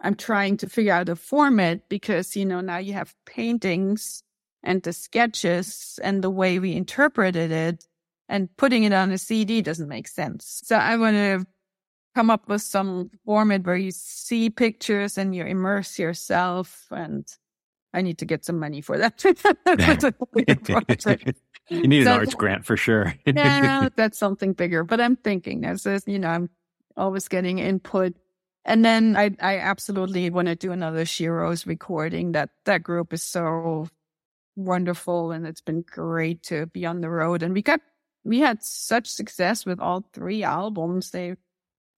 I'm 0.00 0.16
trying 0.16 0.58
to 0.58 0.68
figure 0.68 0.92
out 0.92 1.08
a 1.08 1.16
format 1.16 1.88
because, 1.88 2.36
you 2.36 2.44
know, 2.44 2.60
now 2.60 2.76
you 2.76 2.92
have 2.92 3.14
paintings 3.24 4.22
and 4.62 4.82
the 4.82 4.92
sketches 4.92 5.98
and 6.02 6.22
the 6.22 6.30
way 6.30 6.58
we 6.58 6.74
interpreted 6.74 7.50
it 7.50 7.86
and 8.28 8.54
putting 8.56 8.84
it 8.84 8.92
on 8.92 9.12
a 9.12 9.18
CD 9.18 9.62
doesn't 9.62 9.88
make 9.88 10.08
sense. 10.08 10.60
So 10.64 10.76
I 10.76 10.96
want 10.96 11.14
to 11.16 11.46
come 12.14 12.30
up 12.30 12.48
with 12.48 12.62
some 12.62 13.10
format 13.24 13.64
where 13.64 13.76
you 13.76 13.90
see 13.90 14.50
pictures 14.50 15.18
and 15.18 15.34
you 15.34 15.44
immerse 15.44 15.98
yourself 15.98 16.86
and 16.90 17.26
I 17.92 18.02
need 18.02 18.18
to 18.18 18.24
get 18.24 18.44
some 18.44 18.58
money 18.58 18.80
for 18.80 18.98
that. 18.98 19.24
you 21.68 21.88
need 21.88 22.04
so, 22.04 22.12
an 22.12 22.18
arts 22.18 22.34
grant 22.34 22.64
for 22.64 22.76
sure. 22.76 23.14
yeah, 23.24 23.88
that's 23.96 24.18
something 24.18 24.52
bigger. 24.52 24.84
But 24.84 25.00
I'm 25.00 25.16
thinking 25.16 25.64
as 25.64 25.86
you 26.06 26.18
know, 26.18 26.28
I'm 26.28 26.50
always 26.96 27.28
getting 27.28 27.58
input 27.58 28.14
and 28.64 28.84
then 28.84 29.16
I, 29.16 29.36
I 29.40 29.58
absolutely 29.58 30.30
want 30.30 30.48
to 30.48 30.56
do 30.56 30.72
another 30.72 31.04
Sheroes 31.04 31.66
recording. 31.66 32.32
That 32.32 32.50
that 32.64 32.82
group 32.82 33.12
is 33.12 33.22
so 33.22 33.88
wonderful, 34.56 35.32
and 35.32 35.46
it's 35.46 35.60
been 35.60 35.82
great 35.82 36.42
to 36.44 36.66
be 36.66 36.86
on 36.86 37.00
the 37.00 37.10
road. 37.10 37.42
And 37.42 37.52
we 37.52 37.60
got 37.60 37.80
we 38.24 38.40
had 38.40 38.62
such 38.62 39.08
success 39.08 39.66
with 39.66 39.80
all 39.80 40.08
three 40.14 40.42
albums. 40.42 41.10
They 41.10 41.36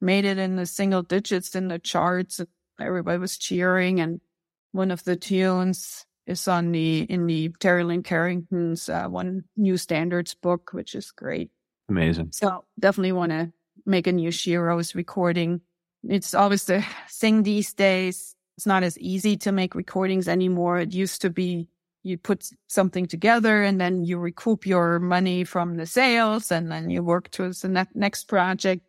made 0.01 0.24
it 0.24 0.38
in 0.38 0.57
the 0.57 0.66
single 0.66 1.03
digits 1.03 1.55
in 1.55 1.68
the 1.68 1.78
charts. 1.78 2.40
Everybody 2.80 3.18
was 3.18 3.38
cheering, 3.38 4.01
and 4.01 4.20
one 4.72 4.90
of 4.90 5.05
the 5.05 5.16
tunes 5.16 6.05
is 6.26 6.49
on 6.49 6.72
the 6.72 7.01
in 7.03 7.26
the 7.26 7.51
Terri 7.61 7.86
Lyne 7.86 8.03
Carrington's 8.03 8.88
uh, 8.88 9.07
one 9.07 9.44
new 9.57 9.76
standards 9.76 10.34
book, 10.34 10.70
which 10.72 10.94
is 10.94 11.11
great. 11.11 11.51
Amazing. 11.88 12.30
So 12.32 12.64
definitely 12.78 13.12
want 13.12 13.30
to 13.30 13.53
make 13.84 14.07
a 14.07 14.12
new 14.12 14.30
Sheroes 14.30 14.94
recording 14.94 15.61
it's 16.09 16.34
always 16.34 16.64
the 16.64 16.84
thing 17.11 17.42
these 17.42 17.72
days. 17.72 18.34
It's 18.57 18.66
not 18.66 18.82
as 18.82 18.99
easy 18.99 19.36
to 19.38 19.53
make 19.53 19.74
recordings 19.74 20.28
anymore. 20.28 20.78
It 20.78 20.94
used 20.94 21.20
to 21.22 21.30
be 21.30 21.68
you 22.03 22.16
put 22.16 22.49
something 22.68 23.07
together 23.07 23.64
and 23.64 23.80
then 23.80 24.05
you 24.05 24.18
recoup 24.18 24.64
your 24.64 25.01
money 25.01 25.42
from 25.42 25.76
the 25.76 25.86
sales 25.86 26.53
and 26.53 26.70
then 26.70 26.88
you 26.88 27.03
work 27.03 27.30
towards 27.32 27.62
the 27.62 27.68
ne- 27.68 27.84
next 27.94 28.24
project. 28.24 28.86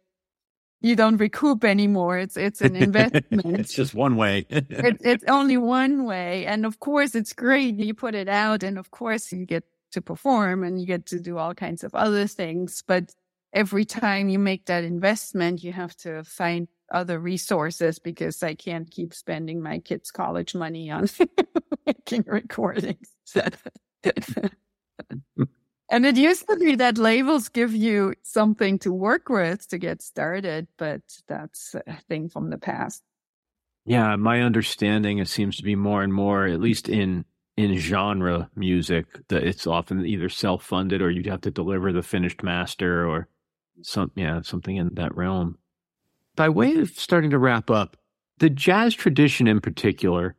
You 0.82 0.96
don't 0.96 1.18
recoup 1.18 1.64
anymore. 1.64 2.20
It's 2.20 2.38
it's 2.38 2.62
an 2.62 2.76
investment. 2.76 3.26
it's 3.60 3.74
just 3.74 3.96
one 3.96 4.16
way. 4.16 4.46
it, 4.50 4.98
it's 5.02 5.24
only 5.28 5.58
one 5.58 6.06
way, 6.06 6.46
and 6.46 6.66
of 6.66 6.80
course, 6.80 7.16
it's 7.16 7.34
great. 7.34 7.80
You 7.80 7.94
put 7.94 8.14
it 8.14 8.30
out, 8.30 8.64
and 8.64 8.78
of 8.78 8.92
course, 8.92 9.32
you 9.32 9.46
get 9.46 9.64
to 9.92 10.02
perform 10.02 10.64
and 10.64 10.80
you 10.80 10.86
get 10.86 11.06
to 11.08 11.20
do 11.20 11.38
all 11.38 11.54
kinds 11.54 11.84
of 11.84 11.96
other 11.96 12.28
things. 12.28 12.84
But 12.86 13.14
every 13.54 13.86
time 13.86 14.30
you 14.30 14.40
make 14.40 14.66
that 14.66 14.84
investment, 14.84 15.64
you 15.64 15.74
have 15.74 15.96
to 15.98 16.24
find 16.24 16.68
other 16.92 17.20
resources 17.20 18.00
because 18.00 18.44
I 18.44 18.54
can't 18.54 18.90
keep 18.90 19.14
spending 19.14 19.62
my 19.62 19.80
kids' 19.80 20.12
college 20.12 20.56
money 20.56 20.90
on 20.90 21.08
making 21.86 22.26
recordings. 22.28 23.10
And 25.90 26.06
it 26.06 26.18
used 26.18 26.48
to 26.48 26.56
be 26.58 26.76
that 26.76 26.98
labels 26.98 27.50
give 27.50 27.74
you 27.74 28.14
something 28.24 28.80
to 28.80 28.92
work 28.92 29.30
with 29.30 29.68
to 29.70 29.78
get 29.78 30.02
started, 30.02 30.68
but 30.78 31.02
that's 31.28 31.76
a 31.76 31.98
thing 32.08 32.30
from 32.30 32.50
the 32.50 32.58
past. 32.58 33.04
Yeah, 33.86 34.16
my 34.18 34.42
understanding 34.42 35.20
it 35.20 35.30
seems 35.30 35.58
to 35.58 35.64
be 35.64 35.76
more 35.76 36.04
and 36.04 36.14
more, 36.14 36.46
at 36.46 36.62
least 36.62 36.90
in 36.90 37.26
in 37.56 37.76
genre 37.78 38.50
music, 38.56 39.08
that 39.30 39.44
it's 39.44 39.66
often 39.66 40.06
either 40.06 40.30
self 40.30 40.64
funded 40.64 41.02
or 41.02 41.10
you'd 41.10 41.26
have 41.26 41.42
to 41.42 41.52
deliver 41.52 41.92
the 41.92 42.04
finished 42.04 42.44
master 42.44 43.08
or 43.08 43.28
some 43.82 44.12
yeah 44.16 44.42
something 44.42 44.76
in 44.76 44.94
that 44.96 45.16
realm 45.16 45.58
by 46.38 46.48
way 46.48 46.76
of 46.78 46.92
starting 46.92 47.32
to 47.32 47.40
wrap 47.40 47.70
up, 47.70 47.98
the 48.38 48.50
jazz 48.50 48.94
tradition 48.94 49.48
in 49.48 49.60
particular, 49.60 50.36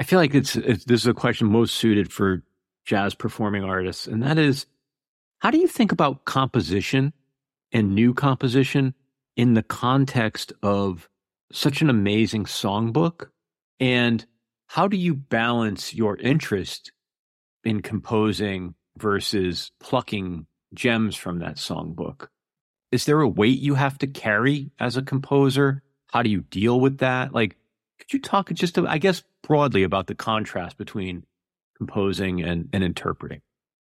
I 0.00 0.04
feel 0.04 0.18
like 0.18 0.34
it's, 0.34 0.56
it's 0.56 0.84
this 0.86 1.02
is 1.02 1.06
a 1.06 1.14
question 1.14 1.46
most 1.46 1.74
suited 1.74 2.12
for 2.12 2.42
jazz 2.84 3.14
performing 3.14 3.62
artists, 3.62 4.08
and 4.08 4.22
that 4.24 4.38
is, 4.38 4.66
how 5.44 5.50
do 5.50 5.58
you 5.58 5.68
think 5.68 5.92
about 5.92 6.24
composition 6.24 7.12
and 7.70 7.94
new 7.94 8.14
composition 8.14 8.94
in 9.36 9.52
the 9.52 9.62
context 9.62 10.54
of 10.62 11.06
such 11.52 11.82
an 11.82 11.90
amazing 11.90 12.46
songbook? 12.46 13.28
And 13.78 14.24
how 14.68 14.88
do 14.88 14.96
you 14.96 15.14
balance 15.14 15.92
your 15.92 16.16
interest 16.16 16.92
in 17.62 17.82
composing 17.82 18.74
versus 18.96 19.70
plucking 19.80 20.46
gems 20.72 21.14
from 21.14 21.40
that 21.40 21.56
songbook? 21.56 22.28
Is 22.90 23.04
there 23.04 23.20
a 23.20 23.28
weight 23.28 23.58
you 23.58 23.74
have 23.74 23.98
to 23.98 24.06
carry 24.06 24.70
as 24.80 24.96
a 24.96 25.02
composer? 25.02 25.82
How 26.06 26.22
do 26.22 26.30
you 26.30 26.40
deal 26.40 26.80
with 26.80 26.98
that? 26.98 27.34
Like, 27.34 27.58
could 27.98 28.14
you 28.14 28.18
talk 28.18 28.50
just, 28.54 28.78
I 28.78 28.96
guess, 28.96 29.22
broadly 29.42 29.82
about 29.82 30.06
the 30.06 30.14
contrast 30.14 30.78
between 30.78 31.26
composing 31.76 32.42
and, 32.42 32.70
and 32.72 32.82
interpreting? 32.82 33.42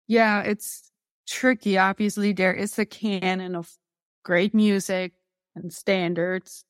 Yeah, 0.09 0.43
it's 0.43 0.91
tricky. 1.27 1.79
Obviously, 1.79 2.33
there 2.33 2.55
is 2.55 2.79
a 2.79 2.87
canon 2.87 3.55
of 3.55 3.71
great 4.25 4.55
music 4.55 5.13
and 5.55 5.73
standards 5.73 6.65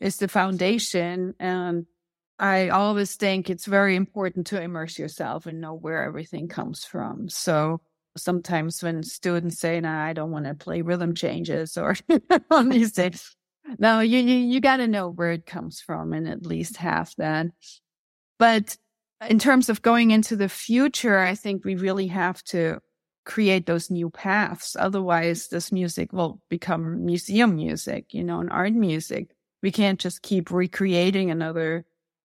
is 0.00 0.18
the 0.18 0.28
foundation. 0.28 1.34
And 1.40 1.86
I 2.38 2.68
always 2.68 3.16
think 3.16 3.50
it's 3.50 3.66
very 3.66 3.96
important 3.96 4.46
to 4.48 4.60
immerse 4.60 4.98
yourself 4.98 5.46
and 5.46 5.60
know 5.60 5.74
where 5.74 6.04
everything 6.04 6.48
comes 6.48 6.84
from. 6.84 7.28
So 7.28 7.80
sometimes 8.16 8.82
when 8.82 9.02
students 9.02 9.58
say, 9.58 9.80
"No, 9.80 9.90
I 9.90 10.12
don't 10.12 10.30
want 10.30 10.46
to 10.46 10.54
play 10.54 10.82
rhythm 10.82 11.14
changes," 11.14 11.76
or 11.76 11.96
on 12.50 12.68
these 12.68 12.92
days, 12.92 13.36
no, 13.78 14.00
you 14.00 14.18
you, 14.20 14.36
you 14.36 14.60
got 14.60 14.78
to 14.78 14.88
know 14.88 15.08
where 15.08 15.32
it 15.32 15.46
comes 15.46 15.80
from 15.80 16.12
and 16.12 16.28
at 16.28 16.46
least 16.46 16.76
have 16.78 17.12
that. 17.18 17.46
But 18.38 18.76
in 19.28 19.38
terms 19.38 19.68
of 19.68 19.82
going 19.82 20.12
into 20.12 20.36
the 20.36 20.48
future, 20.48 21.18
I 21.18 21.34
think 21.34 21.64
we 21.64 21.74
really 21.74 22.06
have 22.08 22.42
to 22.44 22.80
create 23.28 23.66
those 23.66 23.90
new 23.90 24.08
paths. 24.08 24.74
Otherwise, 24.76 25.48
this 25.48 25.70
music 25.70 26.12
will 26.12 26.40
become 26.48 27.04
museum 27.04 27.54
music, 27.54 28.14
you 28.14 28.24
know, 28.24 28.40
and 28.40 28.50
art 28.50 28.72
music. 28.72 29.28
We 29.62 29.70
can't 29.70 30.00
just 30.00 30.22
keep 30.22 30.50
recreating 30.50 31.30
another 31.30 31.84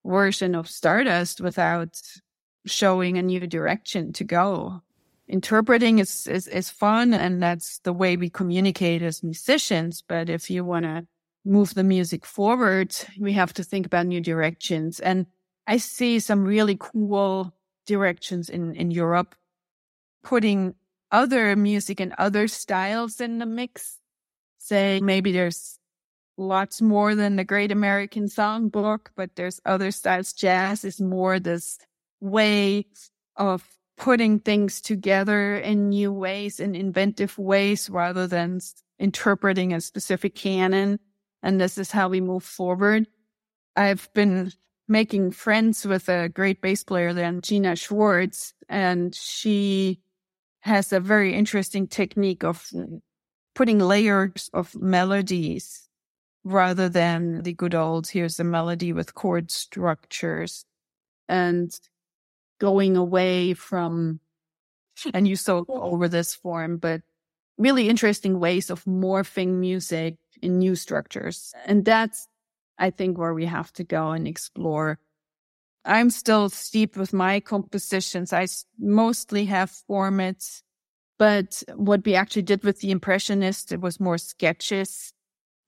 version 0.04 0.54
of 0.54 0.70
Stardust 0.70 1.40
without 1.40 2.00
showing 2.64 3.18
a 3.18 3.22
new 3.22 3.46
direction 3.46 4.12
to 4.14 4.24
go. 4.24 4.82
Interpreting 5.28 5.98
is, 5.98 6.26
is, 6.26 6.48
is 6.48 6.70
fun 6.70 7.12
and 7.12 7.42
that's 7.42 7.78
the 7.80 7.92
way 7.92 8.16
we 8.16 8.30
communicate 8.30 9.02
as 9.02 9.22
musicians. 9.22 10.02
But 10.06 10.30
if 10.30 10.48
you 10.48 10.64
want 10.64 10.84
to 10.84 11.06
move 11.44 11.74
the 11.74 11.84
music 11.84 12.24
forward, 12.24 12.96
we 13.20 13.34
have 13.34 13.52
to 13.54 13.62
think 13.62 13.84
about 13.84 14.06
new 14.06 14.20
directions. 14.20 14.98
And 15.00 15.26
I 15.66 15.76
see 15.76 16.20
some 16.20 16.44
really 16.44 16.76
cool 16.78 17.52
directions 17.86 18.48
in, 18.48 18.74
in 18.76 18.90
Europe 18.90 19.34
putting 20.22 20.74
other 21.10 21.56
music 21.56 22.00
and 22.00 22.14
other 22.18 22.48
styles 22.48 23.20
in 23.20 23.38
the 23.38 23.46
mix. 23.46 23.98
Say 24.58 25.00
maybe 25.00 25.32
there's 25.32 25.78
lots 26.36 26.82
more 26.82 27.14
than 27.14 27.36
the 27.36 27.44
Great 27.44 27.72
American 27.72 28.26
Songbook, 28.26 29.08
but 29.16 29.36
there's 29.36 29.60
other 29.64 29.90
styles. 29.90 30.32
Jazz 30.32 30.84
is 30.84 31.00
more 31.00 31.38
this 31.38 31.78
way 32.20 32.86
of 33.36 33.64
putting 33.96 34.38
things 34.38 34.80
together 34.80 35.56
in 35.56 35.88
new 35.88 36.12
ways, 36.12 36.60
in 36.60 36.74
inventive 36.74 37.38
ways, 37.38 37.88
rather 37.88 38.26
than 38.26 38.60
interpreting 38.98 39.72
a 39.72 39.80
specific 39.80 40.34
canon. 40.34 40.98
And 41.42 41.60
this 41.60 41.78
is 41.78 41.90
how 41.90 42.08
we 42.08 42.20
move 42.20 42.44
forward. 42.44 43.06
I've 43.76 44.08
been 44.14 44.52
making 44.88 45.32
friends 45.32 45.86
with 45.86 46.08
a 46.08 46.28
great 46.28 46.60
bass 46.60 46.84
player 46.84 47.12
then, 47.12 47.40
Gina 47.40 47.76
Schwartz, 47.76 48.54
and 48.68 49.14
she 49.14 50.00
has 50.66 50.92
a 50.92 50.98
very 50.98 51.32
interesting 51.32 51.86
technique 51.86 52.42
of 52.42 52.68
putting 53.54 53.78
layers 53.78 54.50
of 54.52 54.74
melodies 54.74 55.88
rather 56.42 56.88
than 56.88 57.42
the 57.42 57.52
good 57.52 57.74
old 57.74 58.08
here's 58.08 58.40
a 58.40 58.44
melody 58.44 58.92
with 58.92 59.14
chord 59.14 59.50
structures 59.50 60.64
and 61.28 61.78
going 62.60 62.96
away 62.96 63.54
from 63.54 64.18
and 65.14 65.28
you 65.28 65.36
saw 65.36 65.64
over 65.68 66.08
this 66.08 66.34
form 66.34 66.78
but 66.78 67.00
really 67.58 67.88
interesting 67.88 68.40
ways 68.40 68.68
of 68.68 68.84
morphing 68.84 69.54
music 69.60 70.16
in 70.42 70.58
new 70.58 70.74
structures. 70.74 71.54
And 71.64 71.84
that's 71.84 72.28
i 72.78 72.90
think 72.90 73.18
where 73.18 73.34
we 73.34 73.46
have 73.46 73.72
to 73.72 73.84
go 73.84 74.10
and 74.10 74.26
explore 74.26 74.98
I'm 75.86 76.10
still 76.10 76.48
steep 76.48 76.96
with 76.96 77.12
my 77.12 77.40
compositions. 77.40 78.32
I 78.32 78.46
mostly 78.78 79.44
have 79.46 79.72
formats, 79.88 80.62
but 81.18 81.62
what 81.74 82.04
we 82.04 82.14
actually 82.14 82.42
did 82.42 82.64
with 82.64 82.80
the 82.80 82.90
Impressionist, 82.90 83.72
it 83.72 83.80
was 83.80 84.00
more 84.00 84.18
sketches 84.18 85.12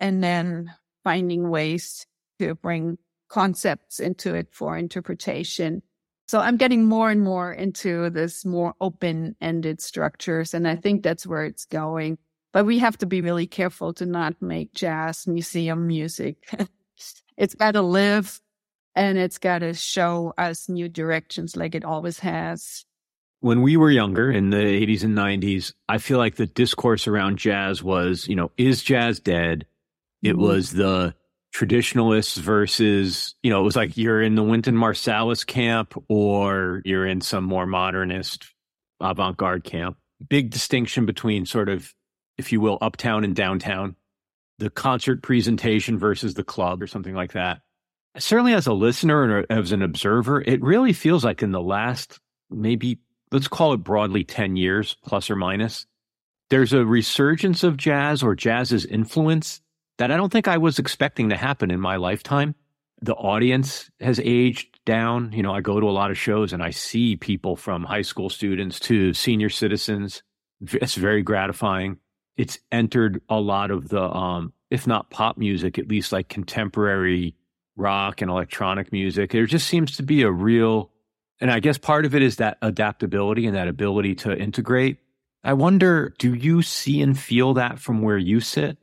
and 0.01 0.23
then 0.23 0.73
finding 1.05 1.51
ways 1.51 2.07
to 2.41 2.57
bring 2.57 2.99
concepts 3.29 4.01
into 4.01 4.35
it 4.35 4.49
for 4.53 4.77
interpretation. 4.77 5.83
So 6.27 6.41
I'm 6.41 6.57
getting 6.57 6.85
more 6.85 7.11
and 7.11 7.23
more 7.23 7.53
into 7.53 8.11
this 8.11 8.45
more 8.45 8.75
open 8.81 9.37
ended 9.41 9.81
structures. 9.81 10.53
And 10.53 10.67
I 10.67 10.77
think 10.77 11.03
that's 11.03 11.27
where 11.27 11.45
it's 11.45 11.65
going. 11.65 12.19
But 12.53 12.67
we 12.67 12.79
have 12.79 12.99
to 12.99 13.07
be 13.07 13.21
really 13.21 13.47
careful 13.47 13.95
to 13.95 14.07
not 14.07 14.35
make 14.41 14.75
jazz 14.75 15.27
museum 15.27 15.87
music. 15.87 16.49
it's 17.37 17.55
got 17.55 17.73
to 17.73 17.83
live 17.83 18.41
and 18.99 19.17
it's 19.17 19.39
got 19.39 19.61
to 19.61 19.73
show 19.75 20.35
us 20.37 20.69
new 20.69 20.89
directions 20.89 21.57
like 21.57 21.77
it 21.77 21.85
always 21.85 22.19
has. 22.19 22.85
When 23.39 23.63
we 23.63 23.77
were 23.77 23.93
younger 23.93 24.29
in 24.29 24.51
the 24.51 24.57
80s 24.57 25.05
and 25.05 25.17
90s, 25.17 25.73
I 25.89 25.99
feel 25.99 26.19
like 26.19 26.35
the 26.35 26.47
discourse 26.47 27.07
around 27.07 27.39
jazz 27.39 27.81
was, 27.81 28.27
you 28.27 28.35
know, 28.35 28.51
is 28.57 28.83
jazz 28.83 29.21
dead? 29.21 29.67
It 30.21 30.33
mm-hmm. 30.33 30.43
was 30.43 30.73
the 30.73 31.15
traditionalists 31.53 32.37
versus, 32.39 33.37
you 33.41 33.51
know, 33.51 33.61
it 33.61 33.65
was 33.65 33.77
like 33.77 33.97
you're 33.97 34.21
in 34.21 34.35
the 34.35 34.43
Wynton 34.43 34.75
Marsalis 34.75 35.47
camp 35.47 35.95
or 36.09 36.83
you're 36.85 37.07
in 37.07 37.21
some 37.21 37.45
more 37.45 37.67
modernist 37.67 38.53
avant 39.01 39.37
garde 39.37 39.63
camp. 39.63 39.97
Big 40.29 40.51
distinction 40.51 41.07
between 41.07 41.47
sort 41.47 41.69
of, 41.69 41.95
if 42.37 42.51
you 42.51 42.61
will, 42.61 42.79
uptown 42.81 43.23
and 43.23 43.37
downtown, 43.37 43.95
the 44.59 44.71
concert 44.71 45.23
presentation 45.23 45.97
versus 46.01 46.35
the 46.35 46.43
club 46.43 46.83
or 46.83 46.89
something 46.89 47.15
like 47.15 47.35
that 47.35 47.61
certainly 48.17 48.55
as 48.55 48.67
a 48.67 48.73
listener 48.73 49.39
and 49.39 49.47
as 49.51 49.73
an 49.73 49.83
observer, 49.83 50.41
it 50.41 50.63
really 50.63 50.93
feels 50.93 51.25
like 51.25 51.43
in 51.43 51.53
the 51.53 51.61
last 51.61 52.19
maybe, 52.51 52.99
let's 53.31 53.49
call 53.49 53.73
it 53.73 53.79
broadly 53.79 54.25
10 54.25 54.57
years, 54.57 54.97
plus 55.05 55.31
or 55.31 55.37
minus, 55.37 55.87
there's 56.51 56.73
a 56.73 56.85
resurgence 56.85 57.63
of 57.63 57.77
jazz 57.77 58.23
or 58.23 58.35
jazz's 58.35 58.87
influence 58.87 59.61
that 59.99 60.11
I 60.11 60.17
don't 60.17 60.33
think 60.33 60.49
I 60.49 60.59
was 60.59 60.79
expecting 60.79 61.29
to 61.29 61.37
happen 61.37 61.71
in 61.71 61.81
my 61.81 61.97
lifetime. 61.97 62.55
The 63.01 63.15
audience 63.15 63.91
has 64.01 64.19
aged 64.21 64.81
down. 64.85 65.33
You 65.33 65.43
know, 65.43 65.53
I 65.53 65.61
go 65.61 65.79
to 65.79 65.89
a 65.89 65.91
lot 65.91 66.11
of 66.11 66.19
shows 66.19 66.53
and 66.53 66.63
I 66.63 66.71
see 66.71 67.17
people 67.17 67.57
from 67.57 67.85
high 67.85 68.03
school 68.03 68.31
students 68.31 68.81
to 68.81 69.13
senior 69.13 69.51
citizens. 69.51 70.23
It's 70.61 70.95
very 70.95 71.23
gratifying. 71.23 71.99
It's 72.37 72.59
entered 72.73 73.21
a 73.29 73.41
lot 73.41 73.71
of 73.71 73.89
the, 73.89 74.03
um, 74.03 74.53
if 74.71 74.87
not 74.87 75.11
pop 75.11 75.37
music, 75.37 75.79
at 75.79 75.89
least 75.89 76.13
like 76.13 76.29
contemporary 76.29 77.35
rock 77.79 78.21
and 78.21 78.31
electronic 78.31 78.93
music. 78.93 79.31
There 79.31 79.47
just 79.47 79.67
seems 79.67 79.97
to 79.97 80.03
be 80.03 80.23
a 80.23 80.31
real, 80.31 80.91
and 81.41 81.51
I 81.51 81.61
guess 81.61 81.79
part 81.79 82.05
of 82.05 82.15
it 82.15 82.23
is 82.23 82.37
that 82.37 82.59
adaptability 82.61 83.47
and 83.47 83.57
that 83.57 83.69
ability 83.69 84.17
to 84.17 84.37
integrate. 84.37 84.99
I 85.45 85.53
wonder, 85.53 86.15
do 86.19 86.35
you 86.35 86.63
see 86.63 87.01
and 87.01 87.19
feel 87.19 87.55
that 87.55 87.79
from 87.79 88.03
where 88.03 88.19
you 88.19 88.41
sit? 88.41 88.77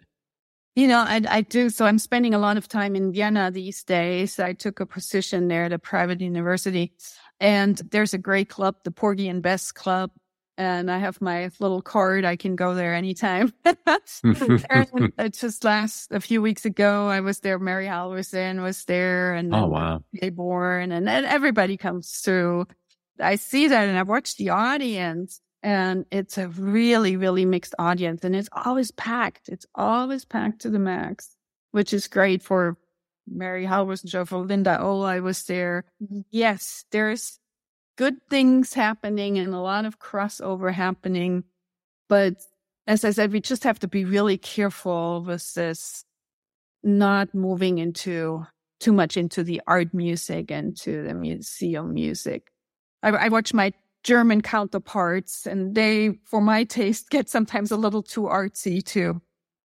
You 0.76 0.88
know, 0.88 1.00
I, 1.00 1.22
I 1.30 1.42
do. 1.42 1.70
So 1.70 1.86
I'm 1.86 2.00
spending 2.00 2.34
a 2.34 2.40
lot 2.40 2.58
of 2.58 2.68
time 2.68 2.96
in 2.96 3.14
Vienna 3.14 3.50
these 3.52 3.84
days. 3.84 4.40
I 4.40 4.54
took 4.54 4.80
a 4.80 4.86
position 4.86 5.48
there 5.48 5.66
at 5.66 5.74
a 5.74 5.80
private 5.80 6.22
university. 6.22 6.94
And 7.40 7.78
there's 7.92 8.14
a 8.14 8.18
great 8.18 8.50
club, 8.50 8.76
the 8.84 8.92
Porgy 8.92 9.28
and 9.28 9.42
Bess 9.42 9.72
Club, 9.72 10.12
and 10.58 10.90
I 10.90 11.00
have 11.00 11.22
my 11.22 11.50
little 11.60 11.82
card. 11.82 12.26
I 12.26 12.36
can 12.36 12.56
go 12.56 12.74
there 12.74 12.94
anytime. 12.94 13.54
it 13.66 15.34
just 15.34 15.64
last 15.64 16.12
a 16.12 16.20
few 16.20 16.42
weeks 16.42 16.66
ago. 16.66 17.08
I 17.08 17.20
was 17.22 17.40
there. 17.40 17.60
Mary 17.60 17.86
Halvorson 17.88 18.62
was 18.62 18.86
there, 18.86 19.34
and 19.34 19.54
oh 19.54 19.68
wow, 19.68 20.04
Born, 20.34 20.92
and, 20.92 21.10
and 21.10 21.26
everybody 21.26 21.78
comes 21.78 22.10
through. 22.10 22.68
I 23.20 23.36
see 23.36 23.68
that, 23.68 23.88
and 23.88 23.98
I 23.98 24.04
watch 24.04 24.38
the 24.38 24.50
audience, 24.50 25.42
and 25.64 26.06
it's 26.12 26.38
a 26.38 26.50
really, 26.50 27.18
really 27.18 27.46
mixed 27.46 27.76
audience, 27.80 28.24
and 28.24 28.36
it's 28.36 28.50
always 28.52 28.92
packed. 28.92 29.50
It's 29.50 29.66
always 29.76 30.26
packed 30.26 30.62
to 30.62 30.70
the 30.70 30.80
max, 30.80 31.36
which 31.72 31.94
is 31.94 32.08
great 32.08 32.44
for 32.44 32.78
Mary 33.28 33.66
Halvorson 33.66 34.10
show 34.10 34.26
for 34.26 34.40
Linda 34.40 34.78
Oh, 34.80 35.02
I 35.02 35.20
was 35.20 35.44
there. 35.44 35.86
Mm-hmm. 36.02 36.22
Yes, 36.32 36.86
there's 36.92 37.40
good 37.96 38.16
things 38.30 38.74
happening 38.74 39.38
and 39.38 39.54
a 39.54 39.60
lot 39.60 39.86
of 39.86 40.00
crossover 40.00 40.74
happening. 40.74 41.44
But 42.10 42.36
as 42.88 43.04
I 43.04 43.12
said, 43.12 43.32
we 43.32 43.42
just 43.42 43.64
have 43.64 43.80
to 43.80 43.88
be 43.88 44.06
really 44.06 44.38
careful 44.38 45.24
with 45.24 45.54
this, 45.54 46.06
not 46.84 47.34
moving 47.34 47.78
into 47.78 48.46
too 48.80 48.94
much 48.94 49.18
into 49.18 49.44
the 49.44 49.62
art 49.68 49.94
music 49.94 50.52
and 50.52 50.78
to 50.78 51.04
the 51.04 51.14
museum 51.14 51.94
music. 51.94 52.52
I, 53.02 53.10
I 53.10 53.28
watch 53.30 53.54
my 53.54 53.74
German 54.04 54.42
counterparts 54.42 55.48
and 55.48 55.74
they, 55.74 56.20
for 56.26 56.42
my 56.42 56.64
taste, 56.64 57.10
get 57.10 57.30
sometimes 57.30 57.72
a 57.72 57.78
little 57.78 58.04
too 58.04 58.24
artsy 58.24 58.84
too. 58.84 59.22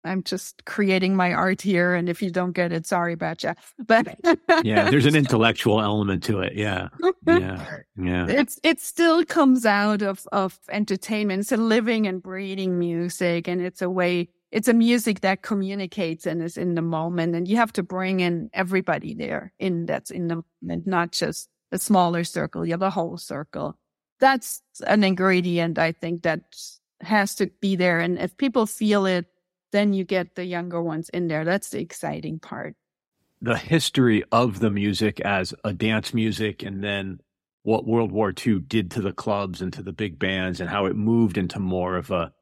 I'm 0.04 0.22
just 0.22 0.64
creating 0.66 1.16
my 1.16 1.32
art 1.32 1.62
here. 1.62 1.94
And 1.94 2.08
if 2.08 2.20
you 2.20 2.30
don't 2.30 2.52
get 2.52 2.72
it, 2.72 2.86
sorry 2.86 3.14
about 3.14 3.42
you. 3.42 3.54
But 3.86 4.18
yeah, 4.62 4.90
there's 4.90 5.06
an 5.06 5.16
intellectual 5.24 5.80
element 5.80 6.22
to 6.24 6.40
it. 6.40 6.54
Yeah. 6.54 6.88
Yeah. 7.26 7.78
Yeah. 7.96 8.26
It's, 8.28 8.60
it 8.62 8.80
still 8.80 9.24
comes 9.24 9.64
out 9.64 10.02
of, 10.02 10.28
of 10.30 10.58
entertainment. 10.68 11.40
It's 11.40 11.52
a 11.52 11.56
living 11.56 12.06
and 12.06 12.22
breathing 12.22 12.78
music. 12.78 13.48
And 13.48 13.62
it's 13.62 13.80
a 13.80 13.88
way, 13.88 14.28
it's 14.52 14.68
a 14.68 14.74
music 14.74 15.20
that 15.20 15.40
communicates 15.42 16.26
and 16.26 16.42
is 16.42 16.58
in 16.58 16.74
the 16.74 16.82
moment. 16.82 17.34
And 17.34 17.48
you 17.48 17.56
have 17.56 17.72
to 17.74 17.82
bring 17.82 18.20
in 18.20 18.50
everybody 18.52 19.14
there 19.14 19.52
in 19.58 19.86
that's 19.86 20.10
in 20.10 20.28
the 20.28 20.44
moment, 20.62 20.86
not 20.86 21.12
just 21.12 21.48
a 21.72 21.78
smaller 21.78 22.24
circle. 22.24 22.66
You 22.66 22.72
have 22.72 22.82
a 22.82 22.90
whole 22.90 23.16
circle. 23.16 23.78
That's 24.20 24.62
an 24.86 25.02
ingredient 25.02 25.78
I 25.78 25.92
think 25.92 26.22
that 26.22 26.42
has 27.00 27.34
to 27.36 27.46
be 27.60 27.74
there. 27.74 28.00
And 28.00 28.18
if 28.18 28.36
people 28.36 28.66
feel 28.66 29.06
it, 29.06 29.26
then 29.74 29.92
you 29.92 30.04
get 30.04 30.36
the 30.36 30.44
younger 30.44 30.80
ones 30.80 31.08
in 31.08 31.26
there. 31.26 31.44
That's 31.44 31.70
the 31.70 31.80
exciting 31.80 32.38
part. 32.38 32.76
The 33.42 33.58
history 33.58 34.22
of 34.30 34.60
the 34.60 34.70
music 34.70 35.18
as 35.20 35.52
a 35.64 35.72
dance 35.72 36.14
music 36.14 36.62
and 36.62 36.82
then 36.82 37.18
what 37.64 37.84
World 37.84 38.12
War 38.12 38.32
II 38.46 38.60
did 38.60 38.92
to 38.92 39.00
the 39.00 39.12
clubs 39.12 39.60
and 39.60 39.72
to 39.72 39.82
the 39.82 39.92
big 39.92 40.16
bands 40.16 40.60
and 40.60 40.70
how 40.70 40.86
it 40.86 40.94
moved 40.94 41.36
into 41.36 41.58
more 41.58 41.96
of 41.96 42.12
a, 42.12 42.32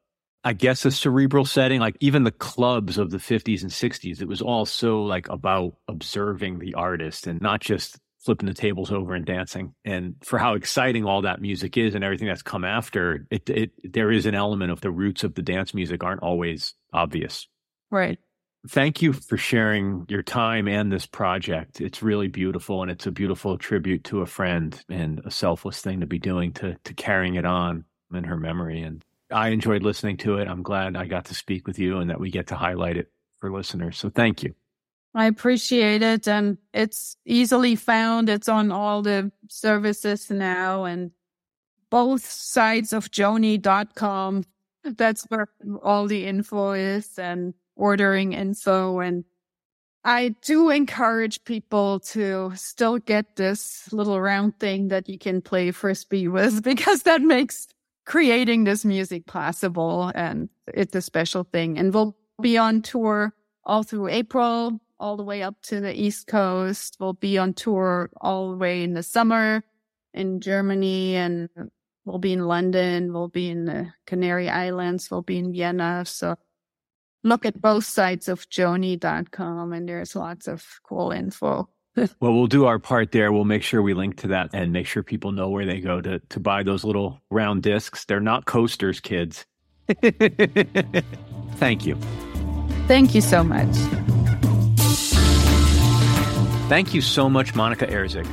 I 0.45 0.53
guess, 0.53 0.85
a 0.85 0.91
cerebral 0.91 1.47
setting. 1.47 1.81
Like 1.81 1.97
even 2.01 2.25
the 2.25 2.31
clubs 2.31 2.99
of 2.99 3.11
the 3.11 3.17
50s 3.17 3.63
and 3.63 3.71
60s, 3.71 4.21
it 4.21 4.29
was 4.29 4.43
all 4.43 4.67
so 4.67 5.03
like 5.03 5.29
about 5.31 5.77
observing 5.89 6.59
the 6.59 6.75
artist 6.75 7.27
and 7.27 7.41
not 7.41 7.63
just 7.63 7.99
flipping 8.23 8.47
the 8.47 8.55
tables 8.55 8.93
over 8.93 9.15
and 9.15 9.27
dancing. 9.27 9.75
And 9.85 10.15
for 10.23 10.39
how 10.39 10.55
exciting 10.55 11.05
all 11.05 11.23
that 11.23 11.41
music 11.41 11.77
is 11.77 11.95
and 11.95 12.05
everything 12.05 12.29
that's 12.29 12.43
come 12.43 12.65
after, 12.65 13.27
it, 13.31 13.51
it 13.51 13.93
there 13.93 14.13
is 14.13 14.27
an 14.27 14.35
element 14.35 14.71
of 14.71 14.81
the 14.81 14.91
roots 14.91 15.25
of 15.25 15.35
the 15.35 15.43
dance 15.43 15.75
music 15.75 16.05
aren't 16.05 16.23
always 16.23 16.75
obvious. 16.93 17.49
Right. 17.91 18.19
Thank 18.69 19.03
you 19.03 19.13
for 19.13 19.37
sharing 19.37 20.07
your 20.09 20.23
time 20.23 20.69
and 20.69 20.93
this 20.93 21.05
project. 21.05 21.81
It's 21.81 22.01
really 22.01 22.29
beautiful 22.29 22.83
and 22.83 22.93
it's 22.93 23.09
a 23.09 23.11
beautiful 23.11 23.59
tribute 23.59 24.05
to 24.05 24.21
a 24.21 24.27
friend 24.27 24.81
and 24.89 25.21
a 25.25 25.33
selfless 25.33 25.81
thing 25.81 25.99
to 26.01 26.07
be 26.07 26.21
doing 26.21 26.53
to 26.55 26.77
to 26.85 26.95
carrying 26.95 27.35
it 27.35 27.45
on 27.45 27.85
in 28.15 28.25
her 28.25 28.37
memory. 28.37 28.83
And 28.83 29.05
I 29.33 29.49
enjoyed 29.49 29.83
listening 29.83 30.17
to 30.19 30.39
it. 30.39 30.47
I'm 30.47 30.63
glad 30.63 30.97
I 30.97 31.07
got 31.07 31.25
to 31.27 31.35
speak 31.35 31.67
with 31.67 31.79
you 31.81 31.99
and 31.99 32.11
that 32.11 32.21
we 32.21 32.31
get 32.31 32.49
to 32.49 32.55
highlight 32.55 32.97
it 32.97 33.11
for 33.41 33.51
listeners. 33.51 33.99
So 33.99 34.11
thank 34.11 34.45
you. 34.45 34.55
I 35.15 35.27
appreciate 35.27 36.03
it. 36.03 36.27
And 36.27 36.59
it's 36.73 37.17
easily 37.25 37.77
found. 37.77 38.29
It's 38.29 38.49
on 38.49 38.73
all 38.73 39.03
the 39.03 39.31
services 39.49 40.31
now 40.31 40.85
and 40.85 41.11
both 41.91 42.25
sides 42.25 42.93
of 42.93 43.11
joni.com. 43.11 44.45
That's 44.85 45.25
where 45.25 45.49
all 45.83 46.07
the 46.07 46.27
info 46.27 46.73
is 46.73 47.19
and 47.19 47.55
ordering 47.77 48.33
info. 48.33 49.01
And 49.01 49.25
I 50.05 50.35
do 50.43 50.71
encourage 50.71 51.45
people 51.45 52.01
to 52.01 52.53
still 52.57 52.99
get 52.99 53.37
this 53.37 53.93
little 53.93 54.21
round 54.21 54.59
thing 54.59 54.89
that 54.89 55.09
you 55.09 55.19
can 55.19 55.43
play 55.43 55.71
frisbee 55.71 56.29
with 56.29 56.63
because 56.65 57.03
that 57.03 57.21
makes 57.21 57.69
creating 58.07 58.65
this 58.65 58.85
music 58.85 59.27
possible. 59.27 60.11
And 60.15 60.49
it's 60.73 60.95
a 60.97 61.03
special 61.03 61.45
thing. 61.45 61.79
And 61.79 61.93
we'll 61.93 62.17
be 62.41 62.57
on 62.57 62.83
tour 62.83 63.35
all 63.65 63.83
through 63.83 64.09
April 64.09 64.81
all 65.03 65.17
the 65.17 65.25
way 65.25 65.43
up 65.43 65.61
to 65.63 65.81
the 65.81 65.93
East 65.93 66.29
Coast. 66.29 66.97
We'll 67.01 67.13
be 67.13 67.37
on 67.37 67.55
tour 67.55 68.09
all 68.21 68.53
the 68.53 68.57
way 68.57 68.85
in 68.85 68.95
the 68.95 69.03
summer 69.03 69.65
in 70.15 70.41
Germany 70.41 71.17
and 71.17 71.49
we'll 72.05 72.19
be 72.19 72.33
in 72.33 72.47
London. 72.47 73.13
We'll 73.13 73.29
be 73.29 73.51
in 73.51 73.65
the 73.65 73.93
Canary 74.07 74.49
Islands. 74.49 75.11
We'll 75.11 75.23
be 75.23 75.39
in 75.39 75.53
Vienna. 75.53 76.05
So 76.07 76.37
look 77.25 77.45
at 77.45 77.61
both 77.61 77.85
sides 77.85 78.29
of 78.29 78.49
joni.com 78.49 79.73
and 79.73 79.89
there's 79.89 80.15
lots 80.15 80.47
of 80.47 80.65
cool 80.85 81.11
info. 81.11 81.69
well, 81.97 82.09
we'll 82.21 82.47
do 82.47 82.67
our 82.67 82.79
part 82.79 83.11
there. 83.11 83.33
We'll 83.33 83.45
make 83.45 83.65
sure 83.65 83.83
we 83.83 83.95
link 83.95 84.19
to 84.19 84.29
that 84.29 84.51
and 84.53 84.73
make 84.73 84.87
sure 84.87 85.03
people 85.03 85.33
know 85.33 85.49
where 85.49 85.67
they 85.67 85.81
go 85.81 86.01
to, 86.01 86.21
to 86.21 86.41
buy 86.41 86.63
those 86.63 86.85
little 86.85 87.21
round 87.29 87.65
discs. 87.65 88.05
They're 88.05 88.21
not 88.21 88.45
coasters, 88.45 89.01
kids. 89.01 89.47
Thank 91.57 91.87
you. 91.87 91.97
Thank 92.87 93.17
you 93.17 93.21
so 93.21 93.43
much. 93.43 94.22
Thank 96.73 96.95
you 96.95 97.03
so 97.03 97.29
much, 97.29 97.53
Monika 97.53 97.87
Herzig. 97.87 98.27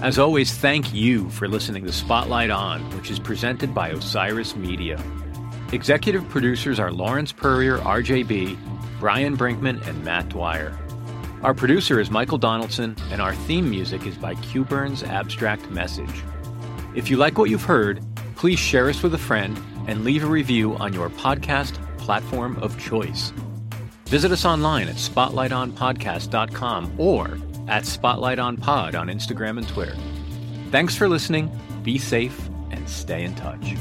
As 0.00 0.18
always, 0.18 0.50
thank 0.50 0.94
you 0.94 1.28
for 1.28 1.46
listening 1.46 1.84
to 1.84 1.92
Spotlight 1.92 2.48
On, 2.48 2.80
which 2.96 3.10
is 3.10 3.18
presented 3.18 3.74
by 3.74 3.90
Osiris 3.90 4.56
Media. 4.56 4.98
Executive 5.72 6.26
producers 6.30 6.80
are 6.80 6.90
Lawrence 6.90 7.32
Peryer, 7.32 7.76
RJB, 7.80 8.56
Brian 8.98 9.36
Brinkman, 9.36 9.86
and 9.86 10.02
Matt 10.02 10.30
Dwyer. 10.30 10.74
Our 11.42 11.52
producer 11.52 12.00
is 12.00 12.10
Michael 12.10 12.38
Donaldson, 12.38 12.96
and 13.10 13.20
our 13.20 13.34
theme 13.34 13.68
music 13.68 14.06
is 14.06 14.16
by 14.16 14.36
Q 14.36 14.66
Abstract 14.70 15.70
Message. 15.70 16.22
If 16.94 17.10
you 17.10 17.18
like 17.18 17.36
what 17.36 17.50
you've 17.50 17.62
heard, 17.62 18.02
please 18.36 18.58
share 18.58 18.88
us 18.88 19.02
with 19.02 19.12
a 19.12 19.18
friend 19.18 19.62
and 19.86 20.02
leave 20.02 20.24
a 20.24 20.28
review 20.28 20.76
on 20.76 20.94
your 20.94 21.10
podcast 21.10 21.74
platform 21.98 22.56
of 22.62 22.80
choice. 22.80 23.34
Visit 24.06 24.32
us 24.32 24.46
online 24.46 24.88
at 24.88 24.96
spotlightonpodcast.com 24.96 26.94
or 26.96 27.36
at 27.68 27.86
Spotlight 27.86 28.38
on 28.38 28.56
Pod 28.56 28.94
on 28.94 29.08
Instagram 29.08 29.58
and 29.58 29.68
Twitter. 29.68 29.96
Thanks 30.70 30.96
for 30.96 31.08
listening, 31.08 31.50
be 31.82 31.98
safe, 31.98 32.48
and 32.70 32.88
stay 32.88 33.24
in 33.24 33.34
touch. 33.34 33.74